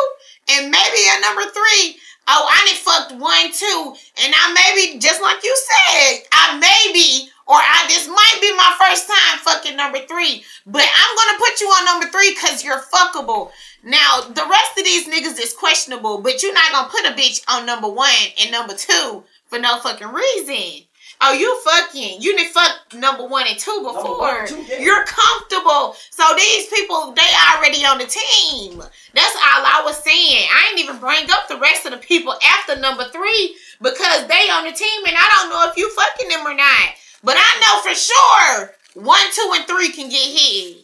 and 0.53 0.71
maybe 0.71 1.01
a 1.17 1.21
number 1.21 1.43
three. 1.51 1.97
Oh, 2.33 2.47
I 2.49 2.65
done 2.67 2.77
fucked 2.77 3.21
one, 3.21 3.51
two, 3.51 3.95
and 4.23 4.33
I 4.37 4.53
maybe 4.55 5.01
just 5.01 5.21
like 5.21 5.43
you 5.43 5.57
said, 5.57 6.23
I 6.31 6.59
maybe 6.61 7.29
or 7.51 7.59
I 7.59 7.85
this 7.89 8.07
might 8.07 8.39
be 8.41 8.55
my 8.55 8.71
first 8.79 9.09
time 9.09 9.39
fucking 9.43 9.77
number 9.77 9.99
three. 10.07 10.45
But 10.67 10.87
I'm 10.87 11.17
gonna 11.19 11.39
put 11.39 11.61
you 11.61 11.67
on 11.67 11.85
number 11.85 12.07
three 12.07 12.31
because 12.31 12.63
you're 12.63 12.79
fuckable. 12.79 13.51
Now 13.83 14.21
the 14.21 14.47
rest 14.49 14.79
of 14.79 14.85
these 14.85 15.09
niggas 15.09 15.43
is 15.43 15.53
questionable, 15.53 16.19
but 16.19 16.43
you're 16.45 16.55
not 16.55 16.71
gonna 16.71 16.89
put 16.89 17.11
a 17.11 17.21
bitch 17.21 17.43
on 17.49 17.67
number 17.67 17.89
one 17.89 18.15
and 18.41 18.53
number 18.53 18.75
two 18.75 19.25
for 19.49 19.59
no 19.59 19.81
fucking 19.81 20.13
reason. 20.15 20.87
Oh, 21.23 21.35
you 21.35 21.51
fucking 21.67 22.23
you 22.23 22.37
didn't 22.37 22.53
fuck 22.53 22.95
number 22.95 23.27
one 23.27 23.47
and 23.49 23.59
two 23.59 23.83
before. 23.83 24.19
one 24.19 24.47
two, 24.47 24.63
yeah. 24.63 24.79
You're 24.79 25.05
comfortable. 25.05 25.97
So 26.11 26.23
these 26.37 26.69
people, 26.69 27.13
they 27.13 27.29
already 27.51 27.85
on 27.85 27.99
the 27.99 28.07
team. 28.07 28.79
That's 28.79 29.35
all 29.35 29.67
I 29.67 29.83
was 29.85 29.97
saying. 29.99 30.47
I 30.47 30.71
ain't 30.71 30.81
even 30.81 30.99
bring 30.99 31.27
up 31.33 31.49
the 31.49 31.59
rest 31.59 31.85
of 31.85 31.91
the 31.91 31.99
people 31.99 32.39
after 32.47 32.79
number 32.79 33.05
three 33.11 33.57
because 33.83 34.29
they 34.29 34.49
on 34.55 34.65
the 34.65 34.73
team 34.73 35.05
and 35.05 35.17
I 35.19 35.27
don't 35.35 35.51
know 35.51 35.69
if 35.69 35.77
you 35.77 35.91
fucking 35.91 36.29
them 36.29 36.47
or 36.47 36.55
not. 36.55 36.95
But 37.23 37.37
I 37.39 37.61
know 37.61 37.91
for 37.91 37.95
sure 37.95 39.05
one, 39.05 39.21
two, 39.35 39.53
and 39.55 39.67
three 39.67 39.93
can 39.93 40.09
get 40.09 40.17
hit 40.19 40.79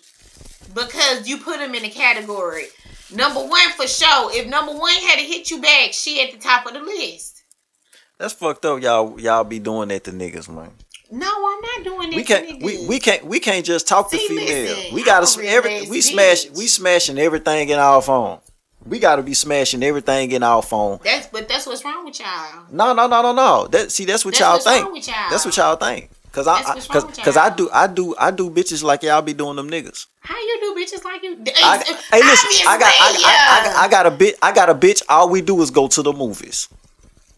because 0.75 1.29
you 1.29 1.39
put 1.39 1.59
them 1.59 1.75
in 1.75 1.85
a 1.85 1.91
category. 1.91 2.67
Number 3.15 3.41
one 3.41 3.71
for 3.77 3.87
sure. 3.87 4.31
If 4.33 4.49
number 4.49 4.73
one 4.73 4.93
had 4.93 5.17
to 5.17 5.25
hit 5.25 5.51
you 5.51 5.61
back, 5.61 5.93
she 5.93 6.21
at 6.23 6.33
the 6.33 6.39
top 6.39 6.67
of 6.67 6.75
the 6.75 6.81
list. 6.81 7.43
That's 8.19 8.33
fucked 8.33 8.65
up. 8.65 8.83
Y'all 8.83 9.19
y'all 9.21 9.45
be 9.45 9.59
doing 9.59 9.89
that 9.89 10.05
to 10.05 10.13
niggas, 10.13 10.49
man. 10.49 10.73
No, 11.11 11.27
I'm 11.29 11.61
not 11.61 11.85
doing 11.85 12.13
it. 12.13 12.17
We 12.17 12.25
can't 12.25 12.63
we, 12.63 12.87
we 12.87 12.99
can't 12.99 13.25
we 13.25 13.39
can't 13.39 13.65
just 13.65 13.87
talk 13.87 14.11
to 14.11 14.19
See, 14.19 14.27
females. 14.27 14.49
listen, 14.51 14.95
we 14.95 15.05
gotta 15.05 15.27
sm- 15.27 15.43
every 15.45 15.89
we 15.89 15.99
ass 15.99 16.07
smash 16.07 16.51
we 16.51 16.67
smashing 16.67 17.19
everything 17.19 17.69
in 17.69 17.79
our 17.79 18.03
phone. 18.03 18.41
We 18.85 18.99
gotta 18.99 19.23
be 19.23 19.35
smashing 19.35 19.83
everything 19.83 20.33
in 20.33 20.43
our 20.43 20.63
phone. 20.63 20.99
That's 21.05 21.27
but 21.29 21.49
that's 21.49 21.67
what's 21.67 21.85
wrong 21.85 22.05
with 22.05 22.19
y'all. 22.19 22.65
No, 22.73 22.93
no, 22.93 23.07
no, 23.07 23.23
no, 23.23 23.33
no. 23.33 23.67
That 23.69 23.93
see 23.93 24.05
that's 24.05 24.25
what 24.25 24.35
That's 24.35 24.67
y'all 24.67 24.83
think. 24.83 25.07
y'all. 25.07 25.31
That's 25.31 25.45
what 25.45 25.57
y'all 25.57 25.77
think. 25.77 26.11
Cause 26.37 26.47
I, 26.47 26.57
I 26.59 26.75
cause, 26.75 27.05
cause 27.17 27.37
I 27.39 27.49
do 27.49 27.71
I 27.73 27.87
do 27.87 28.15
I 28.19 28.31
do 28.31 28.51
bitches 28.51 28.83
like 28.83 29.03
y'all 29.03 29.23
be 29.23 29.33
doing 29.33 29.57
them 29.57 29.71
niggas. 29.71 30.05
How 30.21 30.37
you 30.39 30.59
do 30.61 30.75
bitches 30.79 31.03
like 31.03 31.23
you? 31.23 31.35
I, 31.57 31.79
hey 32.13 32.21
listen, 32.23 32.69
I 32.69 32.77
got 32.79 32.93
I, 33.01 33.09
I, 33.25 33.59
I, 33.63 33.65
got- 33.65 33.77
I 33.85 33.89
got 33.89 34.07
a 34.07 34.11
bit 34.11 34.39
I 34.43 34.53
got 34.53 34.69
a 34.69 34.75
bitch. 34.75 35.03
All 35.09 35.31
we 35.31 35.41
do 35.41 35.63
is 35.63 35.71
go 35.71 35.89
to 35.89 36.03
the 36.03 36.13
movies, 36.13 36.69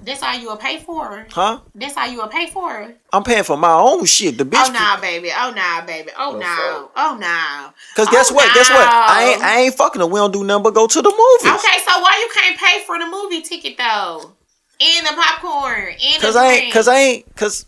That's 0.01 0.21
how 0.21 0.35
you 0.35 0.49
will 0.49 0.57
pay 0.57 0.81
for 0.81 1.05
her. 1.05 1.29
huh? 1.31 1.61
That's 1.77 1.95
how 1.95 2.07
you 2.07 2.17
will 2.19 2.27
pay 2.27 2.49
for 2.51 2.69
her. 2.71 2.95
I'm 3.13 3.23
paying 3.23 3.45
for 3.45 3.57
my 3.57 3.73
own 3.73 4.05
shit. 4.07 4.37
The 4.37 4.45
bitch, 4.45 4.69
Oh 4.69 4.73
nah, 4.73 5.01
baby. 5.01 5.31
Oh 5.33 5.53
nah, 5.55 5.87
baby. 5.87 6.11
Oh 6.19 6.33
The 6.33 6.41
no. 6.41 6.91
Oh 6.97 7.17
no. 7.21 7.71
cause 7.95 8.09
guess 8.09 8.33
Oh, 8.33 8.35
what? 8.35 8.53
Guess 8.53 8.69
what? 8.71 8.89
I 8.89 9.31
ain't. 9.33 9.43
I 9.45 9.61
ain't 9.61 9.75
fucking 9.75 10.01
her. 10.01 10.09
We 10.09 10.19
don't 10.19 10.33
do 10.33 10.43
nothing 10.43 10.65
but 10.65 10.75
go 10.75 10.89
to 10.89 11.01
the 11.01 11.09
movies. 11.09 11.55
Okay, 11.65 11.79
so 11.87 12.01
why 12.01 12.19
you 12.19 12.35
can't 12.35 12.59
pay 12.59 12.83
for 12.85 12.99
the 12.99 13.07
movie 13.07 13.43
ticket 13.43 13.79
though? 13.79 14.33
And 14.81 15.07
the 15.07 15.13
popcorn. 15.13 15.91
And 15.91 16.21
Cause 16.21 16.35
the 16.35 16.41
I 16.41 16.47
ain't, 16.49 16.73
cause 16.73 16.89
I 16.89 16.99
ain't, 16.99 17.37
cause 17.37 17.65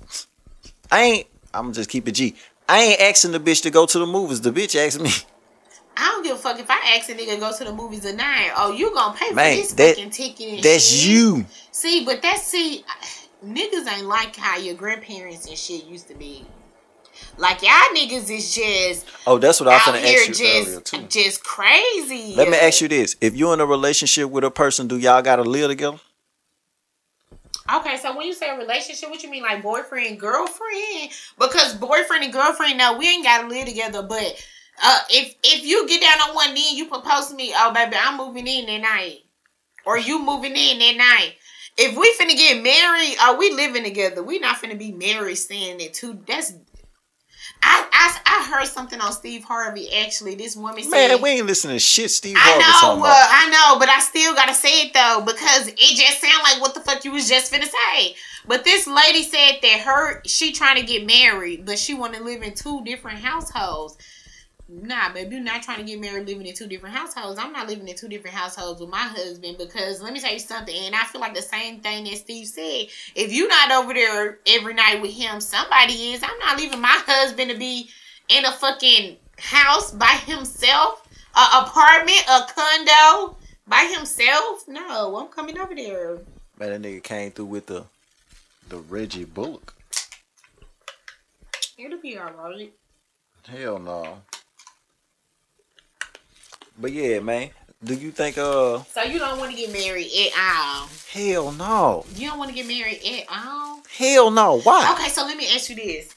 I 0.90 1.03
ain't. 1.03 1.26
I'm 1.55 1.64
gonna 1.64 1.74
just 1.74 1.90
keep 1.90 2.07
it 2.09 2.12
G. 2.12 2.35
I 2.68 2.81
ain't 2.83 3.01
asking 3.01 3.32
the 3.32 3.41
bitch 3.41 3.62
to 3.62 3.70
go 3.70 3.86
to 3.86 3.99
the 3.99 4.07
movies. 4.07 4.41
The 4.41 4.51
bitch 4.53 4.76
asked 4.76 5.01
me. 5.01 5.11
I 5.97 6.05
don't 6.12 6.22
give 6.22 6.36
a 6.36 6.38
fuck 6.38 6.59
if 6.59 6.70
I 6.70 6.97
ask 6.97 7.09
a 7.11 7.14
nigga 7.14 7.34
to 7.34 7.41
go 7.41 7.53
to 7.53 7.64
the 7.64 7.72
movies 7.72 8.07
or 8.07 8.14
not. 8.14 8.53
Oh, 8.57 8.72
you 8.72 8.93
gonna 8.95 9.16
pay 9.16 9.28
for 9.30 9.34
Man, 9.34 9.57
this 9.57 9.72
that- 9.74 9.97
fucking 9.97 10.11
ticket 10.11 10.49
and 10.55 10.62
That's 10.62 10.84
shit. 10.88 11.09
you. 11.11 11.47
See, 11.72 12.05
but 12.05 12.22
that's 12.22 12.45
see, 12.45 12.84
niggas 13.45 13.86
ain't 13.93 14.07
like 14.07 14.36
how 14.36 14.57
your 14.57 14.74
grandparents 14.74 15.47
and 15.49 15.59
shit 15.59 15.84
used 15.84 16.09
to 16.09 16.14
be. 16.14 16.47
Like 17.36 17.61
y'all 17.62 17.70
niggas 17.95 18.30
is 18.30 18.55
just 18.55 19.07
Oh, 19.26 19.38
that's 19.38 19.61
what 19.61 19.68
I 19.68 19.74
was 19.74 19.82
gonna 19.86 19.99
ask 19.99 20.41
you 20.41 20.47
earlier 20.47 20.80
just 20.80 20.84
too. 20.86 21.03
just 21.09 21.45
crazy. 21.45 22.34
Let 22.36 22.49
me 22.49 22.57
ask 22.57 22.80
you 22.80 22.88
this: 22.88 23.16
If 23.20 23.34
you're 23.36 23.53
in 23.53 23.61
a 23.61 23.66
relationship 23.66 24.30
with 24.30 24.45
a 24.45 24.51
person, 24.51 24.88
do 24.88 24.97
y'all 24.97 25.20
gotta 25.22 25.43
live 25.43 25.68
together? 25.70 25.99
Okay, 27.77 27.97
so 27.99 28.16
when 28.16 28.27
you 28.27 28.35
say 28.35 28.57
relationship, 28.57 29.11
what 29.11 29.23
you 29.23 29.31
mean, 29.31 29.43
like 29.43 29.62
boyfriend, 29.62 30.18
girlfriend? 30.18 31.11
Because 31.39 31.75
boyfriend 31.75 32.25
and 32.25 32.33
girlfriend, 32.33 32.79
no, 32.79 32.99
we 32.99 33.09
ain't 33.09 33.25
gotta 33.25 33.47
live 33.47 33.66
together. 33.66 34.03
But 34.03 34.45
uh, 34.83 35.01
if 35.11 35.35
if 35.45 35.64
you 35.64 35.87
get 35.87 36.01
down 36.01 36.29
on 36.29 36.35
one 36.35 36.55
knee 36.55 36.77
you 36.77 36.87
propose 36.87 37.29
to 37.29 37.35
me, 37.35 37.53
oh 37.55 37.73
baby, 37.73 37.97
I'm 38.01 38.16
moving 38.16 38.47
in 38.47 38.66
that 38.66 38.81
night, 38.81 39.18
or 39.85 39.99
you 39.99 40.25
moving 40.25 40.57
in 40.57 40.79
that 40.79 40.97
night. 40.97 41.35
If 41.77 41.97
we 41.97 42.14
finna 42.18 42.37
get 42.37 42.62
married, 42.62 43.16
are 43.23 43.39
we 43.39 43.53
living 43.53 43.85
together? 43.85 44.23
We 44.23 44.39
not 44.39 44.57
finna 44.57 44.79
be 44.79 44.93
married 44.93 45.37
saying 45.37 45.79
that 45.79 45.95
too. 45.95 46.21
That's 46.27 46.55
I, 47.62 47.86
I 47.92 48.20
I 48.26 48.50
heard 48.50 48.66
something 48.66 49.00
on 49.00 49.12
Steve 49.12 49.44
Harvey. 49.44 49.92
Actually, 49.92 50.34
this 50.34 50.56
woman 50.56 50.82
said, 50.82 51.08
Man, 51.08 51.22
we 51.22 51.30
ain't 51.30 51.46
listening 51.46 51.76
to 51.76 51.80
shit 51.80 52.11
Steve 52.11 52.36
I 52.38 52.58
know, 52.58 52.64
talking 52.80 53.02
well, 53.02 53.12
about. 53.12 53.28
I 53.30 53.50
know, 53.50 53.78
but 53.78 53.88
I 53.88 54.00
still 54.00 54.34
gotta 54.34 54.54
say 54.54 54.86
it 54.86 54.94
though 54.94 55.22
because 55.26 55.68
it 55.68 55.76
just 55.76 56.20
sound 56.20 56.42
like 56.42 56.61
what 56.61 56.74
the 56.74 56.80
fuck 56.80 57.04
you 57.04 57.12
was 57.12 57.28
just 57.28 57.52
finna 57.52 57.68
say. 57.68 58.14
But 58.46 58.64
this 58.64 58.86
lady 58.86 59.22
said 59.22 59.58
that 59.62 59.80
her 59.80 60.22
she 60.24 60.52
trying 60.52 60.76
to 60.76 60.82
get 60.82 61.06
married, 61.06 61.66
but 61.66 61.78
she 61.78 61.94
want 61.94 62.14
to 62.14 62.22
live 62.22 62.42
in 62.42 62.54
two 62.54 62.82
different 62.84 63.18
households. 63.18 63.98
Nah, 64.73 65.12
baby, 65.12 65.35
you're 65.35 65.45
not 65.45 65.64
trying 65.64 65.79
to 65.79 65.85
get 65.85 66.01
married 66.01 66.29
living 66.29 66.47
in 66.47 66.55
two 66.55 66.68
different 66.68 66.95
households. 66.95 67.41
I'm 67.41 67.53
not 67.53 67.68
living 67.68 67.89
in 67.89 67.97
two 67.97 68.07
different 68.07 68.37
households 68.37 68.81
with 68.81 68.89
my 68.89 68.99
husband 68.99 69.59
because 69.59 70.01
let 70.01 70.12
me 70.12 70.21
tell 70.21 70.33
you 70.33 70.39
something, 70.39 70.75
and 70.75 70.95
I 70.95 71.03
feel 71.05 71.21
like 71.21 71.35
the 71.35 71.43
same 71.43 71.81
thing 71.81 72.05
that 72.05 72.16
Steve 72.18 72.47
said. 72.47 72.87
If 73.16 73.33
you're 73.33 73.49
not 73.49 73.73
over 73.73 73.93
there 73.93 74.39
every 74.47 74.75
night 74.75 75.03
with 75.03 75.11
him, 75.11 75.41
somebody 75.41 76.12
is. 76.12 76.23
I'm 76.23 76.39
not 76.39 76.57
leaving 76.57 76.81
my 76.81 77.03
husband 77.05 77.51
to 77.51 77.59
be 77.59 77.89
in 78.29 78.45
a 78.45 78.53
fucking 78.53 79.16
house 79.39 79.91
by 79.91 80.21
himself, 80.25 81.05
a 81.35 81.62
apartment, 81.62 82.23
a 82.31 82.47
condo 82.55 83.37
by 83.66 83.93
himself. 83.97 84.68
No, 84.68 85.16
I'm 85.16 85.29
coming 85.29 85.59
over 85.59 85.75
there. 85.75 86.18
Man, 86.61 86.71
that 86.71 86.83
nigga 86.83 87.03
came 87.03 87.33
through 87.33 87.47
with 87.47 87.66
the 87.66 87.87
the 88.68 88.79
Reggie 88.79 89.25
Bullock. 89.25 89.75
It'll 91.77 92.01
be 92.01 92.16
alright. 92.16 92.73
Hell 93.49 93.81
no. 93.81 94.23
But 96.81 96.93
yeah, 96.93 97.20
man. 97.20 97.51
Do 97.83 97.95
you 97.95 98.11
think 98.11 98.37
uh 98.39 98.83
So 98.85 99.03
you 99.03 99.18
don't 99.18 99.39
want 99.39 99.51
to 99.53 99.57
get 99.57 99.72
married 99.72 100.11
at 100.26 100.33
all? 100.39 100.89
hell 101.12 101.53
no. 101.53 102.05
You 102.14 102.28
don't 102.28 102.39
want 102.39 102.51
to 102.51 102.55
get 102.55 102.66
married 102.66 103.01
at 103.05 103.26
all? 103.31 103.83
Hell 103.97 104.31
no. 104.31 104.61
Why? 104.61 104.95
Okay, 104.95 105.09
so 105.09 105.24
let 105.24 105.37
me 105.37 105.49
ask 105.55 105.68
you 105.70 105.76
this. 105.76 106.14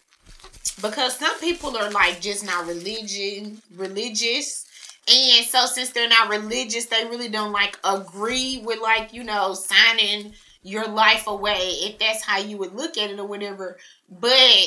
Because 0.81 1.17
some 1.17 1.37
people 1.39 1.75
are 1.77 1.89
like 1.91 2.21
just 2.21 2.45
not 2.45 2.67
religion 2.67 3.61
religious. 3.75 4.65
And 5.07 5.45
so 5.45 5.65
since 5.65 5.91
they're 5.91 6.07
not 6.07 6.29
religious, 6.29 6.85
they 6.85 7.05
really 7.05 7.27
don't 7.27 7.51
like 7.51 7.77
agree 7.83 8.61
with 8.63 8.79
like, 8.81 9.13
you 9.13 9.23
know, 9.23 9.53
signing 9.53 10.33
your 10.63 10.87
life 10.87 11.27
away 11.27 11.59
if 11.81 11.99
that's 11.99 12.23
how 12.23 12.37
you 12.39 12.57
would 12.57 12.73
look 12.73 12.97
at 12.97 13.09
it 13.09 13.19
or 13.19 13.25
whatever. 13.25 13.77
But 14.09 14.59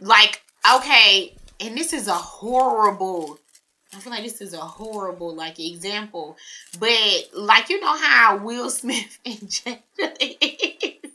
like, 0.00 0.42
okay, 0.76 1.36
and 1.60 1.76
this 1.76 1.92
is 1.92 2.08
a 2.08 2.14
horrible 2.14 3.38
I 3.94 4.00
feel 4.00 4.12
like 4.12 4.24
this 4.24 4.40
is 4.40 4.54
a 4.54 4.58
horrible 4.58 5.34
like 5.34 5.60
example. 5.60 6.36
But 6.78 7.30
like 7.32 7.68
you 7.70 7.80
know 7.80 7.96
how 7.96 8.38
Will 8.38 8.70
Smith 8.70 9.18
and 9.26 9.38
Jada 9.38 10.16
is. 10.20 11.10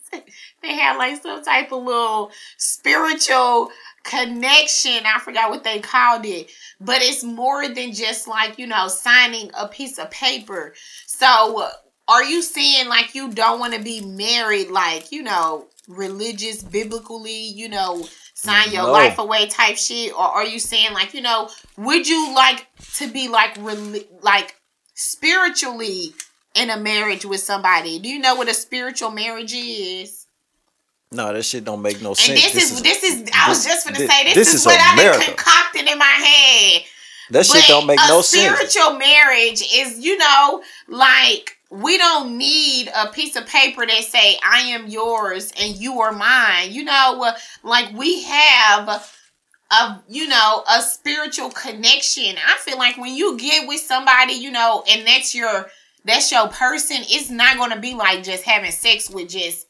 they 0.62 0.74
have 0.74 0.98
like 0.98 1.22
some 1.22 1.44
type 1.44 1.72
of 1.72 1.84
little 1.84 2.32
spiritual 2.58 3.72
connection. 4.04 5.04
I 5.06 5.20
forgot 5.20 5.50
what 5.50 5.64
they 5.64 5.80
called 5.80 6.26
it. 6.26 6.50
But 6.80 7.02
it's 7.02 7.24
more 7.24 7.68
than 7.68 7.94
just 7.94 8.28
like, 8.28 8.58
you 8.58 8.68
know, 8.68 8.88
signing 8.88 9.52
a 9.58 9.68
piece 9.68 10.00
of 10.00 10.10
paper. 10.12 10.74
So 11.06 11.68
are 12.08 12.24
you 12.24 12.42
saying 12.42 12.88
like 12.88 13.14
you 13.14 13.32
don't 13.32 13.60
want 13.60 13.74
to 13.74 13.82
be 13.82 14.02
married 14.02 14.70
like, 14.70 15.12
you 15.12 15.22
know, 15.24 15.68
religious, 15.88 16.64
biblically, 16.64 17.40
you 17.40 17.70
know, 17.70 18.08
sign 18.42 18.72
your 18.72 18.84
No. 18.84 18.92
life 18.92 19.18
away 19.18 19.48
type 19.48 19.78
shit? 19.78 20.14
Or 20.14 20.22
are 20.22 20.46
you 20.46 20.60
saying 20.60 20.94
like, 20.94 21.14
you 21.14 21.22
know, 21.22 21.50
would 21.78 22.08
you 22.08 22.34
like 22.34 22.68
to 22.96 23.08
be 23.08 23.28
like 23.28 23.56
reli- 23.56 24.08
like 24.22 24.56
spiritually 24.96 26.14
in 26.56 26.70
a 26.70 26.78
marriage 26.78 27.26
with 27.26 27.42
somebody? 27.42 28.00
Do 28.00 28.08
you 28.10 28.20
know 28.20 28.36
what 28.36 28.48
a 28.48 28.54
spiritual 28.54 29.12
marriage 29.12 29.54
is? 29.54 30.26
No, 31.12 31.34
that 31.34 31.44
shit 31.44 31.66
don't 31.66 31.82
make 31.82 32.02
no 32.02 32.10
And 32.10 32.18
sense. 32.18 32.54
this, 32.54 32.72
is, 32.72 32.82
this 32.82 33.04
is 33.04 33.30
I 33.34 33.50
was 33.50 33.66
just 33.66 33.86
gonna 33.86 33.98
thi- 33.98 34.08
say 34.08 34.24
this, 34.26 34.36
this 34.36 34.48
is, 34.50 34.54
is 34.62 34.66
what 34.66 34.80
I 34.80 34.96
done 34.96 35.00
America. 35.00 35.26
concocted 35.26 35.88
in 35.88 35.98
my 35.98 36.06
head. 36.06 36.84
that 37.32 37.46
shit 37.46 37.66
don't 37.68 37.88
make 37.88 38.00
no 38.08 38.22
sense. 38.22 38.44
spiritual 38.46 38.98
marriage 39.00 39.62
is, 39.74 40.00
you 40.00 40.18
know, 40.18 40.64
like 40.88 41.58
we 41.70 41.98
don't 41.98 42.38
need 42.38 42.90
a 42.96 43.08
piece 43.08 43.36
of 43.36 43.46
paper 43.46 43.86
that 43.86 44.04
say 44.04 44.38
I 44.44 44.62
am 44.62 44.88
yours 44.88 45.52
and 45.60 45.76
you 45.76 46.02
are 46.02 46.12
mine. 46.12 46.72
You 46.72 46.84
know, 46.84 47.34
like 47.64 47.94
we 47.94 48.24
have 48.24 49.14
a 49.72 50.04
you 50.08 50.28
know 50.28 50.64
a 50.70 50.82
spiritual 50.82 51.52
connection. 51.52 52.36
I 52.44 52.58
feel 52.58 52.78
like 52.78 52.98
when 52.98 53.14
you 53.16 53.38
get 53.38 53.68
with 53.68 53.82
somebody, 53.82 54.34
you 54.34 54.52
know, 54.52 54.84
and 54.90 55.06
that's 55.06 55.36
your 55.36 55.68
that's 56.06 56.32
your 56.32 56.48
person, 56.48 56.98
it's 57.02 57.30
not 57.30 57.58
gonna 57.58 57.80
be 57.80 57.94
like 57.94 58.24
just 58.24 58.44
having 58.44 58.72
sex 58.72 59.10
with 59.10 59.30
just 59.30 59.68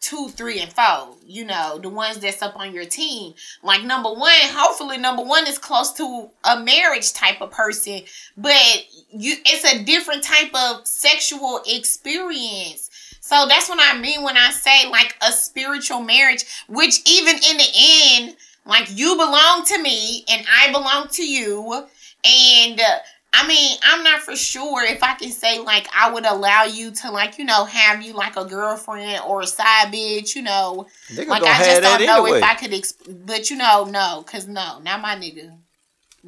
two, 0.00 0.28
three, 0.28 0.60
and 0.60 0.72
four. 0.72 1.16
You 1.26 1.44
know, 1.44 1.78
the 1.78 1.88
ones 1.88 2.18
that's 2.18 2.42
up 2.42 2.56
on 2.56 2.72
your 2.72 2.84
team. 2.84 3.34
Like 3.62 3.84
number 3.84 4.10
one, 4.10 4.32
hopefully 4.44 4.98
number 4.98 5.22
one 5.22 5.46
is 5.46 5.58
close 5.58 5.92
to 5.94 6.30
a 6.44 6.60
marriage 6.60 7.12
type 7.12 7.40
of 7.40 7.50
person, 7.50 8.02
but 8.36 8.62
you 9.10 9.36
it's 9.44 9.72
a 9.72 9.84
different 9.84 10.22
type 10.22 10.54
of 10.54 10.86
sexual 10.86 11.60
experience. 11.66 12.90
So 13.20 13.46
that's 13.46 13.68
what 13.68 13.78
I 13.80 13.98
mean 13.98 14.22
when 14.22 14.36
I 14.36 14.50
say 14.50 14.88
like 14.88 15.14
a 15.20 15.32
spiritual 15.32 16.00
marriage, 16.00 16.44
which 16.68 17.00
even 17.06 17.34
in 17.34 17.56
the 17.58 17.70
end, 17.74 18.36
like 18.64 18.88
you 18.90 19.16
belong 19.16 19.64
to 19.66 19.82
me 19.82 20.24
and 20.30 20.46
I 20.50 20.72
belong 20.72 21.08
to 21.08 21.26
you. 21.26 21.86
And 22.24 22.80
uh, 22.80 22.98
I 23.32 23.46
mean, 23.46 23.78
I'm 23.82 24.02
not 24.02 24.22
for 24.22 24.34
sure 24.34 24.84
if 24.84 25.02
I 25.02 25.14
can 25.14 25.30
say 25.30 25.58
like 25.60 25.86
I 25.94 26.10
would 26.10 26.24
allow 26.24 26.64
you 26.64 26.90
to 26.92 27.10
like, 27.10 27.38
you 27.38 27.44
know, 27.44 27.64
have 27.66 28.02
you 28.02 28.14
like 28.14 28.36
a 28.36 28.44
girlfriend 28.44 29.22
or 29.26 29.42
a 29.42 29.46
side 29.46 29.92
bitch, 29.92 30.34
you 30.34 30.42
know. 30.42 30.86
Niggas 31.10 31.26
Like 31.28 31.42
I 31.42 31.58
just 31.58 31.82
don't 31.82 32.06
know 32.06 32.24
anyway. 32.24 32.38
if 32.38 32.44
I 32.44 32.54
could, 32.54 32.70
exp- 32.70 33.26
but 33.26 33.50
you 33.50 33.56
know, 33.56 33.84
no, 33.84 34.24
cause 34.26 34.46
no, 34.48 34.80
not 34.80 35.00
my 35.02 35.14
nigga, 35.14 35.57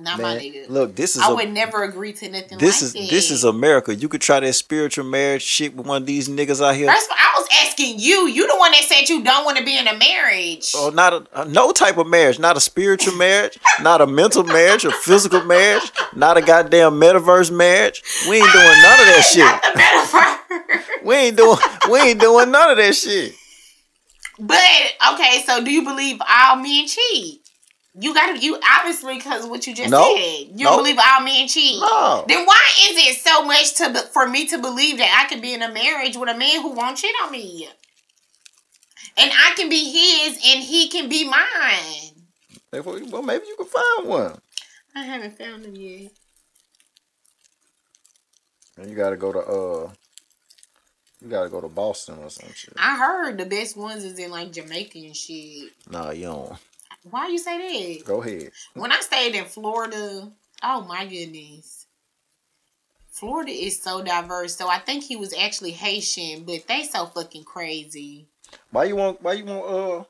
not 0.00 0.18
my 0.20 0.36
nigga. 0.36 0.68
look, 0.68 0.96
this 0.96 1.16
is 1.16 1.22
I 1.22 1.30
a, 1.30 1.34
would 1.34 1.50
never 1.52 1.82
agree 1.84 2.12
to 2.14 2.28
nothing 2.30 2.58
this 2.58 2.80
like 2.80 2.86
is 2.86 2.92
that. 2.94 3.10
this 3.10 3.30
is 3.30 3.44
America. 3.44 3.94
You 3.94 4.08
could 4.08 4.20
try 4.20 4.40
that 4.40 4.52
spiritual 4.54 5.04
marriage 5.04 5.42
shit 5.42 5.74
with 5.76 5.86
one 5.86 6.02
of 6.02 6.06
these 6.06 6.28
niggas 6.28 6.64
out 6.64 6.74
here. 6.74 6.90
First 6.92 7.10
of 7.10 7.12
all, 7.12 7.18
I 7.18 7.38
was 7.38 7.48
asking 7.66 7.98
you. 7.98 8.28
You 8.28 8.46
the 8.46 8.56
one 8.56 8.72
that 8.72 8.82
said 8.84 9.08
you 9.08 9.22
don't 9.22 9.44
want 9.44 9.58
to 9.58 9.64
be 9.64 9.76
in 9.78 9.86
a 9.86 9.96
marriage. 9.96 10.72
Oh, 10.76 10.90
not 10.90 11.12
a, 11.12 11.26
uh, 11.32 11.44
no 11.44 11.72
type 11.72 11.96
of 11.98 12.06
marriage, 12.06 12.38
not 12.38 12.56
a 12.56 12.60
spiritual 12.60 13.14
marriage, 13.16 13.58
not 13.82 14.00
a 14.00 14.06
mental 14.06 14.44
marriage, 14.44 14.84
a 14.84 14.90
physical 14.90 15.42
marriage, 15.44 15.90
not 16.14 16.36
a 16.36 16.42
goddamn 16.42 16.94
metaverse 17.00 17.50
marriage. 17.50 18.02
We 18.28 18.36
ain't 18.36 18.52
doing 18.52 18.82
none 18.82 19.00
of 19.00 19.06
that 19.06 19.24
shit. 20.90 21.04
We 21.04 21.14
ain't 21.14 21.36
doing 21.36 21.58
we 21.90 21.98
ain't 22.00 22.20
doing 22.20 22.50
none 22.50 22.70
of 22.70 22.76
that 22.76 22.94
shit. 22.94 23.32
but 24.38 24.58
okay, 25.14 25.42
so 25.46 25.62
do 25.64 25.70
you 25.70 25.82
believe 25.84 26.18
all 26.28 26.56
men 26.56 26.86
cheat? 26.86 27.39
You 27.98 28.14
gotta 28.14 28.38
you 28.38 28.58
obviously 28.78 29.16
because 29.16 29.46
what 29.46 29.66
you 29.66 29.74
just 29.74 29.90
No. 29.90 30.14
said. 30.16 30.46
You 30.58 30.64
No. 30.64 30.70
don't 30.70 30.78
believe 30.78 30.98
all 30.98 31.20
men 31.22 31.48
cheat. 31.48 31.80
No. 31.80 32.24
Then 32.28 32.46
why 32.46 32.60
is 32.88 32.96
it 32.96 33.20
so 33.20 33.44
much 33.44 33.74
to 33.74 33.92
for 34.12 34.28
me 34.28 34.46
to 34.46 34.58
believe 34.58 34.98
that 34.98 35.24
I 35.24 35.28
could 35.28 35.42
be 35.42 35.54
in 35.54 35.62
a 35.62 35.72
marriage 35.72 36.16
with 36.16 36.28
a 36.28 36.36
man 36.36 36.62
who 36.62 36.70
won't 36.70 36.98
cheat 36.98 37.14
on 37.24 37.32
me? 37.32 37.68
And 39.16 39.32
I 39.34 39.54
can 39.56 39.68
be 39.68 39.90
his 39.90 40.34
and 40.36 40.62
he 40.62 40.88
can 40.88 41.08
be 41.08 41.28
mine. 41.28 42.28
Well, 42.72 43.22
maybe 43.22 43.46
you 43.48 43.56
can 43.56 43.66
find 43.66 44.08
one. 44.08 44.40
I 44.94 45.02
haven't 45.02 45.36
found 45.36 45.64
him 45.64 45.74
yet. 45.74 46.12
And 48.76 48.88
you 48.88 48.96
gotta 48.96 49.16
go 49.16 49.32
to 49.32 49.38
uh, 49.40 49.90
you 51.20 51.28
gotta 51.28 51.48
go 51.50 51.60
to 51.60 51.68
Boston 51.68 52.18
or 52.22 52.30
some 52.30 52.52
shit. 52.54 52.74
I 52.78 52.96
heard 52.96 53.36
the 53.36 53.44
best 53.46 53.76
ones 53.76 54.04
is 54.04 54.18
in 54.18 54.30
like 54.30 54.52
Jamaica 54.52 54.98
and 54.98 55.16
shit. 55.16 55.72
Nah, 55.90 56.10
you 56.12 56.24
don't. 56.26 56.52
Why 57.02 57.28
you 57.28 57.38
say 57.38 57.96
that? 57.96 58.04
Go 58.04 58.22
ahead. 58.22 58.50
When 58.74 58.92
I 58.92 59.00
stayed 59.00 59.34
in 59.34 59.44
Florida, 59.46 60.30
oh 60.62 60.80
my 60.82 61.06
goodness. 61.06 61.86
Florida 63.08 63.52
is 63.52 63.82
so 63.82 64.02
diverse. 64.02 64.56
So 64.56 64.68
I 64.68 64.78
think 64.78 65.04
he 65.04 65.16
was 65.16 65.34
actually 65.34 65.72
Haitian, 65.72 66.44
but 66.44 66.66
they 66.68 66.84
so 66.84 67.06
fucking 67.06 67.44
crazy. 67.44 68.26
Why 68.70 68.84
you 68.84 68.96
want? 68.96 69.22
Why 69.22 69.34
you 69.34 69.44
want? 69.44 70.06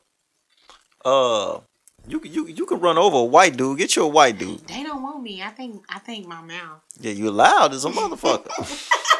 Uh, 1.04 1.08
uh, 1.08 1.60
you 2.06 2.20
can 2.20 2.32
you 2.32 2.46
you 2.46 2.66
can 2.66 2.80
run 2.80 2.98
over 2.98 3.18
a 3.18 3.24
white 3.24 3.56
dude. 3.56 3.78
Get 3.78 3.96
you 3.96 4.04
a 4.04 4.08
white 4.08 4.38
dude. 4.38 4.66
They 4.66 4.82
don't 4.82 5.02
want 5.02 5.22
me. 5.22 5.42
I 5.42 5.48
think 5.50 5.84
I 5.88 5.98
think 5.98 6.26
my 6.26 6.40
mouth. 6.40 6.82
Yeah, 7.00 7.12
you 7.12 7.30
loud 7.30 7.72
as 7.72 7.84
a 7.84 7.90
motherfucker. 7.90 8.48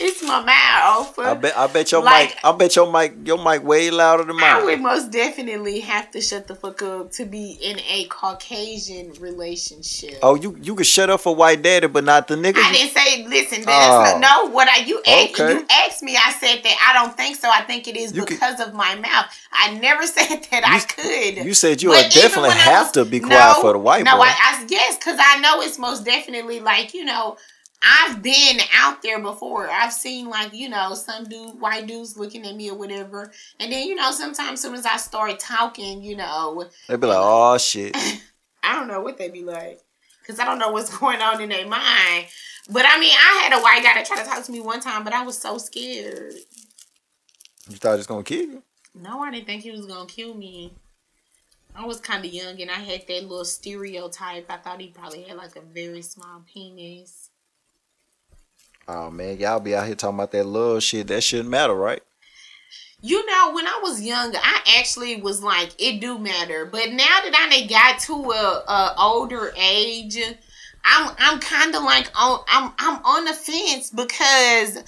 It's 0.00 0.22
my 0.22 0.42
mouth. 0.44 1.18
I 1.18 1.34
bet 1.34 1.56
I 1.56 1.66
bet 1.66 1.90
your 1.92 2.02
Like- 2.02 2.28
mic 2.30 2.38
I 2.44 2.52
bet 2.52 2.76
your 2.76 2.90
mic 2.92 3.14
your 3.24 3.38
mic 3.38 3.64
way 3.64 3.90
louder 3.90 4.24
than 4.24 4.36
I 4.36 4.54
mine. 4.54 4.64
would 4.64 4.80
most 4.80 5.10
definitely 5.10 5.80
have 5.80 6.10
to 6.12 6.20
shut 6.20 6.46
the 6.46 6.54
fuck 6.54 6.82
up 6.82 7.12
to 7.12 7.24
be 7.24 7.58
in 7.60 7.80
a 7.80 8.04
Caucasian 8.04 9.12
relationship. 9.20 10.18
Oh, 10.22 10.34
you 10.34 10.56
you 10.62 10.74
can 10.74 10.84
shut 10.84 11.10
up 11.10 11.20
for 11.20 11.34
white 11.34 11.62
daddy, 11.62 11.86
but 11.88 12.04
not 12.04 12.28
the 12.28 12.36
nigga. 12.36 12.58
I 12.58 12.72
didn't 12.72 12.94
say 12.94 13.24
listen. 13.26 13.62
That's 13.64 14.14
Oh. 14.14 14.18
no, 14.18 14.50
what 14.50 14.68
I 14.68 14.78
you 14.78 15.00
asked, 15.06 15.40
Okay. 15.40 15.52
you 15.54 15.66
asked 15.70 16.02
me. 16.02 16.16
I 16.16 16.32
said 16.32 16.62
that 16.62 16.76
I 16.88 16.92
don't 16.92 17.16
think 17.16 17.36
so. 17.36 17.50
I 17.50 17.62
think 17.62 17.88
it 17.88 17.96
is 17.96 18.12
You 18.14 18.24
because 18.24 18.60
of 18.60 18.74
my 18.74 18.94
mouth. 18.96 19.26
I 19.52 19.74
never 19.74 20.06
said 20.16 20.46
that 20.50 20.62
I 20.64 20.80
could. 20.80 21.44
You 21.44 21.54
said 21.54 21.82
you 21.82 21.90
would 21.90 22.10
definitely 22.10 22.50
when 22.50 22.56
have 22.58 22.86
was- 22.86 22.92
to 22.92 23.04
be 23.04 23.20
quiet 23.20 23.56
No, 23.56 23.60
for 23.62 23.72
the 23.72 23.78
white 23.78 24.04
no, 24.04 24.16
boy. 24.16 24.22
I, 24.24 24.34
I 24.60 24.64
yes, 24.68 24.96
because 24.96 25.18
I 25.20 25.40
know 25.40 25.60
it's 25.62 25.78
most 25.78 26.04
definitely 26.04 26.60
like 26.60 26.94
you 26.94 27.04
know. 27.04 27.36
I've 27.82 28.22
been 28.22 28.58
out 28.74 29.02
there 29.02 29.20
before. 29.20 29.70
I've 29.70 29.92
seen 29.92 30.28
like 30.28 30.52
you 30.52 30.68
know 30.68 30.94
some 30.94 31.24
dude, 31.24 31.60
white 31.60 31.86
dudes 31.86 32.16
looking 32.16 32.46
at 32.46 32.56
me 32.56 32.70
or 32.70 32.76
whatever, 32.76 33.32
and 33.60 33.72
then 33.72 33.86
you 33.86 33.94
know 33.94 34.10
sometimes 34.10 34.52
as 34.58 34.60
soon 34.62 34.74
as 34.74 34.86
I 34.86 34.96
start 34.96 35.38
talking, 35.38 36.02
you 36.02 36.16
know, 36.16 36.64
They'd 36.88 37.00
be 37.00 37.06
like, 37.06 37.18
"Oh 37.20 37.58
shit." 37.58 37.96
I 38.62 38.74
don't 38.74 38.88
know 38.88 39.00
what 39.00 39.18
they 39.18 39.30
be 39.30 39.44
like. 39.44 39.80
Cause 40.26 40.38
I 40.38 40.44
don't 40.44 40.58
know 40.58 40.70
what's 40.70 40.96
going 40.98 41.20
on 41.20 41.40
in 41.40 41.48
their 41.48 41.66
mind. 41.66 42.26
But 42.68 42.84
I 42.86 43.00
mean, 43.00 43.14
I 43.14 43.40
had 43.42 43.58
a 43.58 43.62
white 43.62 43.82
guy 43.82 43.94
that 43.94 44.04
tried 44.06 44.24
to 44.24 44.28
talk 44.28 44.44
to 44.44 44.52
me 44.52 44.60
one 44.60 44.80
time, 44.80 45.04
but 45.04 45.14
I 45.14 45.22
was 45.22 45.38
so 45.38 45.56
scared. 45.56 46.34
You 47.68 47.76
thought 47.76 47.92
he 47.92 47.98
was 47.98 48.06
gonna 48.06 48.24
kill 48.24 48.42
you? 48.42 48.62
No, 48.94 49.20
I 49.22 49.30
didn't 49.30 49.46
think 49.46 49.62
he 49.62 49.70
was 49.70 49.86
gonna 49.86 50.06
kill 50.06 50.34
me. 50.34 50.74
I 51.74 51.86
was 51.86 52.00
kind 52.00 52.24
of 52.24 52.32
young 52.32 52.60
and 52.60 52.70
I 52.70 52.74
had 52.74 53.06
that 53.06 53.22
little 53.22 53.44
stereotype. 53.44 54.46
I 54.50 54.56
thought 54.56 54.80
he 54.80 54.88
probably 54.88 55.22
had 55.22 55.36
like 55.36 55.56
a 55.56 55.60
very 55.60 56.02
small 56.02 56.42
penis. 56.52 57.27
Oh 58.88 59.10
man, 59.10 59.38
y'all 59.38 59.60
be 59.60 59.76
out 59.76 59.84
here 59.84 59.94
talking 59.94 60.16
about 60.16 60.32
that 60.32 60.46
love 60.46 60.82
shit. 60.82 61.08
That 61.08 61.22
shouldn't 61.22 61.50
matter, 61.50 61.74
right? 61.74 62.02
You 63.02 63.24
know, 63.26 63.52
when 63.52 63.66
I 63.66 63.78
was 63.82 64.02
young, 64.02 64.34
I 64.34 64.60
actually 64.78 65.20
was 65.20 65.42
like, 65.42 65.70
it 65.78 66.00
do 66.00 66.18
matter. 66.18 66.64
But 66.64 66.88
now 66.88 67.04
that 67.04 67.50
I 67.52 67.66
got 67.66 68.00
to 68.00 68.14
a, 68.14 68.64
a 68.66 68.94
older 68.98 69.52
age, 69.56 70.18
I'm 70.84 71.14
I'm 71.18 71.38
kind 71.38 71.74
of 71.74 71.82
like 71.82 72.10
on 72.18 72.40
I'm 72.48 72.72
I'm 72.78 73.04
on 73.04 73.24
the 73.26 73.34
fence 73.34 73.90
because 73.90 74.82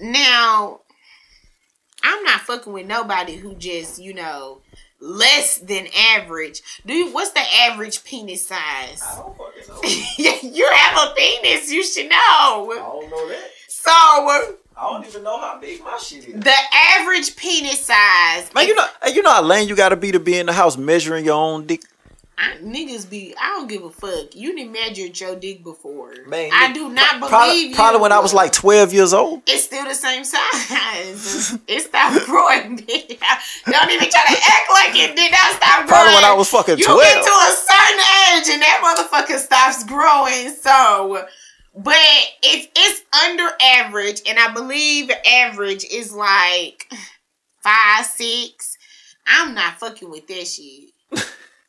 now 0.00 0.80
I'm 2.02 2.24
not 2.24 2.40
fucking 2.40 2.72
with 2.72 2.86
nobody 2.86 3.36
who 3.36 3.54
just 3.54 4.02
you 4.02 4.12
know 4.12 4.60
less 5.00 5.58
than 5.58 5.86
average. 6.14 6.62
Do 6.84 6.92
you? 6.94 7.12
What's 7.12 7.30
the 7.30 7.40
average 7.40 8.04
penis 8.04 8.46
size? 8.46 9.02
I 9.02 9.16
don't 9.16 9.36
fucking 9.36 9.68
know. 10.48 10.56
you 10.56 10.68
have 10.72 11.08
a 11.10 11.14
penis. 11.14 11.70
You 11.70 11.84
should 11.84 12.08
know. 12.10 12.16
I 12.16 12.76
don't 12.78 13.10
know 13.10 13.28
that. 13.28 13.50
So 13.68 13.90
uh, 13.92 14.52
I 14.78 14.90
don't 14.92 15.06
even 15.06 15.22
know 15.22 15.38
how 15.38 15.58
big 15.60 15.82
my 15.84 15.96
shit 15.98 16.26
is. 16.28 16.34
the 16.42 16.54
average 16.98 17.36
penis 17.36 17.80
size. 17.84 18.52
Man, 18.54 18.66
you 18.66 18.74
know, 18.74 18.86
hey, 19.02 19.14
you 19.14 19.22
know 19.22 19.32
how 19.32 19.42
lame 19.42 19.68
you 19.68 19.76
gotta 19.76 19.96
be 19.96 20.12
to 20.12 20.20
be 20.20 20.38
in 20.38 20.46
the 20.46 20.52
house 20.52 20.76
measuring 20.76 21.24
your 21.24 21.34
own 21.34 21.66
dick. 21.66 21.82
I, 22.38 22.56
niggas 22.62 23.08
be, 23.08 23.34
I 23.40 23.56
don't 23.56 23.66
give 23.66 23.82
a 23.82 23.90
fuck. 23.90 24.36
You 24.36 24.54
didn't 24.54 24.72
measure 24.72 25.06
your 25.06 25.36
dick 25.36 25.64
before. 25.64 26.12
Man, 26.26 26.50
I 26.52 26.70
do 26.70 26.90
not 26.90 27.18
pro- 27.18 27.18
believe 27.18 27.30
probably, 27.30 27.60
you. 27.60 27.74
Probably 27.74 28.00
when 28.02 28.12
I 28.12 28.18
was 28.18 28.34
like 28.34 28.52
twelve 28.52 28.92
years 28.92 29.14
old. 29.14 29.42
it's 29.46 29.64
still 29.64 29.84
the 29.84 29.94
same 29.94 30.22
size. 30.22 31.58
it 31.66 31.80
stopped 31.80 32.26
growing. 32.26 32.76
don't 32.76 33.90
even 33.90 34.10
try 34.10 34.24
to 34.28 34.36
act 34.36 34.68
like 34.70 34.94
it 34.94 35.16
did 35.16 35.32
not 35.32 35.52
stop 35.56 35.76
growing. 35.76 35.88
Probably 35.88 36.14
when 36.14 36.24
I 36.24 36.34
was 36.34 36.50
fucking 36.50 36.76
you 36.76 36.84
twelve. 36.84 37.00
get 37.00 37.24
to 37.24 37.30
a 37.30 37.52
certain 37.56 38.00
age 38.00 38.48
and 38.52 38.62
that 38.62 38.82
motherfucker 38.84 39.38
stops 39.38 39.84
growing. 39.84 40.54
So, 40.56 41.26
but 41.74 41.96
it's 42.42 42.68
it's 42.76 43.02
under 43.24 43.48
average, 43.62 44.20
and 44.28 44.38
I 44.38 44.52
believe 44.52 45.10
average 45.26 45.86
is 45.90 46.12
like 46.12 46.92
five 47.62 48.04
six. 48.04 48.76
I'm 49.26 49.54
not 49.54 49.78
fucking 49.80 50.10
with 50.10 50.26
that 50.28 50.46
shit. 50.46 50.90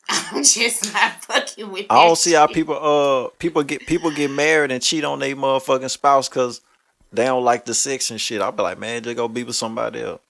I'm 0.32 0.42
just 0.42 0.92
not 0.92 1.22
fucking 1.24 1.70
with. 1.70 1.86
I 1.90 2.06
don't 2.06 2.16
see 2.16 2.32
how 2.32 2.46
people 2.46 2.76
uh 2.80 3.28
people 3.38 3.62
get 3.62 3.86
people 3.86 4.10
get 4.10 4.30
married 4.30 4.70
and 4.70 4.82
cheat 4.82 5.04
on 5.04 5.18
their 5.18 5.36
motherfucking 5.36 5.90
spouse 5.90 6.28
because 6.28 6.60
they 7.12 7.24
don't 7.24 7.44
like 7.44 7.64
the 7.64 7.74
sex 7.74 8.10
and 8.10 8.20
shit. 8.20 8.40
I'll 8.40 8.52
be 8.52 8.62
like, 8.62 8.78
man, 8.78 9.02
just 9.02 9.16
go 9.16 9.28
be 9.28 9.44
with 9.44 9.56
somebody 9.56 10.00
else. 10.02 10.20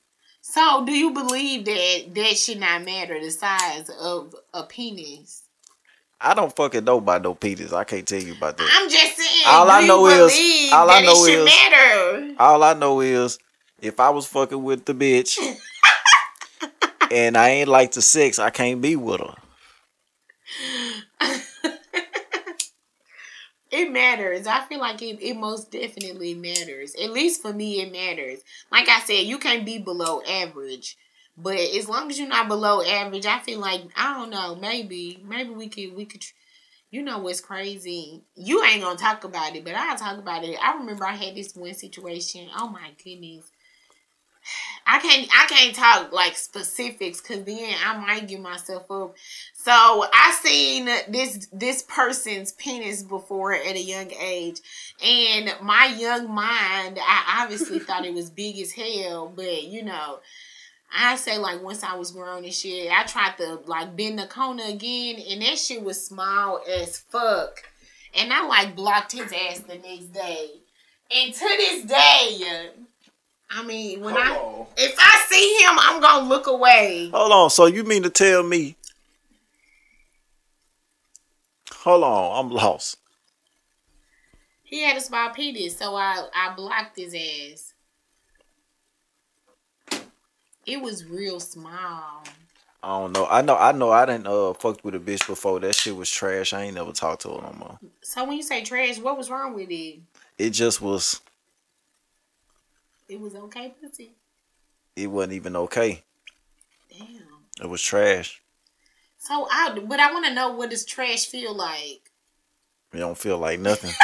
So, 0.41 0.85
do 0.87 0.93
you 0.93 1.13
believe 1.13 1.65
that 1.67 2.15
that 2.15 2.39
should 2.39 2.59
not 2.61 2.85
matter 2.85 3.21
the 3.21 3.31
size 3.31 3.91
of 4.01 4.35
a 4.55 4.63
penis? 4.65 5.43
I 6.21 6.35
don't 6.35 6.55
fucking 6.55 6.85
know 6.85 6.99
about 6.99 7.23
no 7.23 7.35
penis. 7.35 7.73
I 7.73 7.85
can't 7.85 8.07
tell 8.07 8.21
you 8.21 8.33
about 8.35 8.57
that. 8.57 8.69
I'm 8.73 8.89
just 8.91 9.17
saying. 9.17 9.45
All 9.47 9.71
I 9.71 9.87
know 9.87 10.07
is- 10.07 10.73
all 10.73 10.91
I 10.91 11.03
know 11.03 11.13
it 11.25 11.31
should 11.31 11.39
is- 11.41 11.45
matter. 11.45 12.35
All 12.41 12.63
I 12.65 12.75
know 12.75 13.01
is 13.01 13.39
if 13.81 14.01
I 14.01 14.11
was 14.11 14.27
fucking 14.27 14.63
with 14.63 14.85
the 14.87 14.95
bitch 14.95 15.39
and 17.13 17.37
I 17.37 17.51
ain't 17.51 17.69
like 17.69 17.93
the 17.93 18.03
sex, 18.03 18.39
I 18.39 18.51
can't 18.51 18.81
be 18.81 18.97
with 18.97 19.21
her. 19.21 19.35
It 23.71 23.91
matters. 23.91 24.47
I 24.47 24.65
feel 24.65 24.79
like 24.79 25.03
it, 25.03 25.19
it 25.23 25.35
most 25.37 25.71
definitely 25.71 26.35
matters. 26.35 26.95
At 26.95 27.11
least 27.11 27.43
for 27.43 27.53
me, 27.53 27.83
it 27.83 27.93
matters. 27.93 28.41
Like 28.73 28.89
I 28.89 29.01
said, 29.01 29.27
you 29.27 29.39
can't 29.39 29.67
be 29.67 29.79
below 29.79 30.23
average. 30.23 30.97
But 31.37 31.59
as 31.59 31.89
long 31.89 32.11
as 32.11 32.19
you're 32.19 32.29
not 32.29 32.49
below 32.49 32.83
average, 32.83 33.27
I 33.27 33.39
feel 33.41 33.61
like 33.61 33.83
I 33.95 34.15
don't 34.15 34.31
know. 34.31 34.55
Maybe, 34.57 35.23
maybe 35.25 35.51
we 35.51 35.69
could, 35.69 35.95
we 35.95 36.07
could. 36.07 36.25
You 36.91 37.03
know 37.03 37.19
what's 37.19 37.41
crazy? 37.43 38.23
You 38.37 38.65
ain't 38.65 38.83
gonna 38.83 38.99
talk 38.99 39.25
about 39.25 39.57
it, 39.57 39.65
but 39.65 39.75
I'll 39.75 39.99
talk 39.99 40.19
about 40.19 40.45
it. 40.45 40.59
I 40.63 40.77
remember 40.79 41.05
I 41.07 41.17
had 41.17 41.35
this 41.37 41.55
one 41.57 41.75
situation. 41.75 42.49
Oh 42.57 42.69
my 42.69 42.93
goodness. 43.05 43.51
I 44.87 44.99
can't 45.01 45.29
I 45.37 45.47
can't 45.47 45.75
talk 45.75 46.13
like 46.13 46.37
specifics 46.37 47.21
because 47.21 47.45
then 47.45 47.75
I 47.85 47.99
might 47.99 48.27
give 48.27 48.41
myself 48.41 48.91
up. 48.91 49.15
So 49.55 49.71
I 49.73 50.39
seen 50.43 50.87
this 51.09 51.49
this 51.53 51.83
person's 51.83 52.53
penis 52.53 53.03
before 53.03 53.53
at 53.53 53.77
a 53.77 53.81
young 53.81 54.11
age, 54.13 54.61
and 55.05 55.53
my 55.63 55.95
young 55.99 56.33
mind, 56.33 56.99
I 57.01 57.43
obviously 57.43 57.79
thought 57.81 58.07
it 58.07 58.15
was 58.15 58.31
big 58.31 58.59
as 58.59 58.73
hell. 58.73 59.31
But 59.35 59.65
you 59.65 59.85
know, 59.85 60.21
I 60.97 61.17
say 61.17 61.39
like 61.39 61.63
once 61.63 61.83
I 61.83 61.97
was 61.97 62.13
grown 62.13 62.45
and 62.45 62.55
shit, 62.55 62.91
I 62.91 63.05
tried 63.05 63.37
to 63.39 63.61
like 63.67 63.95
bend 63.95 64.19
the 64.19 64.27
corner 64.27 64.65
again, 64.65 65.17
and 65.31 65.43
that 65.43 65.59
shit 65.59 65.83
was 65.83 66.07
small 66.07 66.63
as 66.69 66.99
fuck. 66.99 67.63
And 68.15 68.33
I 68.33 68.47
like 68.47 68.75
blocked 68.75 69.13
his 69.13 69.33
ass 69.33 69.61
the 69.61 69.75
next 69.75 70.13
day. 70.15 70.49
And 71.15 71.33
to 71.33 71.41
this 71.41 71.85
day, 71.85 72.63
I 73.51 73.63
mean, 73.65 74.01
when 74.01 74.17
I 74.17 74.37
on. 74.37 74.67
if 74.77 74.95
I 74.99 75.25
see 75.29 75.65
him, 75.65 75.79
I'm 75.79 76.01
gonna 76.01 76.29
look 76.29 76.47
away. 76.47 77.11
Hold 77.11 77.33
on. 77.33 77.51
So 77.51 77.67
you 77.67 77.85
mean 77.85 78.03
to 78.03 78.11
tell 78.11 78.43
me? 78.43 78.77
Hold 81.73 82.05
on, 82.05 82.45
I'm 82.45 82.51
lost. 82.51 82.99
He 84.63 84.83
had 84.83 84.97
a 84.97 85.01
small 85.01 85.31
penis, 85.31 85.79
so 85.79 85.95
I 85.95 86.29
I 86.35 86.55
blocked 86.55 86.99
his 86.99 87.15
ass. 87.15 87.73
It 90.67 90.83
was 90.83 91.07
real 91.07 91.41
small. 91.41 92.23
I 92.83 93.01
don't 93.01 93.13
know. 93.13 93.27
I 93.27 93.41
know. 93.41 93.57
I 93.57 93.73
know. 93.73 93.91
I 93.91 94.05
didn't 94.05 94.27
uh 94.27 94.53
fucked 94.53 94.85
with 94.85 94.95
a 94.95 94.99
bitch 94.99 95.27
before. 95.27 95.59
That 95.61 95.75
shit 95.75 95.97
was 95.97 96.11
trash. 96.11 96.53
I 96.53 96.65
ain't 96.65 96.75
never 96.75 96.93
talked 96.93 97.23
to 97.23 97.31
her 97.31 97.41
no 97.41 97.55
more. 97.59 97.79
So 98.03 98.25
when 98.25 98.37
you 98.37 98.43
say 98.43 98.63
trash, 98.63 98.99
what 98.99 99.17
was 99.17 99.31
wrong 99.31 99.55
with 99.55 99.71
it? 99.71 100.01
It 100.37 100.51
just 100.51 100.83
was. 100.83 101.21
It 103.09 103.21
was 103.21 103.35
okay, 103.35 103.75
pussy. 103.81 104.15
It 104.95 105.07
wasn't 105.07 105.33
even 105.35 105.57
okay. 105.57 106.05
Damn. 106.91 107.09
It 107.63 107.69
was 107.69 107.81
trash. 107.83 108.43
So 109.17 109.49
I, 109.51 109.79
but 109.87 109.99
I 109.99 110.13
want 110.13 110.27
to 110.27 110.35
know 110.35 110.53
what 110.53 110.71
does 110.71 110.85
trash 110.85 111.27
feel 111.27 111.55
like? 111.55 112.11
It 112.93 112.99
don't 112.99 113.19
feel 113.19 113.39
like 113.39 113.61
nothing. 113.61 113.93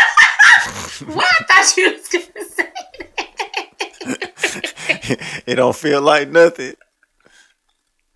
What 1.06 1.26
I 1.26 1.44
thought 1.44 1.76
you 1.76 1.92
was 1.92 2.08
gonna 2.08 2.44
say. 2.48 2.72
it 5.46 5.56
don't 5.56 5.76
feel 5.76 6.00
like 6.00 6.28
nothing. 6.30 6.74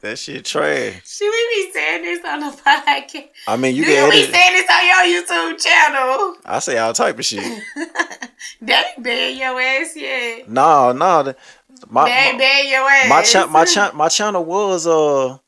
That 0.00 0.16
shit 0.16 0.44
trash. 0.44 1.02
Should 1.08 1.28
we 1.28 1.64
be 1.66 1.72
saying 1.72 2.02
this 2.04 2.24
on 2.24 2.40
the 2.40 2.46
podcast? 2.64 3.28
I 3.48 3.56
mean, 3.56 3.74
you 3.74 3.82
you 3.82 3.88
can 3.88 4.10
be 4.10 4.22
saying 4.22 4.54
this 4.54 4.70
on 4.70 4.86
your 4.86 5.22
YouTube 5.22 5.60
channel? 5.64 6.36
I 6.44 6.58
say 6.60 6.78
all 6.78 6.92
type 6.92 7.18
of 7.18 7.24
shit. 7.24 7.42
they 8.60 8.74
ain't 9.10 9.38
your 9.38 9.60
ass 9.60 9.96
yet. 9.96 10.48
No, 10.48 10.92
no. 10.92 11.34
My 11.88 12.04
They 12.04 12.12
ain't 12.12 12.34
my, 12.34 12.38
ban 12.38 12.68
your 12.68 12.88
ass. 12.88 13.08
my, 13.08 13.22
cha- 13.22 13.46
my, 13.46 13.64
cha- 13.64 13.92
my 13.94 14.08
channel 14.08 14.44
was 14.44 14.86
uh 14.86 15.38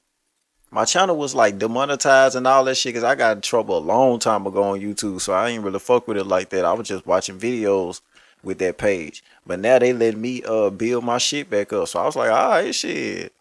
my 0.72 0.84
channel 0.84 1.16
was 1.16 1.34
like 1.34 1.58
demonetized 1.58 2.36
and 2.36 2.46
all 2.46 2.64
that 2.64 2.76
shit 2.76 2.90
because 2.94 3.04
I 3.04 3.14
got 3.16 3.36
in 3.36 3.42
trouble 3.42 3.78
a 3.78 3.80
long 3.80 4.18
time 4.20 4.46
ago 4.46 4.62
on 4.64 4.80
YouTube, 4.80 5.20
so 5.20 5.32
I 5.32 5.48
ain't 5.50 5.64
really 5.64 5.80
fuck 5.80 6.06
with 6.08 6.16
it 6.16 6.26
like 6.26 6.50
that. 6.50 6.64
I 6.64 6.72
was 6.72 6.86
just 6.88 7.06
watching 7.06 7.38
videos 7.38 8.00
with 8.44 8.58
that 8.58 8.78
page, 8.78 9.22
but 9.46 9.58
now 9.60 9.78
they 9.78 9.92
let 9.92 10.16
me 10.16 10.42
uh 10.44 10.70
build 10.70 11.04
my 11.04 11.18
shit 11.18 11.50
back 11.50 11.72
up. 11.72 11.86
So 11.88 12.00
I 12.00 12.04
was 12.06 12.16
like, 12.16 12.30
all 12.30 12.50
right, 12.50 12.74
shit. 12.74 13.32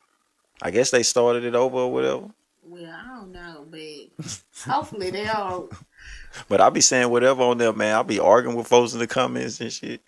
I 0.62 0.72
guess 0.72 0.92
they 0.92 1.04
started 1.04 1.44
it 1.44 1.56
over 1.56 1.78
or 1.78 1.92
whatever. 1.92 2.30
Well, 2.64 2.86
I 2.86 3.16
don't 3.18 3.32
know, 3.32 3.66
but 3.70 4.72
hopefully 4.72 5.10
they 5.12 5.28
all. 5.28 5.70
But 6.48 6.62
I 6.62 6.70
be 6.70 6.80
saying 6.80 7.10
whatever 7.10 7.42
on 7.42 7.58
there, 7.58 7.74
man. 7.74 7.96
I 7.96 8.04
be 8.04 8.20
arguing 8.20 8.56
with 8.56 8.68
folks 8.68 8.94
in 8.94 9.00
the 9.00 9.08
comments 9.08 9.60
and 9.62 9.74
shit. 9.74 10.00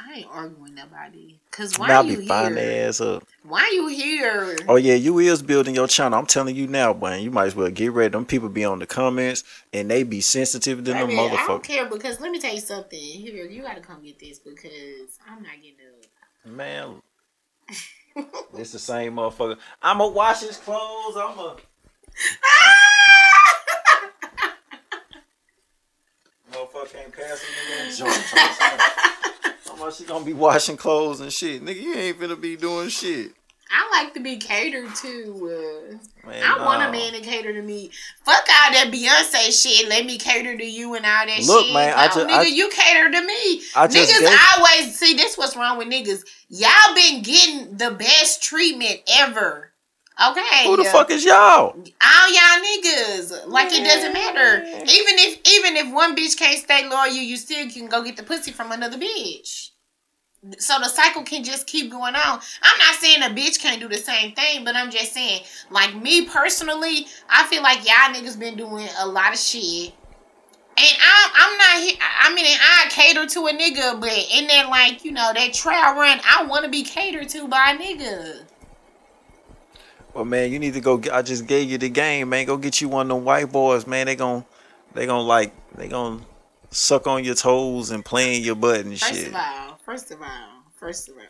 I 0.00 0.20
ain't 0.20 0.26
arguing 0.30 0.62
with 0.62 0.72
nobody. 0.72 1.38
Cause 1.50 1.78
why 1.78 1.88
Man, 1.88 1.96
I 1.96 2.08
you 2.08 2.16
be 2.18 2.26
finding 2.26 2.64
here? 2.64 2.88
ass 2.88 3.00
up. 3.00 3.24
Why 3.42 3.70
you 3.74 3.88
here? 3.88 4.56
Oh 4.66 4.76
yeah, 4.76 4.94
you 4.94 5.18
is 5.18 5.42
building 5.42 5.74
your 5.74 5.86
channel. 5.86 6.18
I'm 6.18 6.26
telling 6.26 6.56
you 6.56 6.66
now, 6.68 6.94
boy. 6.94 7.16
You 7.16 7.30
might 7.30 7.46
as 7.46 7.54
well 7.54 7.68
get 7.68 7.92
ready. 7.92 8.10
Them 8.12 8.24
people 8.24 8.48
be 8.48 8.64
on 8.64 8.78
the 8.78 8.86
comments 8.86 9.44
and 9.72 9.90
they 9.90 10.04
be 10.04 10.20
sensitive 10.20 10.78
to 10.84 10.92
them 10.92 11.08
Baby, 11.08 11.18
I 11.18 11.44
don't 11.46 11.62
care 11.62 11.86
because 11.86 12.20
let 12.20 12.30
me 12.30 12.38
tell 12.38 12.54
you 12.54 12.60
something. 12.60 12.98
Here, 12.98 13.44
you 13.44 13.62
gotta 13.62 13.80
come 13.80 14.02
get 14.02 14.18
this 14.18 14.38
because 14.38 15.18
I'm 15.28 15.42
not 15.42 15.52
getting 15.56 15.76
up. 15.86 16.50
Man, 16.50 17.02
this 18.54 18.72
the 18.72 18.78
same 18.78 19.14
motherfucker. 19.14 19.58
I'ma 19.82 20.08
wash 20.08 20.40
his 20.40 20.56
clothes. 20.56 21.16
I'ma. 21.16 21.56
Motherfucker 26.52 26.92
can't 26.92 27.12
pass 27.12 27.42
a 27.42 27.46
nigga 27.46 27.98
joint. 27.98 29.54
Talking 29.64 29.82
about 29.82 29.94
she 29.94 30.04
gonna 30.04 30.24
be 30.24 30.32
washing 30.32 30.76
clothes 30.76 31.20
and 31.20 31.32
shit. 31.32 31.62
Nigga, 31.62 31.80
you 31.80 31.94
ain't 31.94 32.18
finna 32.18 32.40
be 32.40 32.56
doing 32.56 32.88
shit. 32.88 33.32
I 33.70 34.02
like 34.02 34.14
to 34.14 34.20
be 34.20 34.36
catered 34.36 34.94
to. 34.96 35.90
Uh, 35.92 36.26
Man, 36.28 36.42
I 36.42 36.64
want 36.64 36.82
a 36.82 36.92
man 36.92 37.12
to 37.12 37.20
cater 37.20 37.52
to 37.52 37.62
me. 37.62 37.90
Fuck 38.24 38.44
all 38.48 38.72
that 38.72 38.90
Beyonce 38.92 39.50
shit. 39.62 39.88
Let 39.88 40.04
me 40.06 40.18
cater 40.18 40.56
to 40.56 40.64
you 40.64 40.94
and 40.94 41.04
all 41.04 41.26
that 41.26 41.42
Look, 41.46 41.64
shit. 41.66 41.74
man, 41.74 41.94
I 41.96 42.06
No, 42.06 42.12
ju- 42.14 42.20
nigga, 42.26 42.38
I- 42.38 42.42
you 42.42 42.68
cater 42.70 43.10
to 43.10 43.20
me. 43.26 43.62
I 43.74 43.86
just 43.86 44.10
niggas 44.12 44.20
gave- 44.20 44.38
always 44.58 44.98
see 44.98 45.14
this. 45.14 45.36
What's 45.38 45.56
wrong 45.56 45.78
with 45.78 45.88
niggas? 45.88 46.24
Y'all 46.48 46.94
been 46.94 47.22
getting 47.22 47.76
the 47.76 47.90
best 47.90 48.42
treatment 48.42 49.00
ever. 49.18 49.72
Okay. 50.20 50.64
Who 50.64 50.76
the 50.76 50.84
fuck 50.84 51.10
is 51.10 51.24
y'all? 51.24 51.36
all 51.76 51.76
y'all 51.76 52.64
niggas. 52.64 53.46
Like 53.46 53.68
it 53.72 53.84
doesn't 53.84 54.12
matter. 54.12 54.64
Even 54.64 55.14
if 55.18 55.38
even 55.48 55.76
if 55.76 55.92
one 55.92 56.16
bitch 56.16 56.36
can't 56.36 56.58
stay 56.58 56.88
loyal, 56.88 57.06
you 57.12 57.36
still 57.36 57.70
can 57.70 57.86
go 57.86 58.02
get 58.02 58.16
the 58.16 58.22
pussy 58.24 58.50
from 58.50 58.72
another 58.72 58.98
bitch. 58.98 59.70
So 60.58 60.78
the 60.78 60.88
cycle 60.88 61.22
can 61.22 61.44
just 61.44 61.66
keep 61.66 61.90
going 61.90 62.14
on. 62.14 62.40
I'm 62.62 62.78
not 62.78 62.94
saying 62.94 63.22
a 63.22 63.26
bitch 63.26 63.60
can't 63.60 63.80
do 63.80 63.88
the 63.88 63.96
same 63.98 64.34
thing, 64.34 64.64
but 64.64 64.76
I'm 64.76 64.90
just 64.90 65.12
saying, 65.12 65.42
like 65.70 65.94
me 66.00 66.26
personally, 66.26 67.06
I 67.28 67.46
feel 67.46 67.62
like 67.62 67.78
y'all 67.78 68.14
niggas 68.14 68.38
been 68.38 68.56
doing 68.56 68.88
a 68.98 69.06
lot 69.06 69.32
of 69.32 69.38
shit. 69.38 69.92
And 70.80 70.98
I'm, 71.02 71.30
I'm 71.34 71.58
not 71.58 71.82
here. 71.82 71.96
I 72.20 72.32
mean, 72.34 72.46
I 72.46 72.86
cater 72.90 73.26
to 73.26 73.46
a 73.48 73.52
nigga, 73.52 74.00
but 74.00 74.12
in 74.32 74.46
that, 74.46 74.68
like, 74.70 75.04
you 75.04 75.10
know, 75.10 75.32
that 75.34 75.52
trial 75.52 75.96
run, 75.96 76.20
I 76.24 76.44
want 76.44 76.64
to 76.64 76.70
be 76.70 76.84
catered 76.84 77.28
to 77.30 77.48
by 77.48 77.76
a 77.76 77.82
nigga. 77.82 78.42
Well, 80.14 80.24
man, 80.24 80.52
you 80.52 80.58
need 80.60 80.74
to 80.74 80.80
go. 80.80 81.02
I 81.12 81.22
just 81.22 81.46
gave 81.46 81.68
you 81.68 81.78
the 81.78 81.88
game, 81.88 82.28
man. 82.28 82.46
Go 82.46 82.56
get 82.56 82.80
you 82.80 82.88
one 82.88 83.10
of 83.10 83.16
them 83.16 83.24
white 83.24 83.50
boys, 83.50 83.86
man. 83.86 84.06
They 84.06 84.14
gon' 84.14 84.44
they 84.94 85.06
gon' 85.06 85.26
like, 85.26 85.52
they 85.74 85.88
gon' 85.88 86.24
suck 86.70 87.06
on 87.06 87.24
your 87.24 87.34
toes 87.34 87.90
and 87.90 88.04
play 88.04 88.36
in 88.36 88.42
your 88.42 88.54
butt 88.54 88.80
and 88.80 88.98
First 88.98 89.14
shit. 89.14 89.28
of 89.28 89.34
all, 89.34 89.78
first 89.84 90.10
of 90.10 90.20
all, 90.22 90.62
first 90.76 91.08
of 91.08 91.16
all. 91.16 91.22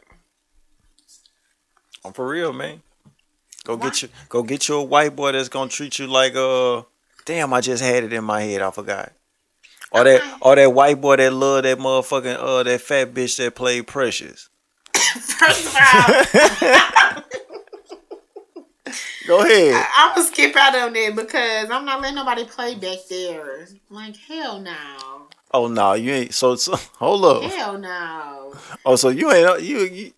I'm 2.04 2.12
for 2.12 2.28
real, 2.28 2.52
man. 2.52 2.82
Go 3.64 3.76
get 3.76 4.02
you, 4.02 4.08
go 4.28 4.42
get 4.42 4.68
you 4.68 4.76
a 4.76 4.82
white 4.82 5.14
boy 5.14 5.32
that's 5.32 5.48
gonna 5.48 5.68
treat 5.70 5.98
you 5.98 6.06
like 6.06 6.34
uh. 6.36 6.82
Damn, 7.24 7.52
I 7.52 7.60
just 7.60 7.82
had 7.82 8.04
it 8.04 8.12
in 8.12 8.24
my 8.24 8.40
head. 8.40 8.62
I 8.62 8.70
forgot. 8.70 9.12
Or 9.90 10.04
that, 10.04 10.38
or 10.40 10.56
that 10.56 10.72
white 10.72 11.00
boy 11.00 11.16
that 11.16 11.32
love 11.32 11.64
that 11.64 11.78
motherfucking 11.78 12.36
uh 12.40 12.62
that 12.62 12.80
fat 12.80 13.12
bitch 13.12 13.36
that 13.38 13.54
played 13.54 13.86
Precious. 13.86 14.48
First 14.94 15.66
of 15.66 15.76
all, 15.76 17.17
Go 19.28 19.42
ahead. 19.44 19.86
I'm 19.94 20.14
gonna 20.14 20.26
skip 20.26 20.56
out 20.56 20.74
on 20.74 20.94
that 20.94 21.12
because 21.14 21.68
I'm 21.70 21.84
not 21.84 22.00
letting 22.00 22.16
nobody 22.16 22.46
play 22.46 22.74
back 22.76 22.96
there. 23.10 23.68
Like 23.90 24.16
hell 24.16 24.58
no, 24.58 25.28
Oh 25.50 25.68
no, 25.68 25.92
you 25.92 26.12
ain't. 26.12 26.32
So, 26.32 26.56
so 26.56 26.76
hold 26.96 27.24
up. 27.26 27.50
hell 27.52 27.76
no. 27.76 28.54
Oh, 28.86 28.96
so 28.96 29.10
you 29.10 29.30
ain't 29.30 29.62
you. 29.62 29.80
you 29.80 30.12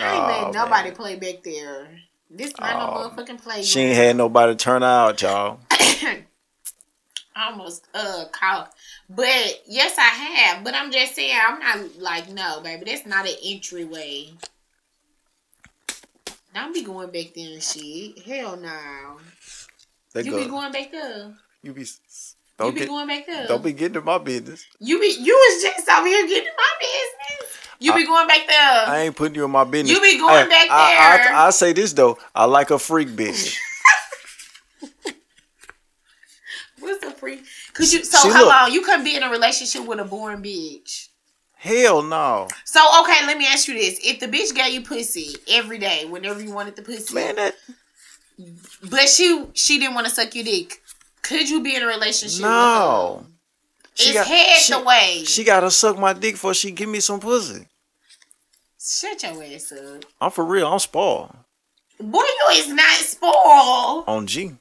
I 0.00 0.14
ain't 0.14 0.24
Aw, 0.24 0.26
letting 0.26 0.52
nobody 0.52 0.88
man. 0.88 0.96
play 0.96 1.14
back 1.14 1.44
there. 1.44 1.86
This 2.28 2.52
not 2.58 2.74
Aw, 2.74 3.02
no 3.02 3.08
motherfucking 3.08 3.40
playground. 3.40 3.64
She 3.64 3.80
ain't 3.82 3.96
had 3.96 4.16
nobody 4.16 4.56
turn 4.56 4.82
out, 4.82 5.22
y'all. 5.22 5.60
I 5.70 6.24
almost 7.36 7.86
uh 7.94 8.24
caught. 8.32 8.72
But 9.08 9.62
yes, 9.68 9.96
I 9.96 10.02
have. 10.02 10.64
But 10.64 10.74
I'm 10.74 10.90
just 10.90 11.14
saying, 11.14 11.38
I'm 11.46 11.60
not 11.60 11.98
like 12.00 12.30
no, 12.30 12.60
baby. 12.62 12.84
That's 12.86 13.06
not 13.06 13.28
an 13.28 13.36
entryway. 13.44 14.32
Don't 16.56 16.72
be 16.72 16.82
going 16.82 17.10
back 17.10 17.34
there 17.34 17.52
and 17.52 17.62
shit. 17.62 18.18
Hell 18.20 18.56
no. 18.56 19.18
They 20.14 20.22
You 20.22 20.30
go. 20.30 20.38
be 20.38 20.46
going 20.46 20.72
back 20.72 20.90
there. 20.90 21.34
you 21.62 21.74
be. 21.74 21.84
Don't 22.56 22.72
be 22.72 22.80
get. 22.80 22.88
going 22.88 23.06
back 23.06 23.26
there. 23.26 23.46
Don't 23.46 23.62
be 23.62 23.74
getting 23.74 23.96
in 23.96 24.04
my 24.04 24.16
business. 24.16 24.64
You 24.80 24.98
be 24.98 25.18
you 25.20 25.34
was 25.34 25.62
just 25.62 25.86
over 25.90 26.06
here 26.06 26.26
getting 26.26 26.44
to 26.44 26.50
my 26.56 26.72
business. 26.80 27.58
You 27.78 27.92
be 27.92 28.06
going 28.06 28.26
back 28.26 28.46
there. 28.46 28.88
I 28.88 29.00
ain't 29.00 29.14
putting 29.14 29.34
you 29.34 29.44
in 29.44 29.50
my 29.50 29.64
business. 29.64 29.90
You 29.90 30.00
be 30.00 30.18
going 30.18 30.48
back 30.48 30.68
I, 30.70 31.18
there. 31.18 31.34
I, 31.34 31.48
I, 31.48 31.50
say 31.50 31.74
this 31.74 31.92
though. 31.92 32.16
I 32.34 32.46
like 32.46 32.70
a 32.70 32.78
freak 32.78 33.08
bitch. 33.08 33.58
What's 36.78 37.04
the 37.04 37.10
free? 37.10 37.42
Could 37.74 37.92
you? 37.92 38.02
So 38.02 38.16
See, 38.16 38.30
hold 38.30 38.46
look. 38.46 38.54
on. 38.54 38.72
You 38.72 38.80
couldn't 38.80 39.04
be 39.04 39.14
in 39.14 39.22
a 39.22 39.28
relationship 39.28 39.84
with 39.84 40.00
a 40.00 40.04
boring 40.04 40.42
bitch. 40.42 41.08
Hell 41.66 42.02
no, 42.02 42.46
So 42.64 42.80
okay, 43.02 43.26
let 43.26 43.36
me 43.36 43.46
ask 43.46 43.66
you 43.68 43.74
this: 43.74 43.98
If 44.04 44.20
the 44.20 44.26
bitch 44.28 44.54
gave 44.54 44.72
you 44.72 44.82
pussy 44.82 45.34
every 45.48 45.78
day, 45.78 46.04
whenever 46.04 46.40
you 46.40 46.52
wanted 46.52 46.76
the 46.76 46.82
pussy, 46.82 47.14
man. 47.14 47.34
That 47.36 47.54
but 48.88 49.08
she 49.08 49.46
she 49.54 49.78
didn't 49.78 49.94
want 49.94 50.06
to 50.06 50.12
suck 50.12 50.34
your 50.34 50.44
dick, 50.44 50.80
could 51.22 51.48
you 51.50 51.62
be 51.62 51.74
in 51.74 51.82
a 51.82 51.86
relationship? 51.86 52.42
no. 52.42 53.26
She 53.94 54.10
It's 54.10 54.18
got- 54.18 54.26
head 54.26 54.58
she- 54.58 54.72
the 54.74 54.80
way. 54.80 55.24
She 55.24 55.42
gotta 55.44 55.70
suck 55.70 55.98
my 55.98 56.12
dick 56.12 56.34
before 56.34 56.52
she 56.54 56.70
give 56.70 56.88
me 56.88 57.00
some 57.00 57.18
pussy. 57.18 57.66
Shut 58.78 59.22
your 59.22 59.42
ass 59.42 59.72
up, 59.72 60.04
I'm 60.20 60.30
for 60.30 60.44
real. 60.44 60.72
I'm 60.72 60.78
spoiled 60.78 61.34
boy. 61.98 62.20
You 62.22 62.46
is 62.52 62.68
not 62.68 62.90
spoiled. 62.98 64.04
on 64.06 64.26
G. 64.26 64.52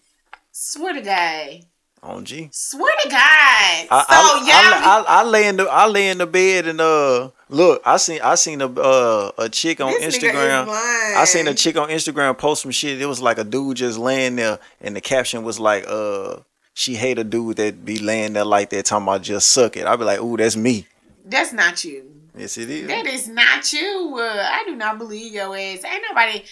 Swear 0.51 0.93
to 0.93 1.01
God. 1.01 1.65
On 2.05 2.23
G. 2.23 2.49
Swear 2.51 2.93
to 3.03 3.09
God. 3.09 3.19
I, 3.19 3.85
so 3.87 4.15
I. 4.15 4.43
I, 4.45 5.03
I, 5.07 5.21
I 5.21 5.23
lay 5.23 5.47
in 5.47 5.57
the 5.57 5.63
I 5.65 5.87
lay 5.87 6.09
in 6.09 6.19
the 6.19 6.27
bed 6.27 6.67
and 6.67 6.79
uh 6.79 7.31
look 7.49 7.81
I 7.83 7.97
seen 7.97 8.21
I 8.23 8.35
seen 8.35 8.61
a 8.61 8.67
uh, 8.67 9.31
a 9.39 9.49
chick 9.49 9.81
on 9.81 9.91
this 9.91 10.15
Instagram. 10.15 10.67
I 10.69 11.25
seen 11.25 11.47
a 11.47 11.53
chick 11.55 11.77
on 11.77 11.89
Instagram 11.89 12.37
post 12.37 12.61
some 12.61 12.71
shit. 12.71 13.01
It 13.01 13.07
was 13.07 13.21
like 13.21 13.39
a 13.39 13.43
dude 13.43 13.77
just 13.77 13.97
laying 13.97 14.35
there, 14.35 14.59
and 14.81 14.95
the 14.95 15.01
caption 15.01 15.43
was 15.43 15.59
like, 15.59 15.85
"Uh, 15.87 16.37
she 16.75 16.93
hate 16.95 17.17
a 17.17 17.23
dude 17.23 17.57
that 17.57 17.83
be 17.83 17.97
laying 17.97 18.33
there 18.33 18.45
like 18.45 18.69
that, 18.69 18.85
talking 18.85 19.07
about 19.07 19.23
just 19.23 19.49
suck 19.49 19.75
it." 19.75 19.87
I 19.87 19.95
be 19.95 20.03
like, 20.03 20.21
"Ooh, 20.21 20.37
that's 20.37 20.55
me." 20.55 20.85
That's 21.25 21.53
not 21.53 21.83
you. 21.83 22.11
Yes, 22.37 22.57
it 22.57 22.69
is. 22.69 22.87
That 22.87 23.07
is 23.07 23.27
not 23.27 23.71
you. 23.73 24.17
Uh, 24.19 24.47
I 24.47 24.63
do 24.67 24.75
not 24.75 24.97
believe 24.97 25.33
your 25.33 25.55
ass. 25.55 25.83
Ain't 25.83 26.03
nobody. 26.07 26.43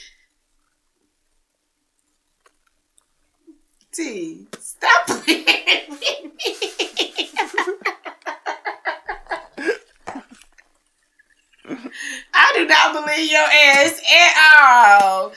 T, 3.94 4.48
stop 4.60 5.06
playing 5.08 5.46
with 5.90 6.00
me. 6.00 6.56
I 12.34 12.52
do 12.56 12.66
not 12.66 12.94
believe 12.94 13.32
your 13.32 13.42
ass 13.42 14.02
at 14.12 14.62
all. 14.62 15.34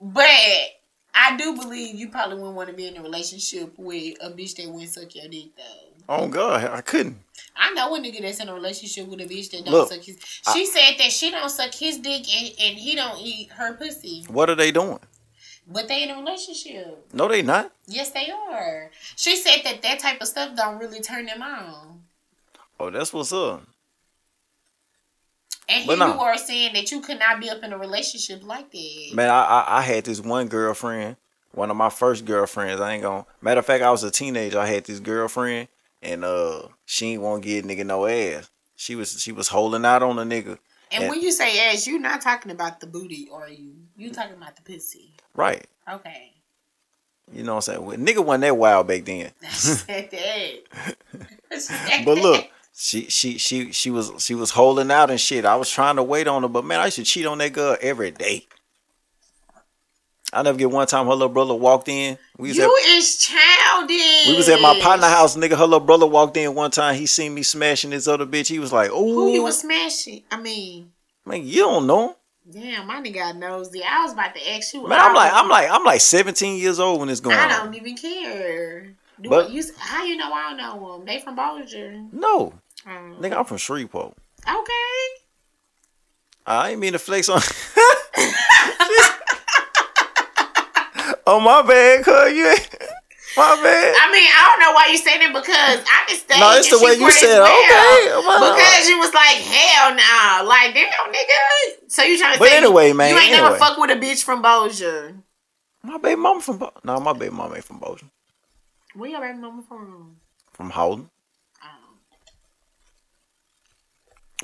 But 0.00 0.26
I 1.14 1.36
do 1.36 1.56
believe 1.56 1.96
you 1.96 2.08
probably 2.08 2.36
wouldn't 2.36 2.54
want 2.54 2.68
to 2.70 2.74
be 2.74 2.86
in 2.86 2.96
a 2.96 3.02
relationship 3.02 3.72
with 3.76 4.16
a 4.22 4.30
bitch 4.30 4.56
that 4.56 4.68
wouldn't 4.68 4.90
suck 4.90 5.14
your 5.14 5.28
dick 5.28 5.56
though. 5.56 5.90
Oh 6.08 6.28
God, 6.28 6.64
I 6.64 6.80
couldn't. 6.80 7.18
I 7.56 7.72
know 7.72 7.94
a 7.94 7.98
nigga 7.98 8.22
that's 8.22 8.40
in 8.40 8.48
a 8.48 8.54
relationship 8.54 9.06
with 9.08 9.20
a 9.20 9.24
bitch 9.24 9.50
that 9.50 9.64
don't 9.64 9.72
Look, 9.72 9.92
suck 9.92 10.02
his. 10.02 10.18
She 10.52 10.66
said 10.66 10.94
that 10.98 11.12
she 11.12 11.30
don't 11.30 11.50
suck 11.50 11.74
his 11.74 11.98
dick 11.98 12.22
and, 12.34 12.52
and 12.60 12.78
he 12.78 12.94
don't 12.94 13.18
eat 13.20 13.50
her 13.52 13.74
pussy, 13.74 14.24
What 14.28 14.48
are 14.48 14.54
they 14.54 14.70
doing? 14.70 15.00
But 15.70 15.88
they 15.88 16.02
in 16.02 16.10
a 16.10 16.16
relationship. 16.16 17.06
No, 17.12 17.28
they 17.28 17.42
not. 17.42 17.72
Yes, 17.86 18.10
they 18.10 18.30
are. 18.30 18.90
She 19.16 19.36
said 19.36 19.62
that 19.64 19.82
that 19.82 19.98
type 20.00 20.20
of 20.20 20.28
stuff 20.28 20.56
don't 20.56 20.78
really 20.78 21.00
turn 21.00 21.26
them 21.26 21.40
on. 21.42 22.02
Oh, 22.78 22.90
that's 22.90 23.12
what's 23.12 23.32
up. 23.32 23.62
And 25.68 25.86
But 25.86 25.98
here 25.98 26.06
no. 26.08 26.14
you 26.14 26.20
are 26.20 26.36
saying 26.38 26.72
that 26.74 26.90
you 26.90 27.00
could 27.00 27.18
not 27.18 27.40
be 27.40 27.48
up 27.48 27.62
in 27.62 27.72
a 27.72 27.78
relationship 27.78 28.42
like 28.44 28.70
that. 28.72 29.10
Man, 29.14 29.30
I, 29.30 29.42
I 29.44 29.78
I 29.78 29.82
had 29.82 30.04
this 30.04 30.20
one 30.20 30.48
girlfriend, 30.48 31.16
one 31.52 31.70
of 31.70 31.76
my 31.76 31.90
first 31.90 32.24
girlfriends. 32.24 32.80
I 32.80 32.94
ain't 32.94 33.02
gonna. 33.02 33.26
Matter 33.40 33.60
of 33.60 33.66
fact, 33.66 33.84
I 33.84 33.90
was 33.90 34.02
a 34.02 34.10
teenager. 34.10 34.58
I 34.58 34.66
had 34.66 34.84
this 34.84 34.98
girlfriend, 34.98 35.68
and 36.02 36.24
uh, 36.24 36.62
she 36.86 37.12
ain't 37.12 37.22
want 37.22 37.42
to 37.44 37.48
give 37.48 37.64
nigga 37.64 37.86
no 37.86 38.06
ass. 38.06 38.50
She 38.74 38.96
was 38.96 39.20
she 39.22 39.30
was 39.30 39.48
holding 39.48 39.84
out 39.84 40.02
on 40.02 40.18
a 40.18 40.22
nigga. 40.22 40.58
and 40.90 41.04
and- 41.04 41.08
when 41.10 41.20
you 41.20 41.30
say 41.30 41.68
ass, 41.68 41.86
you're 41.86 42.00
not 42.00 42.20
talking 42.20 42.50
about 42.50 42.80
the 42.80 42.86
booty, 42.88 43.28
are 43.32 43.48
you? 43.48 43.74
You 44.00 44.10
talking 44.10 44.34
about 44.34 44.56
the 44.56 44.62
pussy? 44.62 45.12
Right. 45.34 45.66
Okay. 45.86 46.32
You 47.30 47.42
know 47.42 47.56
what 47.56 47.68
I'm 47.68 47.74
saying? 47.74 47.84
Well, 47.84 47.98
nigga 47.98 48.24
wasn't 48.24 48.40
that 48.44 48.56
wild 48.56 48.88
back 48.88 49.04
then. 49.04 49.30
She 49.42 49.48
said 49.48 50.10
that. 50.10 50.96
She 51.52 51.58
said 51.60 52.04
But 52.06 52.16
look, 52.16 52.46
she 52.74 53.10
she 53.10 53.36
she 53.36 53.72
she 53.72 53.90
was 53.90 54.10
she 54.18 54.34
was 54.34 54.52
holding 54.52 54.90
out 54.90 55.10
and 55.10 55.20
shit. 55.20 55.44
I 55.44 55.54
was 55.56 55.68
trying 55.68 55.96
to 55.96 56.02
wait 56.02 56.28
on 56.28 56.40
her, 56.40 56.48
but 56.48 56.64
man, 56.64 56.80
I 56.80 56.86
used 56.86 56.96
to 56.96 57.04
cheat 57.04 57.26
on 57.26 57.36
that 57.38 57.52
girl 57.52 57.76
every 57.82 58.10
day. 58.10 58.46
I 60.32 60.44
never 60.44 60.56
get 60.56 60.70
one 60.70 60.86
time 60.86 61.04
her 61.04 61.12
little 61.12 61.28
brother 61.28 61.54
walked 61.54 61.88
in. 61.88 62.16
We 62.38 62.48
was, 62.48 62.56
you 62.56 62.64
at, 62.64 62.96
is 62.96 63.18
childish. 63.18 64.28
we 64.28 64.34
was 64.34 64.48
at 64.48 64.62
my 64.62 64.80
partner 64.80 65.08
house, 65.08 65.36
nigga. 65.36 65.58
Her 65.58 65.64
little 65.64 65.80
brother 65.80 66.06
walked 66.06 66.38
in 66.38 66.54
one 66.54 66.70
time. 66.70 66.94
He 66.94 67.04
seen 67.04 67.34
me 67.34 67.42
smashing 67.42 67.90
this 67.90 68.08
other 68.08 68.24
bitch. 68.24 68.46
He 68.46 68.60
was 68.60 68.72
like, 68.72 68.90
"Oh, 68.90 69.12
Who 69.12 69.30
you 69.30 69.42
was 69.42 69.60
smashing? 69.60 70.22
I 70.30 70.40
mean, 70.40 70.92
Man, 71.26 71.46
you 71.46 71.62
don't 71.64 71.86
know. 71.86 72.16
Damn, 72.52 72.86
my 72.86 73.00
nigga 73.00 73.14
got 73.14 73.36
nosy. 73.36 73.82
I 73.84 74.02
was 74.02 74.12
about 74.12 74.34
to 74.34 74.50
ask 74.52 74.74
you. 74.74 74.86
Man, 74.88 74.98
I'm 75.00 75.14
like, 75.14 75.32
I'm 75.32 75.48
like, 75.48 75.70
I'm 75.70 75.84
like 75.84 76.00
17 76.00 76.58
years 76.58 76.80
old 76.80 76.98
when 77.00 77.08
it's 77.08 77.20
going 77.20 77.36
I 77.36 77.48
don't 77.48 77.74
even 77.74 77.96
care. 77.96 78.88
Do 79.20 79.28
But- 79.28 79.50
you, 79.50 79.62
how 79.78 80.04
you 80.04 80.16
know 80.16 80.32
I 80.32 80.50
don't 80.50 80.56
know 80.56 80.96
them? 80.96 81.06
They 81.06 81.20
from 81.20 81.36
Bossier. 81.36 82.08
No, 82.12 82.54
Um, 82.86 83.16
nigga, 83.20 83.36
I'm 83.36 83.44
from 83.44 83.58
Shreveport. 83.58 84.14
okay. 84.48 85.06
I 86.46 86.70
ain't 86.70 86.80
mean 86.80 86.94
to 86.94 86.98
flex 86.98 87.28
on. 87.28 87.40
oh 91.26 91.38
my 91.40 91.62
bad, 91.62 92.04
cuz 92.04 92.32
you. 92.32 92.46
ain't- 92.48 92.76
My 93.36 93.54
bad. 93.62 93.94
I 93.98 94.10
mean, 94.12 94.26
I 94.28 94.42
don't 94.46 94.60
know 94.60 94.72
why 94.72 94.88
you 94.90 94.98
saying 94.98 95.22
it 95.22 95.32
because 95.32 95.80
I 95.86 96.04
can 96.08 96.16
stay. 96.18 96.40
No, 96.40 96.52
it's 96.56 96.68
the 96.68 96.78
way 96.84 96.94
you 96.94 97.10
said. 97.10 97.38
it. 97.38 97.42
Okay, 97.42 98.26
well, 98.26 98.52
Because 98.52 98.88
you 98.88 98.98
was 98.98 99.14
like, 99.14 99.36
hell 99.38 99.94
nah. 99.94 100.42
Like, 100.48 100.74
damn, 100.74 100.90
nigga. 101.12 101.90
So 101.90 102.02
you 102.02 102.18
trying 102.18 102.34
to 102.34 102.38
But 102.40 102.48
say 102.48 102.56
anyway, 102.56 102.92
man, 102.92 103.10
you 103.14 103.18
ain't 103.20 103.30
never 103.32 103.46
anyway. 103.46 103.58
fuck 103.58 103.78
with 103.78 103.90
a 103.90 103.94
bitch 103.94 104.22
from 104.24 104.42
Bossier. 104.42 105.14
my 105.82 105.98
baby 105.98 106.20
mama 106.20 106.40
from. 106.40 106.58
Bo- 106.58 106.72
No, 106.84 106.98
my 107.00 107.12
baby 107.12 107.34
mama 107.34 107.54
ain't 107.56 107.64
from 107.64 107.78
Bossier. 107.78 108.08
Where 108.94 109.10
your 109.10 109.20
baby 109.20 109.38
mama 109.38 109.62
from? 109.62 110.16
From 110.52 110.70
Haughton. 110.70 111.08
Oh. 111.62 111.68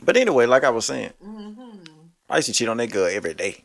But 0.03 0.17
anyway, 0.17 0.47
like 0.47 0.65
I 0.65 0.71
was 0.71 0.87
saying, 0.87 1.13
hmm 1.23 1.51
I 2.31 2.37
used 2.37 2.47
to 2.47 2.53
cheat 2.55 2.69
on 2.69 2.77
that 2.79 2.91
girl 2.91 3.07
every 3.07 3.35
day. 3.35 3.65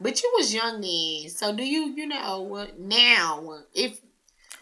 But 0.00 0.22
you 0.22 0.32
was 0.36 0.52
young 0.52 0.80
then, 0.80 1.30
so 1.30 1.54
do 1.54 1.62
you? 1.64 1.94
You 1.94 2.06
know 2.06 2.40
what 2.42 2.78
now? 2.78 3.58
If 3.74 4.00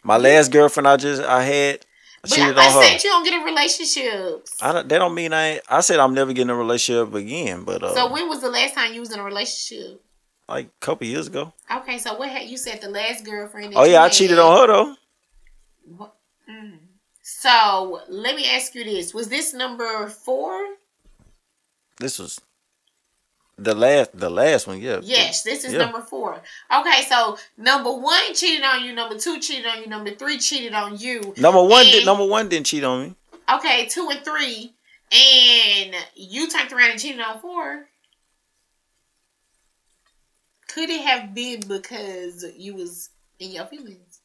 My 0.02 0.16
last 0.16 0.50
girlfriend 0.50 0.88
I 0.88 0.96
just 0.96 1.22
I 1.22 1.42
had, 1.42 1.74
I 1.76 1.78
but 2.22 2.30
cheated 2.30 2.58
I, 2.58 2.66
on 2.66 2.72
her. 2.72 2.82
said 2.82 3.04
you 3.04 3.10
don't 3.10 3.24
get 3.24 3.34
in 3.34 3.42
relationships. 3.42 4.56
I 4.60 4.72
don't, 4.72 4.88
that 4.88 4.98
don't 4.98 5.14
mean 5.14 5.32
I. 5.32 5.60
I 5.68 5.80
said 5.80 6.00
I'm 6.00 6.14
never 6.14 6.32
getting 6.32 6.50
a 6.50 6.56
relationship 6.56 7.14
again, 7.14 7.64
but 7.64 7.82
uh, 7.82 7.94
so 7.94 8.12
when 8.12 8.28
was 8.28 8.40
the 8.40 8.50
last 8.50 8.74
time 8.74 8.92
you 8.94 9.00
was 9.00 9.12
in 9.12 9.20
a 9.20 9.24
relationship? 9.24 10.02
like 10.48 10.66
a 10.66 10.84
couple 10.84 11.06
years 11.06 11.26
ago. 11.26 11.52
Okay, 11.74 11.98
so 11.98 12.16
what 12.16 12.28
had 12.28 12.48
you 12.48 12.56
said 12.56 12.80
the 12.80 12.88
last 12.90 13.24
girlfriend? 13.24 13.72
Oh 13.76 13.84
yeah, 13.84 14.02
I 14.02 14.08
cheated 14.08 14.38
on 14.38 14.58
her 14.58 14.66
though. 14.66 14.94
What? 15.96 16.14
Mm. 16.48 16.78
So 17.22 18.00
let 18.08 18.36
me 18.36 18.48
ask 18.50 18.74
you 18.74 18.84
this: 18.84 19.14
Was 19.14 19.28
this 19.28 19.54
number 19.54 20.08
four? 20.08 20.74
This 21.98 22.18
was 22.18 22.40
the 23.58 23.74
last, 23.74 24.10
the 24.18 24.30
last 24.30 24.66
one. 24.66 24.80
Yeah. 24.80 25.00
Yes, 25.02 25.42
this 25.42 25.64
is 25.64 25.72
Yeah. 25.72 25.78
number 25.80 26.00
four. 26.02 26.40
Okay, 26.74 27.02
so 27.08 27.38
number 27.56 27.92
one 27.92 28.34
cheated 28.34 28.64
on 28.64 28.84
you, 28.84 28.92
number 28.92 29.18
two 29.18 29.38
cheated 29.40 29.66
on 29.66 29.80
you, 29.82 29.86
number 29.88 30.10
three 30.12 30.38
cheated 30.38 30.72
on 30.72 30.98
you. 30.98 31.34
Number 31.36 31.62
one 31.62 31.84
did. 31.86 32.04
Number 32.06 32.24
one 32.24 32.48
didn't 32.48 32.66
cheat 32.66 32.84
on 32.84 33.02
me. 33.02 33.14
Okay, 33.52 33.86
two 33.86 34.08
and 34.10 34.24
three, 34.24 34.74
and 35.10 35.94
you 36.14 36.48
turned 36.48 36.72
around 36.72 36.92
and 36.92 37.00
cheated 37.00 37.20
on 37.20 37.40
four. 37.40 37.88
Could 40.68 40.88
it 40.88 41.02
have 41.02 41.34
been 41.34 41.60
because 41.60 42.46
you 42.56 42.74
was 42.74 43.10
in 43.38 43.50
your 43.50 43.66
feelings? 43.66 44.20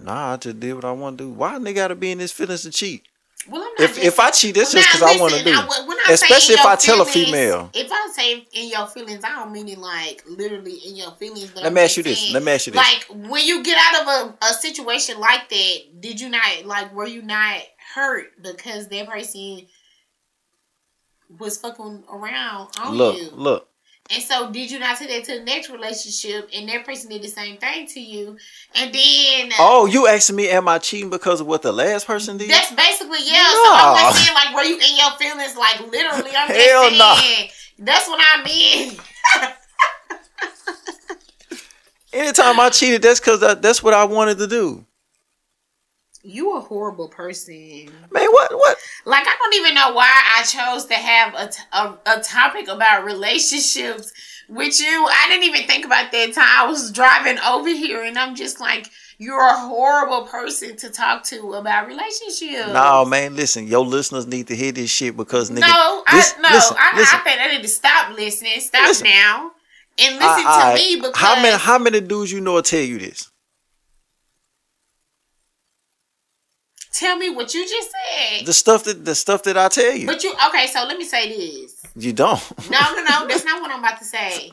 Nah, 0.00 0.32
I 0.32 0.36
just 0.36 0.58
did 0.58 0.74
what 0.74 0.84
I 0.84 0.90
want 0.92 1.18
to 1.18 1.24
do. 1.24 1.30
Why 1.30 1.58
they 1.58 1.72
gotta 1.72 1.94
be 1.94 2.10
in 2.10 2.18
his 2.18 2.32
feelings 2.32 2.62
to 2.62 2.70
cheat? 2.70 3.06
Well, 3.48 3.62
I'm 3.62 3.68
not. 3.68 3.80
If 3.80 3.94
just- 3.96 4.06
if 4.06 4.20
I 4.20 4.30
cheat, 4.30 4.56
it's 4.56 4.74
Well, 4.74 4.82
just 4.82 4.92
because 4.94 5.16
I 5.16 5.20
want 5.20 5.34
to 5.34 5.44
do. 5.44 5.50
I- 5.50 5.86
when 5.86 5.98
I 5.98 6.04
say 6.04 6.12
Especially 6.14 6.54
if 6.54 6.64
I 6.64 6.76
tell 6.76 7.00
a 7.00 7.04
female. 7.04 7.70
If 7.74 7.90
I 7.90 8.08
say 8.12 8.46
in 8.52 8.68
your 8.68 8.86
feelings, 8.86 9.24
I 9.24 9.30
don't 9.30 9.52
mean 9.52 9.68
it 9.68 9.78
like 9.78 10.22
literally 10.26 10.74
in 10.74 10.96
your 10.96 11.12
feelings. 11.12 11.50
But 11.50 11.62
Let 11.62 11.66
I'm 11.66 11.74
me 11.74 11.80
ask 11.82 11.96
you 11.96 12.02
this. 12.02 12.30
Let 12.30 12.42
me 12.42 12.52
ask 12.52 12.66
you 12.66 12.72
this. 12.72 12.76
Like 12.76 13.06
when 13.10 13.44
you 13.44 13.62
get 13.62 13.78
out 13.78 14.02
of 14.02 14.08
a, 14.42 14.46
a 14.46 14.54
situation 14.54 15.18
like 15.18 15.48
that, 15.48 16.00
did 16.00 16.20
you 16.20 16.28
not 16.28 16.64
like 16.64 16.92
were 16.94 17.06
you 17.06 17.22
not 17.22 17.62
hurt 17.94 18.42
because 18.42 18.88
that 18.88 19.08
person 19.08 19.66
was 21.38 21.58
fucking 21.58 22.04
around 22.10 22.68
on 22.78 22.94
look, 22.96 23.16
you? 23.16 23.30
look. 23.32 23.68
And 24.12 24.22
so 24.22 24.50
did 24.50 24.70
you 24.70 24.78
not 24.78 24.98
take 24.98 25.08
that 25.08 25.24
to 25.24 25.38
the 25.38 25.44
next 25.44 25.70
relationship 25.70 26.50
and 26.54 26.68
that 26.68 26.84
person 26.84 27.08
did 27.10 27.22
the 27.22 27.28
same 27.28 27.56
thing 27.56 27.86
to 27.88 28.00
you? 28.00 28.36
And 28.74 28.92
then 28.92 29.52
uh, 29.52 29.56
Oh, 29.58 29.86
you 29.86 30.06
asking 30.06 30.36
me, 30.36 30.50
am 30.50 30.68
I 30.68 30.78
cheating 30.78 31.08
because 31.10 31.40
of 31.40 31.46
what 31.46 31.62
the 31.62 31.72
last 31.72 32.06
person 32.06 32.36
did? 32.36 32.50
that's 32.50 32.70
basically 32.72 33.20
yeah. 33.24 33.50
So 33.52 33.72
I'm 33.72 33.96
No. 33.96 34.02
not 34.02 34.14
saying 34.14 34.34
like 34.34 34.54
were 34.54 34.62
you 34.64 34.76
in 34.76 34.96
your 34.96 35.10
feelings 35.18 35.56
like 35.56 35.80
literally. 35.80 36.30
I'm 36.36 36.48
just 36.48 36.60
Hell 36.60 36.82
saying 36.90 36.98
no. 36.98 37.84
that's 37.86 38.06
what 38.08 38.20
I 38.22 38.42
mean. 38.44 38.98
Anytime 42.12 42.60
I 42.60 42.68
cheated, 42.68 43.00
that's 43.00 43.20
because 43.20 43.40
that's 43.40 43.82
what 43.82 43.94
I 43.94 44.04
wanted 44.04 44.36
to 44.38 44.46
do. 44.46 44.84
You 46.24 46.56
a 46.56 46.60
horrible 46.60 47.08
person. 47.08 47.54
Man, 48.12 48.26
what, 48.30 48.52
what? 48.54 48.76
Like 49.04 49.24
I 49.26 49.36
don't 49.42 49.54
even 49.54 49.74
know 49.74 49.92
why 49.92 50.08
I 50.38 50.44
chose 50.44 50.84
to 50.86 50.94
have 50.94 51.34
a, 51.34 51.48
t- 51.48 51.62
a, 51.72 52.18
a 52.18 52.20
topic 52.22 52.68
about 52.68 53.04
relationships 53.04 54.12
with 54.48 54.78
you. 54.80 54.86
I 55.10 55.26
didn't 55.28 55.44
even 55.44 55.66
think 55.66 55.84
about 55.84 56.12
that 56.12 56.32
time 56.32 56.44
I 56.48 56.66
was 56.68 56.92
driving 56.92 57.38
over 57.40 57.68
here, 57.68 58.04
and 58.04 58.16
I'm 58.16 58.36
just 58.36 58.60
like, 58.60 58.88
you're 59.18 59.40
a 59.44 59.58
horrible 59.58 60.26
person 60.26 60.76
to 60.76 60.90
talk 60.90 61.24
to 61.24 61.54
about 61.54 61.88
relationships. 61.88 62.72
No, 62.72 63.04
man, 63.04 63.34
listen, 63.34 63.66
your 63.66 63.84
listeners 63.84 64.26
need 64.26 64.46
to 64.46 64.54
hear 64.56 64.70
this 64.70 64.90
shit 64.90 65.16
because 65.16 65.50
nigga. 65.50 65.60
no, 65.60 66.04
this- 66.12 66.34
I 66.38 66.40
no, 66.40 66.48
listen, 66.54 66.76
I, 66.78 66.96
listen. 66.96 67.18
I 67.20 67.22
think 67.24 67.40
I 67.40 67.50
need 67.56 67.62
to 67.62 67.68
stop 67.68 68.16
listening. 68.16 68.60
Stop 68.60 68.86
Listen. 68.86 69.08
now 69.08 69.50
and 69.98 70.14
listen 70.14 70.44
I- 70.46 70.60
to 70.60 70.66
I- 70.70 70.74
me 70.76 70.96
because 70.96 71.16
how 71.16 71.34
many 71.42 71.56
how 71.58 71.78
many 71.78 72.00
dudes 72.00 72.30
you 72.30 72.40
know 72.40 72.52
will 72.54 72.62
tell 72.62 72.80
you 72.80 72.98
this? 72.98 73.28
Tell 76.92 77.16
me 77.16 77.30
what 77.30 77.54
you 77.54 77.66
just 77.66 77.90
said. 77.90 78.46
The 78.46 78.52
stuff 78.52 78.84
that 78.84 79.04
the 79.04 79.14
stuff 79.14 79.42
that 79.44 79.56
I 79.56 79.68
tell 79.68 79.92
you, 79.94 80.06
but 80.06 80.22
you 80.22 80.34
okay? 80.48 80.66
So 80.66 80.84
let 80.84 80.98
me 80.98 81.04
say 81.04 81.28
this. 81.28 81.82
you 81.96 82.12
don't. 82.12 82.40
No, 82.70 82.80
no, 82.94 83.02
no. 83.04 83.26
That's 83.26 83.44
not 83.44 83.60
what 83.60 83.70
I'm 83.70 83.80
about 83.80 83.98
to 83.98 84.04
say. 84.04 84.52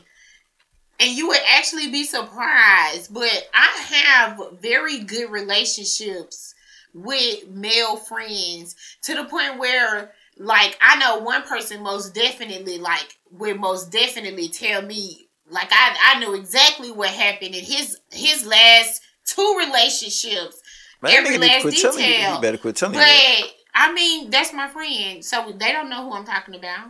And 0.98 1.10
you 1.16 1.28
would 1.28 1.40
actually 1.56 1.90
be 1.90 2.04
surprised, 2.04 3.12
but 3.14 3.48
I 3.54 3.82
have 3.94 4.40
very 4.60 4.98
good 4.98 5.30
relationships 5.30 6.54
with 6.92 7.48
male 7.48 7.96
friends 7.96 8.76
to 9.02 9.14
the 9.14 9.24
point 9.24 9.58
where, 9.58 10.12
like, 10.36 10.76
I 10.82 10.96
know 10.98 11.20
one 11.20 11.42
person 11.44 11.82
most 11.82 12.14
definitely, 12.14 12.78
like, 12.78 13.16
would 13.30 13.58
most 13.58 13.90
definitely 13.90 14.48
tell 14.48 14.82
me, 14.82 15.28
like, 15.48 15.68
I 15.72 15.96
I 16.16 16.20
know 16.20 16.34
exactly 16.34 16.92
what 16.92 17.08
happened 17.08 17.54
in 17.54 17.64
his 17.64 17.96
his 18.12 18.44
last 18.44 19.00
two 19.24 19.56
relationships. 19.58 20.59
Man, 21.02 21.12
Every 21.12 21.36
nigga 21.36 21.40
need 21.40 21.60
to 21.62 21.66
last 21.68 21.82
telling 21.82 21.98
you. 22.00 22.06
detail. 22.06 22.34
You 22.36 22.40
better 22.40 22.58
quit 22.58 22.76
telling 22.76 22.94
But 22.94 23.00
that. 23.04 23.42
I 23.74 23.92
mean, 23.92 24.30
that's 24.30 24.52
my 24.52 24.68
friend, 24.68 25.24
so 25.24 25.52
they 25.58 25.72
don't 25.72 25.88
know 25.88 26.04
who 26.04 26.12
I'm 26.12 26.24
talking 26.24 26.54
about. 26.54 26.88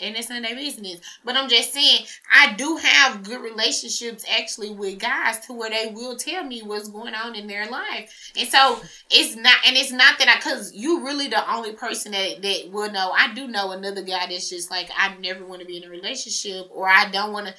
And 0.00 0.16
it's 0.16 0.28
of 0.28 0.42
their 0.42 0.56
business. 0.56 1.00
But 1.24 1.36
I'm 1.36 1.48
just 1.48 1.72
saying, 1.72 2.04
I 2.32 2.54
do 2.54 2.76
have 2.78 3.22
good 3.22 3.40
relationships 3.40 4.24
actually 4.28 4.70
with 4.70 4.98
guys 4.98 5.38
to 5.46 5.52
where 5.52 5.70
they 5.70 5.92
will 5.94 6.16
tell 6.16 6.42
me 6.42 6.62
what's 6.62 6.88
going 6.88 7.14
on 7.14 7.36
in 7.36 7.46
their 7.46 7.70
life. 7.70 8.32
And 8.36 8.48
so 8.48 8.80
it's 9.08 9.36
not, 9.36 9.54
and 9.64 9.76
it's 9.76 9.92
not 9.92 10.18
that 10.18 10.28
I, 10.28 10.40
cause 10.40 10.72
you 10.74 11.04
really 11.04 11.28
the 11.28 11.48
only 11.48 11.74
person 11.74 12.10
that, 12.10 12.42
that 12.42 12.70
will 12.72 12.90
know. 12.90 13.12
I 13.12 13.32
do 13.34 13.46
know 13.46 13.70
another 13.70 14.02
guy 14.02 14.26
that's 14.26 14.50
just 14.50 14.68
like, 14.68 14.90
I 14.96 15.14
never 15.18 15.44
want 15.44 15.60
to 15.60 15.66
be 15.66 15.76
in 15.76 15.84
a 15.84 15.90
relationship 15.90 16.66
or 16.72 16.88
I 16.88 17.08
don't 17.10 17.32
want 17.32 17.46
to. 17.46 17.54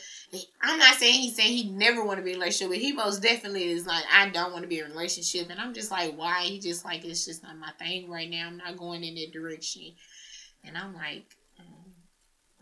I'm 0.61 0.77
not 0.77 0.95
saying 0.95 1.13
he's 1.13 1.37
saying 1.37 1.53
he 1.53 1.69
never 1.69 2.03
want 2.03 2.17
to 2.19 2.23
be 2.23 2.31
in 2.31 2.35
a 2.35 2.39
relationship, 2.39 2.71
but 2.71 2.81
he 2.81 2.91
most 2.91 3.21
definitely 3.21 3.69
is 3.69 3.87
like, 3.87 4.03
I 4.13 4.27
don't 4.27 4.51
want 4.51 4.63
to 4.63 4.67
be 4.67 4.79
in 4.79 4.87
a 4.87 4.89
relationship. 4.89 5.49
And 5.49 5.61
I'm 5.61 5.73
just 5.73 5.89
like, 5.89 6.17
why? 6.17 6.41
He 6.41 6.59
just 6.59 6.83
like, 6.83 7.05
it's 7.05 7.25
just 7.25 7.43
not 7.43 7.57
my 7.57 7.71
thing 7.79 8.09
right 8.09 8.29
now. 8.29 8.47
I'm 8.47 8.57
not 8.57 8.77
going 8.77 9.05
in 9.05 9.15
that 9.15 9.31
direction. 9.31 9.93
And 10.65 10.77
I'm 10.77 10.93
like, 10.93 11.23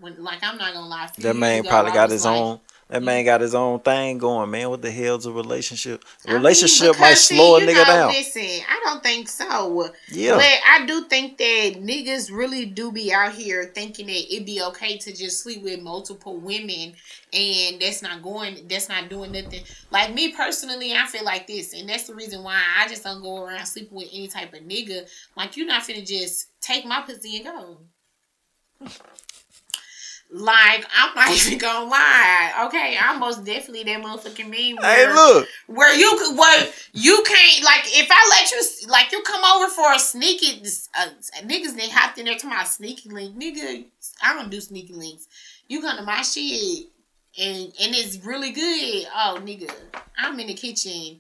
when 0.04 0.24
like 0.24 0.44
I'm 0.44 0.58
not 0.58 0.74
gonna 0.74 0.88
lie. 0.88 1.10
That 1.20 1.36
man 1.36 1.62
ago, 1.62 1.70
probably 1.70 1.94
got 1.94 2.12
his 2.12 2.26
like, 2.26 2.40
own. 2.40 2.60
That 2.90 3.02
man 3.02 3.26
got 3.26 3.42
his 3.42 3.56
own 3.56 3.80
thing 3.80 4.20
going, 4.20 4.52
man. 4.52 4.70
What 4.70 4.84
the 4.84 4.92
hell's 4.92 5.26
a 5.26 5.32
relationship? 5.32 6.04
A 6.26 6.30
I 6.30 6.34
mean, 6.34 6.42
relationship 6.42 6.90
might 7.00 7.10
because, 7.10 7.24
see, 7.24 7.38
slow 7.38 7.56
a 7.56 7.62
nigga 7.62 7.74
know, 7.76 7.86
down. 7.86 8.10
Listen, 8.10 8.66
I 8.70 8.82
don't 8.84 9.02
think 9.02 9.30
so. 9.30 9.90
Yeah. 10.12 10.36
But 10.36 10.46
I 10.46 10.86
do 10.86 11.06
think 11.06 11.40
that 11.40 11.82
niggas 11.82 12.30
really 12.32 12.66
do 12.66 12.92
be 12.92 13.12
out 13.12 13.32
here 13.32 13.72
thinking 13.74 14.08
that 14.08 14.32
it'd 14.32 14.46
be 14.46 14.62
okay 14.62 14.98
to 15.00 15.16
just 15.16 15.42
sleep 15.42 15.64
with 15.64 15.82
multiple 15.82 16.38
women 16.38 16.94
and 17.34 17.82
that's 17.82 18.04
not 18.04 18.22
going 18.22 18.68
that's 18.68 18.90
not 18.90 19.10
doing 19.10 19.32
nothing. 19.32 19.64
Like 19.90 20.14
me 20.14 20.34
personally, 20.34 20.94
I 20.94 21.08
feel 21.08 21.26
like 21.26 21.48
this, 21.48 21.74
and 21.74 21.90
that's 21.90 22.08
the 22.08 22.14
reason 22.14 22.44
why 22.44 22.62
I 22.78 22.88
just 22.88 23.04
don't 23.04 23.24
go 23.24 23.44
around 23.44 23.66
sleeping 23.66 23.98
with 23.98 24.10
any 24.14 24.28
type 24.28 24.54
of 24.54 24.60
nigga. 24.60 25.10
Like 25.36 25.58
you're 25.58 25.66
not 25.66 25.84
finna 25.84 26.06
just 26.06 26.50
take 26.62 26.86
my 26.86 27.02
pussy 27.02 27.38
and 27.38 27.46
go. 27.46 27.78
Like 30.34 30.86
I'm 30.98 31.14
not 31.14 31.30
even 31.46 31.60
gonna 31.60 31.88
lie, 31.88 32.66
okay? 32.66 32.98
I'm 33.00 33.20
most 33.20 33.46
definitely 33.46 33.84
that 33.84 34.02
motherfucking 34.02 34.50
mean. 34.50 34.78
Hey, 34.82 35.08
look. 35.14 35.48
where 35.68 35.96
you 35.96 36.10
could 36.18 36.38
where 36.38 36.68
you 36.94 37.24
can't 37.26 37.64
like 37.64 37.82
if 37.86 38.08
I 38.10 38.30
let 38.32 38.52
you 38.52 38.90
like 38.90 39.12
you 39.12 39.22
come 39.22 39.44
over 39.44 39.72
for 39.72 39.94
a 39.94 40.00
sneaky 40.00 40.60
uh, 40.98 41.08
niggas 41.44 41.76
they 41.78 41.88
hopped 41.90 42.18
in 42.18 42.26
there 42.26 42.38
to 42.38 42.48
my 42.48 42.64
sneaky 42.64 43.10
link 43.10 43.38
nigga 43.40 43.86
I 44.24 44.34
don't 44.34 44.50
do 44.50 44.60
sneaky 44.60 44.94
links 44.94 45.28
you 45.68 45.82
come 45.82 45.98
to 45.98 46.04
my 46.04 46.24
shit 46.24 46.88
and 47.40 47.66
and 47.66 47.96
it's 47.96 48.26
really 48.26 48.52
good 48.52 49.06
oh 49.16 49.40
nigga 49.42 49.72
I'm 50.18 50.40
in 50.40 50.48
the 50.48 50.54
kitchen 50.56 51.20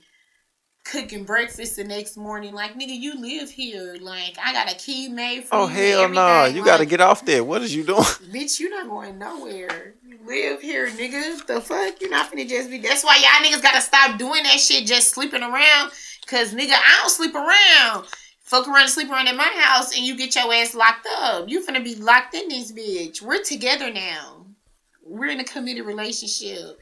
cooking 0.83 1.23
breakfast 1.23 1.75
the 1.75 1.83
next 1.83 2.17
morning. 2.17 2.53
Like, 2.53 2.73
nigga, 2.75 2.97
you 2.97 3.19
live 3.19 3.49
here. 3.49 3.97
Like, 3.99 4.37
I 4.43 4.53
got 4.53 4.71
a 4.71 4.75
key 4.75 5.07
made 5.07 5.45
for 5.45 5.55
Oh 5.55 5.59
you. 5.59 5.63
Oh 5.63 5.67
hell 5.67 6.09
no! 6.09 6.27
everything. 6.27 6.57
You 6.57 6.65
got 6.65 6.77
to 6.77 6.85
get 6.85 7.01
off 7.01 7.25
there. 7.25 7.43
What 7.43 7.61
is 7.61 7.75
you 7.75 7.83
doing? 7.83 8.01
Bitch, 8.31 8.59
you 8.59 8.69
not 8.69 8.87
going 8.89 9.17
nowhere. 9.17 9.95
You 10.05 10.19
live 10.25 10.61
here, 10.61 10.89
nigga. 10.89 11.45
The 11.45 11.61
fuck? 11.61 12.01
You 12.01 12.09
not 12.09 12.31
finna 12.31 12.47
just 12.47 12.69
be. 12.69 12.77
That's 12.79 13.03
why 13.03 13.17
y'all 13.17 13.45
niggas 13.45 13.61
gotta 13.61 13.81
stop 13.81 14.17
doing 14.17 14.43
that 14.43 14.59
shit, 14.59 14.85
just 14.85 15.09
sleeping 15.09 15.41
around. 15.41 15.91
Cause 16.27 16.53
nigga, 16.53 16.71
I 16.73 16.99
don't 17.01 17.09
sleep 17.09 17.35
around. 17.35 18.05
Fuck 18.41 18.67
around 18.67 18.83
and 18.83 18.89
sleep 18.89 19.09
around 19.09 19.27
in 19.27 19.35
my 19.37 19.51
house 19.55 19.95
and 19.95 20.05
you 20.05 20.15
get 20.15 20.35
your 20.35 20.53
ass 20.53 20.75
locked 20.75 21.07
up. 21.17 21.49
You 21.49 21.65
finna 21.65 21.83
be 21.83 21.95
locked 21.95 22.35
in 22.35 22.47
this 22.49 22.71
bitch. 22.71 23.21
We're 23.21 23.43
together 23.43 23.91
now. 23.91 24.45
We're 25.05 25.31
in 25.31 25.39
a 25.39 25.43
committed 25.43 25.85
relationship. 25.85 26.79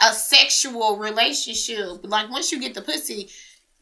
A 0.00 0.12
sexual 0.12 0.96
relationship. 0.96 2.00
Like 2.04 2.30
once 2.30 2.52
you 2.52 2.60
get 2.60 2.74
the 2.74 2.82
pussy, 2.82 3.28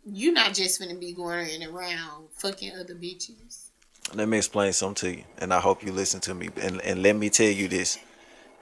you're 0.05 0.33
not 0.33 0.55
just 0.55 0.81
gonna 0.81 0.95
be 0.95 1.13
going 1.13 1.63
around 1.65 2.29
fucking 2.33 2.73
other 2.79 2.95
bitches. 2.95 3.67
Let 4.15 4.29
me 4.29 4.39
explain 4.39 4.73
something 4.73 5.11
to 5.11 5.19
you, 5.19 5.25
and 5.39 5.53
I 5.53 5.61
hope 5.61 5.83
you 5.83 5.93
listen 5.93 6.21
to 6.23 6.35
me. 6.35 6.49
And 6.61 6.81
and 6.83 7.03
let 7.03 7.17
me 7.17 7.29
tell 7.29 7.51
you 7.51 7.69
this, 7.69 7.99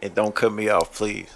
and 0.03 0.15
don't 0.15 0.35
cut 0.35 0.53
me 0.53 0.69
off, 0.69 0.95
please. 0.95 1.29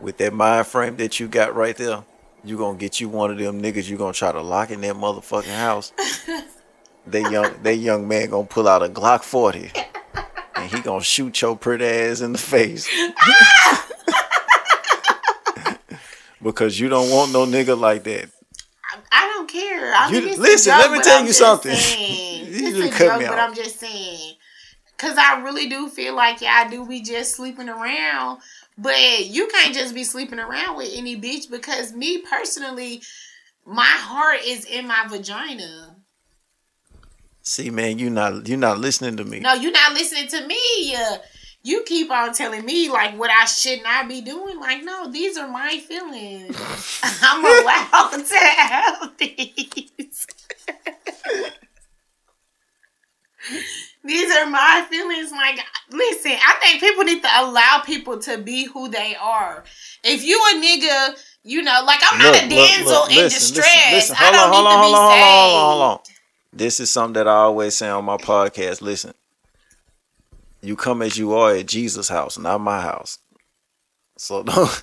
With 0.00 0.16
that 0.18 0.32
mind 0.32 0.66
frame 0.66 0.96
that 0.96 1.20
you 1.20 1.28
got 1.28 1.54
right 1.54 1.76
there, 1.76 2.04
you 2.44 2.56
gonna 2.56 2.78
get 2.78 3.00
you 3.00 3.08
one 3.08 3.30
of 3.30 3.38
them 3.38 3.60
niggas. 3.60 3.88
You 3.88 3.96
gonna 3.96 4.12
try 4.12 4.32
to 4.32 4.42
lock 4.42 4.70
in 4.70 4.80
that 4.82 4.94
motherfucking 4.94 5.56
house. 5.56 5.92
that 7.06 7.30
young 7.30 7.62
that 7.62 7.76
young 7.76 8.06
man 8.06 8.30
gonna 8.30 8.46
pull 8.46 8.68
out 8.68 8.82
a 8.82 8.88
Glock 8.88 9.22
forty, 9.22 9.70
and 10.54 10.70
he 10.70 10.80
gonna 10.80 11.02
shoot 11.02 11.42
your 11.42 11.56
pretty 11.56 11.84
ass 11.84 12.20
in 12.20 12.32
the 12.32 12.38
face. 12.38 12.88
Ah! 13.18 13.83
Because 16.44 16.78
you 16.78 16.88
don't 16.88 17.10
want 17.10 17.32
no 17.32 17.44
nigga 17.46 17.76
like 17.78 18.04
that. 18.04 18.30
I, 18.92 18.98
I 19.10 19.26
don't 19.34 19.48
care. 19.50 19.92
I 19.94 20.10
You- 20.10 20.22
mean, 20.22 20.40
listen, 20.40 20.70
joke, 20.72 20.80
let 20.82 20.92
me 20.92 21.00
tell 21.00 21.18
I'm 21.18 21.26
you 21.26 21.32
something. 21.32 21.74
saying. 21.74 22.46
You 22.46 22.68
it's 22.68 22.76
just 22.78 22.94
a 22.94 22.96
cut 22.96 23.08
joke, 23.08 23.20
me 23.20 23.26
but. 23.26 23.38
I'm 23.38 23.54
just 23.54 23.80
saying. 23.80 24.34
Cause 24.96 25.16
I 25.18 25.40
really 25.42 25.68
do 25.68 25.88
feel 25.88 26.14
like 26.14 26.40
y'all 26.40 26.70
do 26.70 26.86
be 26.86 27.02
just 27.02 27.34
sleeping 27.34 27.68
around, 27.68 28.38
but 28.78 29.26
you 29.26 29.48
can't 29.48 29.74
just 29.74 29.92
be 29.92 30.04
sleeping 30.04 30.38
around 30.38 30.76
with 30.76 30.90
any 30.94 31.20
bitch 31.20 31.50
because 31.50 31.92
me 31.92 32.18
personally, 32.18 33.02
my 33.66 33.82
heart 33.84 34.38
is 34.46 34.64
in 34.64 34.86
my 34.86 35.04
vagina. 35.08 35.96
See, 37.42 37.70
man, 37.70 37.98
you 37.98 38.08
not 38.08 38.48
you 38.48 38.56
not 38.56 38.78
listening 38.78 39.16
to 39.18 39.24
me. 39.24 39.40
No, 39.40 39.52
you're 39.54 39.72
not 39.72 39.92
listening 39.94 40.28
to 40.28 40.46
me. 40.46 40.96
You 41.66 41.82
keep 41.86 42.10
on 42.10 42.34
telling 42.34 42.66
me 42.66 42.90
like 42.90 43.18
what 43.18 43.30
I 43.30 43.46
should 43.46 43.82
not 43.82 44.06
be 44.06 44.20
doing. 44.20 44.60
Like, 44.60 44.84
no, 44.84 45.10
these 45.10 45.38
are 45.38 45.48
my 45.48 45.78
feelings. 45.78 46.54
I'm 47.22 47.42
allowed 47.42 48.22
to 48.26 48.36
have 48.36 49.16
these. 49.16 50.26
these 54.04 54.36
are 54.36 54.46
my 54.46 54.86
feelings. 54.90 55.32
Like, 55.32 55.58
listen, 55.90 56.32
I 56.32 56.56
think 56.60 56.80
people 56.80 57.04
need 57.04 57.22
to 57.22 57.30
allow 57.34 57.80
people 57.82 58.18
to 58.20 58.36
be 58.36 58.64
who 58.66 58.88
they 58.90 59.16
are. 59.16 59.64
If 60.04 60.22
you 60.22 60.38
a 60.52 60.60
nigga, 60.60 61.18
you 61.44 61.62
know, 61.62 61.82
like 61.86 62.00
I'm 62.10 62.18
not 62.18 62.44
a 62.44 62.46
damsel 62.46 63.04
in 63.06 63.24
distress. 63.30 64.12
I 64.14 64.30
don't 64.32 64.50
need 64.50 64.56
to 64.56 64.62
be 64.62 64.64
hold 64.64 64.66
on, 64.66 64.82
hold 64.82 64.94
on, 64.94 65.70
hold 65.70 65.82
on. 65.82 65.98
This 66.52 66.78
is 66.78 66.90
something 66.90 67.14
that 67.14 67.26
I 67.26 67.36
always 67.36 67.74
say 67.74 67.88
on 67.88 68.04
my 68.04 68.18
podcast. 68.18 68.82
Listen, 68.82 69.14
you 70.64 70.76
come 70.76 71.02
as 71.02 71.16
you 71.16 71.34
are 71.34 71.54
at 71.54 71.66
Jesus' 71.66 72.08
house, 72.08 72.38
not 72.38 72.60
my 72.60 72.80
house. 72.80 73.18
So 74.16 74.42
don't 74.44 74.82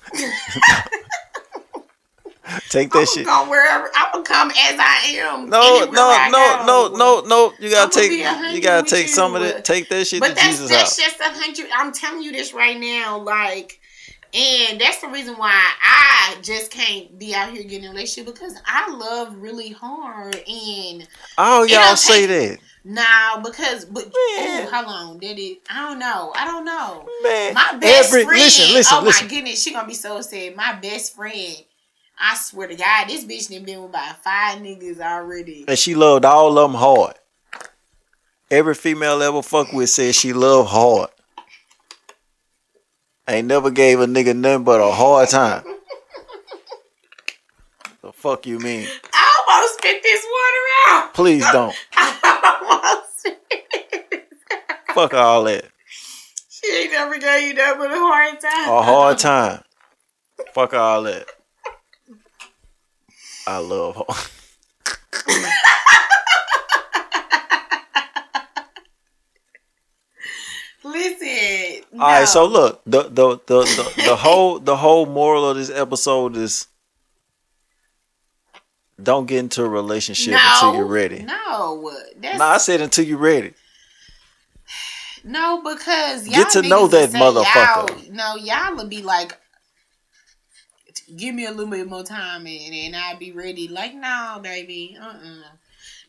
take 2.68 2.90
that 2.92 3.08
shit. 3.08 3.26
go 3.26 3.48
wherever. 3.48 3.90
I'm 3.94 4.12
gonna 4.12 4.24
come 4.24 4.50
as 4.50 4.78
I 4.78 5.14
am. 5.16 5.48
No, 5.48 5.84
no, 5.84 5.90
no, 5.90 6.62
no, 6.66 6.88
no, 6.96 7.20
no. 7.26 7.52
You 7.58 7.70
gotta 7.70 7.90
take. 7.90 8.10
be 8.10 8.22
a 8.22 8.28
hundred 8.28 8.54
You 8.54 8.60
gotta 8.60 8.88
take 8.88 9.08
some 9.08 9.34
of 9.34 9.42
it. 9.42 9.64
Take 9.64 9.88
that 9.88 10.06
shit 10.06 10.20
But 10.20 10.30
to 10.30 10.34
that's 10.34 10.46
Jesus' 10.46 10.70
that's 10.70 10.82
house. 10.82 10.96
just 10.98 11.20
a 11.20 11.30
hundred. 11.38 11.66
I'm 11.74 11.92
telling 11.92 12.22
you 12.22 12.32
this 12.32 12.52
right 12.52 12.78
now, 12.78 13.18
like, 13.18 13.80
and 14.34 14.80
that's 14.80 15.00
the 15.00 15.08
reason 15.08 15.34
why 15.36 15.52
I 15.82 16.36
just 16.42 16.70
can't 16.70 17.18
be 17.18 17.34
out 17.34 17.52
here 17.52 17.62
getting 17.62 17.84
in 17.84 17.90
a 17.90 17.92
relationship 17.92 18.32
because 18.32 18.54
I 18.66 18.90
love 18.94 19.36
really 19.36 19.70
hard 19.70 20.36
and 20.36 21.08
Oh, 21.38 21.62
y'all 21.64 21.96
say 21.96 22.26
that, 22.26 22.58
now 22.84 23.40
because 23.42 23.84
but 23.84 24.06
ooh, 24.06 24.66
how 24.70 24.84
long 24.86 25.18
did 25.18 25.38
it? 25.38 25.58
I 25.70 25.88
don't 25.88 25.98
know. 25.98 26.32
I 26.36 26.44
don't 26.44 26.64
know. 26.64 27.08
man. 27.22 27.54
My 27.54 27.76
best 27.78 28.08
Every 28.08 28.24
friend. 28.24 28.38
listen, 28.40 28.74
listen, 28.74 28.98
oh 28.98 29.04
listen. 29.04 29.26
my 29.26 29.30
goodness, 29.32 29.62
she 29.62 29.72
gonna 29.72 29.86
be 29.88 29.94
so 29.94 30.20
sad. 30.20 30.56
My 30.56 30.74
best 30.80 31.14
friend. 31.14 31.56
I 32.18 32.36
swear 32.36 32.68
to 32.68 32.76
God, 32.76 33.08
this 33.08 33.24
bitch 33.24 33.50
done 33.50 33.64
been 33.64 33.80
with 33.80 33.90
about 33.90 34.22
five 34.22 34.58
niggas 34.58 35.00
already. 35.00 35.64
And 35.66 35.78
she 35.78 35.94
loved 35.94 36.24
all 36.24 36.56
of 36.58 36.70
them 36.70 36.78
hard. 36.78 37.14
Every 38.50 38.74
female 38.74 39.22
ever 39.22 39.42
fuck 39.42 39.72
with 39.72 39.90
said 39.90 40.14
she 40.14 40.32
loved 40.32 40.70
hard. 40.70 41.08
Ain't 43.26 43.48
never 43.48 43.70
gave 43.70 43.98
a 44.00 44.06
nigga 44.06 44.36
nothing 44.36 44.64
but 44.64 44.80
a 44.80 44.92
hard 44.92 45.28
time. 45.30 45.64
Fuck 48.22 48.46
you 48.46 48.60
mean? 48.60 48.86
I 49.12 49.44
almost 49.48 49.78
spit 49.78 50.00
this 50.00 50.24
water 50.24 50.66
out. 50.86 51.12
Please 51.12 51.44
don't. 51.50 51.74
I 51.92 52.94
almost 52.94 53.18
spit. 53.18 54.30
Fuck 54.94 55.14
all 55.14 55.42
that. 55.44 55.64
She 56.48 56.72
ain't 56.72 56.92
never 56.92 57.18
gave 57.18 57.48
you 57.48 57.54
that 57.54 57.76
but 57.78 57.90
a 57.90 57.96
hard 57.96 58.40
time. 58.40 58.68
A 58.68 58.82
hard 58.82 59.18
time. 59.18 59.64
Fuck 60.54 60.74
all 60.74 61.02
that. 61.02 61.26
I 63.48 63.58
love 63.58 63.96
hard. 63.96 64.30
Listen. 70.84 71.84
All 71.94 71.98
right, 71.98 72.28
so 72.28 72.46
look, 72.46 72.82
the 72.86 73.02
the 73.02 73.40
the 73.46 73.62
the, 73.62 74.02
the 74.06 74.16
whole 74.16 74.60
the 74.60 74.76
whole 74.76 75.06
moral 75.06 75.48
of 75.48 75.56
this 75.56 75.70
episode 75.70 76.36
is 76.36 76.68
don't 79.02 79.26
get 79.26 79.38
into 79.38 79.64
a 79.64 79.68
relationship 79.68 80.34
until 80.34 80.76
you're 80.76 80.86
ready. 80.86 81.22
No, 81.22 81.92
that's 82.18 82.38
Nah, 82.38 82.44
I 82.44 82.58
said 82.58 82.80
until 82.80 83.04
you're 83.04 83.18
ready. 83.18 83.54
no 85.24 85.62
because 85.62 86.26
y'all 86.26 86.44
Get 86.44 86.50
to 86.50 86.62
know 86.62 86.86
that 86.88 87.10
motherfucker. 87.10 88.06
Y'all, 88.06 88.14
no, 88.14 88.36
y'all 88.36 88.76
would 88.76 88.90
be 88.90 89.02
like, 89.02 89.38
give 91.16 91.34
me 91.34 91.46
a 91.46 91.50
little 91.50 91.70
bit 91.70 91.88
more 91.88 92.04
time 92.04 92.46
and, 92.46 92.74
and 92.74 92.96
I'll 92.96 93.18
be 93.18 93.32
ready. 93.32 93.68
Like, 93.68 93.94
no, 93.94 94.40
baby, 94.42 94.96
uh, 95.00 95.06
uh 95.06 95.42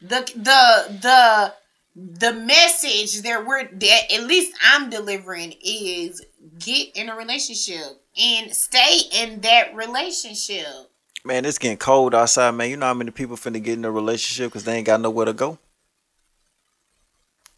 The 0.02 0.20
the 0.36 1.00
the 1.02 1.54
the 1.96 2.34
message 2.34 3.22
that 3.22 3.46
we're 3.46 3.68
that 3.68 4.12
at 4.12 4.24
least 4.24 4.54
I'm 4.64 4.90
delivering 4.90 5.54
is 5.64 6.26
get 6.60 6.96
in 6.96 7.10
a 7.10 7.16
relationship 7.16 8.02
and 8.20 8.54
stay 8.54 9.02
in 9.14 9.42
that 9.42 9.76
relationship. 9.76 10.92
Man, 11.26 11.46
it's 11.46 11.58
getting 11.58 11.78
cold 11.78 12.14
outside, 12.14 12.52
man. 12.52 12.70
You 12.70 12.76
know 12.78 12.88
how 12.88 12.94
many 12.94 13.12
people 13.12 13.38
finna 13.38 13.64
get 13.64 13.78
in 13.78 13.86
a 13.86 13.92
relationship 13.92 14.52
because 14.52 14.66
they 14.66 14.76
ain't 14.76 14.86
got 14.86 15.00
nowhere 15.00 15.26
to 15.26 15.34
go? 15.34 15.58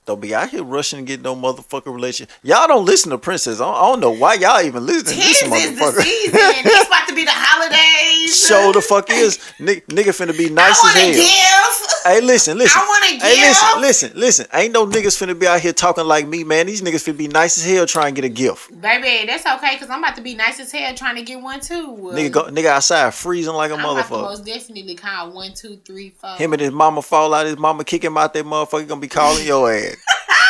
Don't 0.06 0.22
be 0.22 0.36
out 0.36 0.50
here 0.50 0.64
rushing 0.64 1.00
to 1.00 1.06
get 1.06 1.24
no 1.24 1.36
motherfucking 1.36 1.92
relationship. 1.92 2.32
Y'all 2.44 2.68
don't 2.68 2.86
listen 2.86 3.10
to 3.10 3.18
Princess. 3.18 3.60
I 3.60 3.66
don't, 3.66 3.76
I 3.76 3.82
don't 3.82 4.00
know 4.02 4.12
why 4.12 4.36
y'all 4.36 4.62
even 4.62 4.86
listening 4.86 5.06
to 5.06 5.16
this 5.16 5.42
is 5.42 5.50
the 5.50 5.56
motherfucker. 5.56 6.04
season. 6.04 6.32
it's 6.36 6.90
be 7.16 7.24
the 7.26 7.32
holidays. 7.34 8.46
Show 8.48 8.72
the 8.72 8.82
fuck 8.82 9.10
is. 9.10 9.40
Ni- 9.60 9.82
nigga 9.82 10.10
finna 10.14 10.38
be 10.38 10.48
I 10.48 10.50
nice 10.50 10.78
as 10.78 10.84
want 10.84 10.96
to 10.96 11.02
hell. 11.02 11.14
give. 11.14 11.92
Hey, 12.06 12.22
listen, 12.22 12.58
listen. 12.58 12.80
I 12.82 12.86
wanna 12.88 13.24
Hey, 13.26 13.42
listen, 13.42 13.68
give. 13.74 13.82
listen, 13.82 14.12
listen. 14.16 14.46
Ain't 14.54 14.74
no 14.74 14.86
niggas 14.86 15.18
finna 15.20 15.38
be 15.40 15.48
out 15.48 15.60
here 15.60 15.74
talking 15.74 16.06
like 16.06 16.28
me, 16.28 16.44
man. 16.44 16.68
These 16.68 16.82
niggas 16.84 17.04
finna 17.08 17.18
be 17.18 17.28
nice 17.28 17.58
as 17.58 17.66
hell 17.66 17.86
trying 17.88 18.14
to 18.14 18.22
get 18.22 18.26
a 18.28 18.30
gift. 18.34 18.70
Baby, 18.80 19.26
that's 19.26 19.46
okay 19.46 19.76
because 19.76 19.90
I'm 19.90 20.04
about 20.04 20.16
to 20.18 20.22
be 20.22 20.36
nice 20.36 20.60
as 20.60 20.72
hell 20.72 20.94
trying 20.94 21.16
to 21.16 21.24
get 21.24 21.42
one 21.42 21.60
too. 21.62 21.96
Nigga, 22.14 22.32
go, 22.32 22.44
nigga 22.44 22.68
outside 22.68 23.14
freezing 23.14 23.54
like 23.54 23.72
a 23.72 23.76
I'm 23.76 23.80
motherfucker. 23.80 24.22
most 24.22 24.46
definitely 24.46 24.96
call 24.96 25.32
one, 25.32 25.54
two, 25.54 25.78
three, 25.86 26.12
four. 26.12 26.36
Him 26.36 26.54
and 26.54 26.62
his 26.62 26.72
mama 26.72 27.02
fall 27.02 27.34
out. 27.34 27.46
His 27.48 27.58
mama 27.58 27.84
kick 27.84 28.04
him 28.04 28.18
out. 28.18 28.34
That 28.34 28.46
motherfucker 28.46 28.88
gonna 28.88 29.02
be 29.02 29.08
calling 29.08 29.46
your 29.46 29.72
ass, 29.74 29.96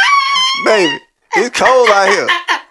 baby. 0.65 0.99
It's 1.37 1.57
cold 1.57 1.89
out 1.89 2.07
here, 2.09 2.27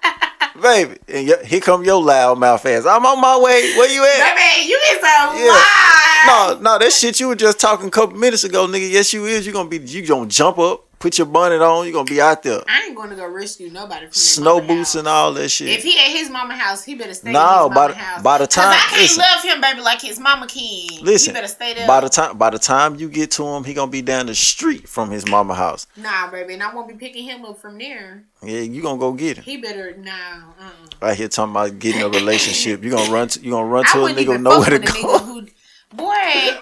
baby. 0.61 0.97
And 1.09 1.29
y- 1.29 1.45
here 1.45 1.61
come 1.61 1.85
your 1.85 2.03
loud 2.03 2.39
mouth 2.39 2.65
ass. 2.67 2.87
I'm 2.87 3.05
on 3.05 3.21
my 3.21 3.37
way. 3.39 3.77
Where 3.77 3.89
you 3.91 4.05
at? 4.05 4.35
Baby, 4.37 4.69
you 4.69 4.81
is 4.93 4.99
a 4.99 5.03
Yeah. 5.03 5.51
lie. 5.51 6.25
No, 6.27 6.59
no, 6.61 6.79
that 6.79 6.93
shit 6.93 7.21
you 7.21 7.29
were 7.29 7.35
just 7.37 7.59
talking 7.61 7.89
a 7.89 7.91
couple 7.91 8.17
minutes 8.17 8.45
ago, 8.45 8.67
nigga. 8.67 8.91
Yes, 8.91 9.13
you 9.13 9.25
is. 9.27 9.47
You 9.47 9.53
gonna 9.53 9.69
be. 9.69 9.79
You 9.79 10.07
gonna 10.07 10.27
jump 10.27 10.59
up, 10.59 10.85
put 11.05 11.19
your 11.19 11.27
bonnet 11.27 11.61
on. 11.61 11.85
You're 11.85 11.93
gonna 11.93 12.05
be 12.11 12.19
out 12.21 12.43
there, 12.43 12.63
I 12.67 12.87
ain't 12.87 12.97
to 13.11 13.15
go 13.17 13.29
rescue 13.29 13.69
nobody 13.71 14.07
from 14.07 14.15
snow 14.15 14.59
boots 14.61 14.95
house. 14.95 14.95
and 14.95 15.07
all 15.07 15.35
that 15.35 15.51
shit. 15.51 15.69
If 15.69 15.83
he 15.83 15.99
at 15.99 16.07
his 16.17 16.31
mama 16.31 16.57
house, 16.57 16.83
he 16.83 16.95
better 16.95 17.13
stay 17.13 17.31
No, 17.31 17.69
by 17.69 17.75
mama 17.75 17.89
the- 17.89 17.95
house. 17.99 18.23
by 18.23 18.39
the 18.39 18.47
time- 18.47 18.73
I 18.73 18.77
can't 18.89 19.03
listen. 19.03 19.19
love 19.23 19.43
him, 19.43 19.61
baby, 19.61 19.81
like 19.83 20.01
his 20.01 20.19
mama 20.19 20.47
can. 20.47 21.05
Listen, 21.05 21.35
he 21.35 21.41
better 21.41 21.53
stay 21.53 21.75
there. 21.75 21.87
by 21.87 22.01
the 22.01 22.09
time 22.09 22.39
by 22.39 22.49
the 22.49 22.59
time 22.59 22.95
you 22.97 23.11
get 23.11 23.31
to 23.33 23.45
him, 23.45 23.65
he 23.65 23.75
gonna 23.75 23.91
be 23.91 24.01
down 24.01 24.25
the 24.25 24.35
street 24.35 24.89
from 24.89 25.11
his 25.11 25.27
mama 25.29 25.55
house. 25.55 25.87
nah, 25.97 26.31
baby, 26.31 26.55
and 26.55 26.63
I 26.63 26.75
won't 26.75 26.89
be 26.89 26.95
picking 26.95 27.25
him 27.25 27.45
up 27.45 27.61
from 27.61 27.77
there. 27.79 28.25
Yeah, 28.43 28.61
you 28.61 28.81
gonna 28.81 28.99
go 28.99 29.13
get 29.13 29.37
him. 29.37 29.45
He 29.45 29.59
better 29.59 29.95
nah. 29.99 30.11
Uh-uh. 30.59 30.71
Right 31.03 31.17
here 31.19 31.29
talking 31.29 31.53
about 31.53 31.79
getting 31.79 32.01
a 32.03 32.09
relationship. 32.09 32.83
You 32.83 32.91
gonna 32.91 33.13
run 33.13 33.29
to 33.29 33.41
you 33.41 33.51
gonna 33.51 33.67
run 33.67 33.85
to 33.93 34.07
a 34.07 34.15
nigga 34.15 34.41
nowhere 34.41 34.71
to 34.71 34.79
go. 34.79 35.45
Boy. 35.93 36.59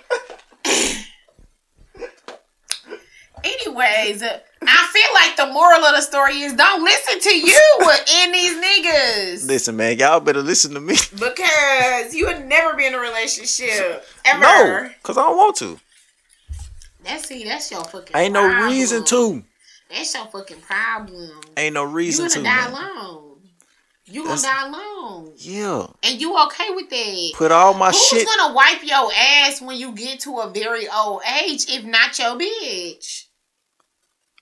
Anyways, 4.13 4.41
I 4.63 4.89
feel 4.93 5.15
like 5.15 5.37
the 5.37 5.53
moral 5.53 5.85
of 5.85 5.95
the 5.97 6.01
story 6.03 6.41
is 6.43 6.53
don't 6.55 6.83
listen 6.85 7.19
to 7.21 7.39
you 7.39 7.79
and 8.17 8.35
these 8.35 8.55
niggas. 8.55 9.47
Listen, 9.47 9.77
man, 9.77 9.99
y'all 9.99 10.21
better 10.21 10.43
listen 10.43 10.75
to 10.75 10.81
me. 10.81 10.95
Because 11.13 12.15
you 12.15 12.27
would 12.27 12.47
never 12.47 12.77
be 12.77 12.87
in 12.87 12.95
a 12.95 12.99
relationship. 12.99 14.05
Ever. 14.25 14.41
No, 14.41 14.91
cause 15.03 15.19
I 15.19 15.23
don't 15.23 15.37
want 15.37 15.57
to. 15.57 15.79
That's 17.05 17.27
see, 17.27 17.45
that's 17.45 17.71
your 17.71 17.83
fucking 17.85 18.17
Ain't 18.17 18.33
no 18.35 18.67
reason 18.69 19.05
to. 19.07 19.43
That's 19.91 20.15
your 20.15 20.27
fucking 20.27 20.61
problem. 20.61 21.31
Ain't 21.57 21.75
no 21.75 21.83
You 21.85 21.89
reason 21.91 22.29
gonna 22.29 22.35
to. 22.37 22.43
die 22.43 22.71
man. 22.71 22.73
alone. 22.97 23.29
You 24.05 24.25
gonna 24.25 24.37
That's- 24.37 24.43
die 24.63 24.69
alone. 24.69 25.33
Yeah, 25.37 25.87
And 26.03 26.21
you 26.21 26.39
okay 26.47 26.67
with 26.71 26.91
that. 26.91 27.33
put 27.37 27.51
all 27.51 27.75
my 27.75 27.91
Who's 27.91 28.07
shit. 28.09 28.27
Who's 28.27 28.37
gonna 28.37 28.55
wipe 28.55 28.83
your 28.85 29.11
ass 29.13 29.61
when 29.61 29.77
you 29.77 29.93
get 29.93 30.21
to 30.21 30.39
a 30.41 30.51
very 30.51 30.89
old 30.89 31.23
age 31.45 31.65
if 31.69 31.85
not 31.85 32.19
your 32.19 32.39
bitch? 32.39 33.25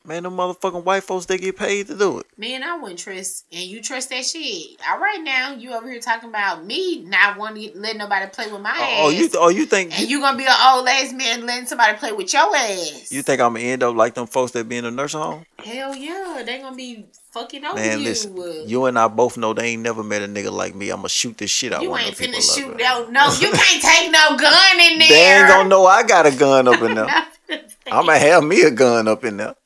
Man, 0.03 0.23
them 0.23 0.37
motherfucking 0.37 0.85
white 0.85 1.03
folks 1.03 1.27
they 1.27 1.37
get 1.37 1.59
paid 1.59 1.87
to 1.89 1.97
do 1.97 2.21
it. 2.21 2.27
Man, 2.39 2.63
I 2.63 2.79
wouldn't 2.79 2.99
trust, 2.99 3.45
and 3.53 3.63
you 3.63 3.83
trust 3.83 4.09
that 4.09 4.25
shit. 4.25 4.81
All 4.89 4.99
right, 4.99 5.21
now 5.23 5.53
you 5.53 5.75
over 5.75 5.91
here 5.91 6.01
talking 6.01 6.31
about 6.31 6.65
me 6.65 7.03
not 7.03 7.37
wanting 7.37 7.71
to 7.71 7.79
let 7.79 7.99
nobody 7.99 8.27
play 8.31 8.51
with 8.51 8.63
my 8.63 8.71
ass. 8.71 8.79
Oh, 8.81 9.11
you 9.11 9.29
oh 9.35 9.49
you 9.51 9.67
think 9.67 9.99
and 9.99 10.09
you 10.09 10.21
gonna 10.21 10.39
be 10.39 10.47
an 10.47 10.55
old 10.73 10.89
ass 10.89 11.13
man 11.13 11.45
letting 11.45 11.67
somebody 11.67 11.99
play 11.99 12.13
with 12.13 12.33
your 12.33 12.55
ass? 12.57 13.13
you 13.13 13.21
think 13.21 13.43
I'm 13.43 13.55
gonna 13.55 13.67
end 13.67 13.83
up 13.83 13.95
like 13.95 14.15
them 14.15 14.27
folks 14.27 14.53
that 14.53 14.67
be 14.69 14.79
in 14.79 14.85
the 14.85 14.91
nursing 14.91 15.21
home? 15.21 15.45
Hell 15.59 15.95
yeah, 15.95 16.43
they 16.47 16.61
gonna 16.63 16.75
be 16.75 17.05
fucking 17.33 17.63
over 17.63 17.77
Man, 17.77 17.99
you. 17.99 18.05
listen, 18.05 18.69
you 18.69 18.87
and 18.87 18.99
I 18.99 19.07
both 19.09 19.37
know 19.37 19.53
they 19.53 19.67
ain't 19.67 19.83
never 19.83 20.03
met 20.03 20.23
a 20.23 20.27
nigga 20.27 20.51
like 20.51 20.75
me. 20.75 20.91
I'ma 20.91 21.09
shoot 21.09 21.37
this 21.37 21.51
shit 21.51 21.75
out. 21.75 21.83
You 21.83 21.95
ain't 21.95 22.17
finna 22.17 22.41
shoot 22.41 22.75
no. 22.79 23.09
No, 23.11 23.33
you 23.35 23.51
can't 23.53 23.83
take 23.83 24.11
no 24.11 24.37
gun 24.39 24.81
in 24.81 24.99
there. 24.99 25.09
They 25.09 25.39
ain't 25.41 25.49
gonna 25.49 25.69
know 25.69 25.85
I 25.85 26.05
got 26.05 26.25
a 26.25 26.31
gun 26.31 26.69
up 26.69 26.81
in 26.81 26.95
there. 26.95 27.27
I'ma 27.93 28.13
have 28.13 28.45
me 28.45 28.63
a 28.63 28.71
gun 28.71 29.07
up 29.07 29.25
in 29.25 29.37
there. 29.37 29.57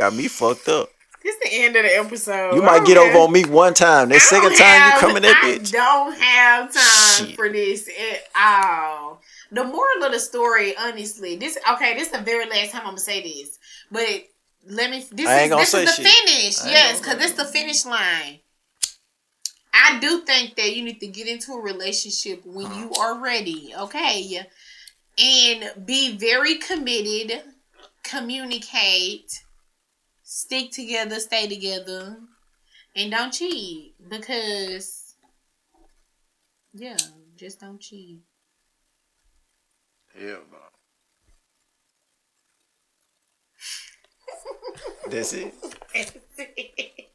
Got 0.00 0.14
me 0.14 0.28
fucked 0.28 0.66
up. 0.66 0.88
This 1.22 1.36
the 1.42 1.50
end 1.52 1.76
of 1.76 1.82
the 1.82 1.94
episode. 1.94 2.54
You 2.54 2.62
might 2.62 2.86
get 2.86 2.96
over 2.96 3.18
on 3.18 3.30
me 3.30 3.44
one 3.44 3.74
time. 3.74 4.08
The 4.08 4.18
second 4.18 4.52
don't 4.52 4.58
time 4.58 4.74
you 4.74 4.90
have- 4.92 4.98
come 4.98 5.14
in 5.18 5.22
that 5.24 5.38
I 5.42 5.46
bitch. 5.46 5.70
don't 5.72 6.18
have 6.18 6.72
time 6.72 7.26
Shit. 7.26 7.36
for 7.36 7.50
this 7.50 7.86
at 7.86 8.22
all. 8.34 9.20
The 9.52 9.62
moral 9.62 10.04
of 10.04 10.12
the 10.12 10.18
story, 10.18 10.74
honestly, 10.74 11.36
this 11.36 11.58
okay. 11.72 11.92
This 11.92 12.04
is 12.04 12.12
the 12.12 12.22
very 12.22 12.48
last 12.48 12.70
time 12.70 12.80
I'm 12.80 12.86
gonna 12.86 12.98
say 13.00 13.20
this, 13.22 13.58
but 13.90 14.26
let 14.66 14.90
me. 14.90 15.04
This 15.12 15.28
I 15.28 15.42
is 15.42 15.50
this 15.50 15.74
is 15.74 15.96
the 15.96 16.02
shit. 16.02 16.06
finish. 16.06 16.64
Yes, 16.64 16.98
because 16.98 17.18
this 17.18 17.32
the 17.32 17.44
finish 17.44 17.84
line. 17.84 18.38
I 19.74 19.98
do 20.00 20.22
think 20.22 20.56
that 20.56 20.74
you 20.74 20.82
need 20.82 21.00
to 21.00 21.08
get 21.08 21.28
into 21.28 21.52
a 21.52 21.60
relationship 21.60 22.40
when 22.46 22.72
you 22.74 22.90
uh-huh. 22.90 23.02
are 23.02 23.22
ready, 23.22 23.74
okay, 23.78 24.48
and 25.18 25.86
be 25.86 26.16
very 26.16 26.54
committed. 26.54 27.42
Communicate, 28.02 29.42
stick 30.32 30.70
together, 30.70 31.18
stay 31.18 31.48
together, 31.48 32.16
and 32.94 33.10
don't 33.10 33.32
cheat 33.32 33.96
because 34.08 35.16
yeah, 36.72 36.96
just 37.34 37.58
don't 37.58 37.80
cheat. 37.80 38.20
Hell 40.16 40.42
no. 40.52 40.58
That's 45.10 45.32
it. 45.32 45.52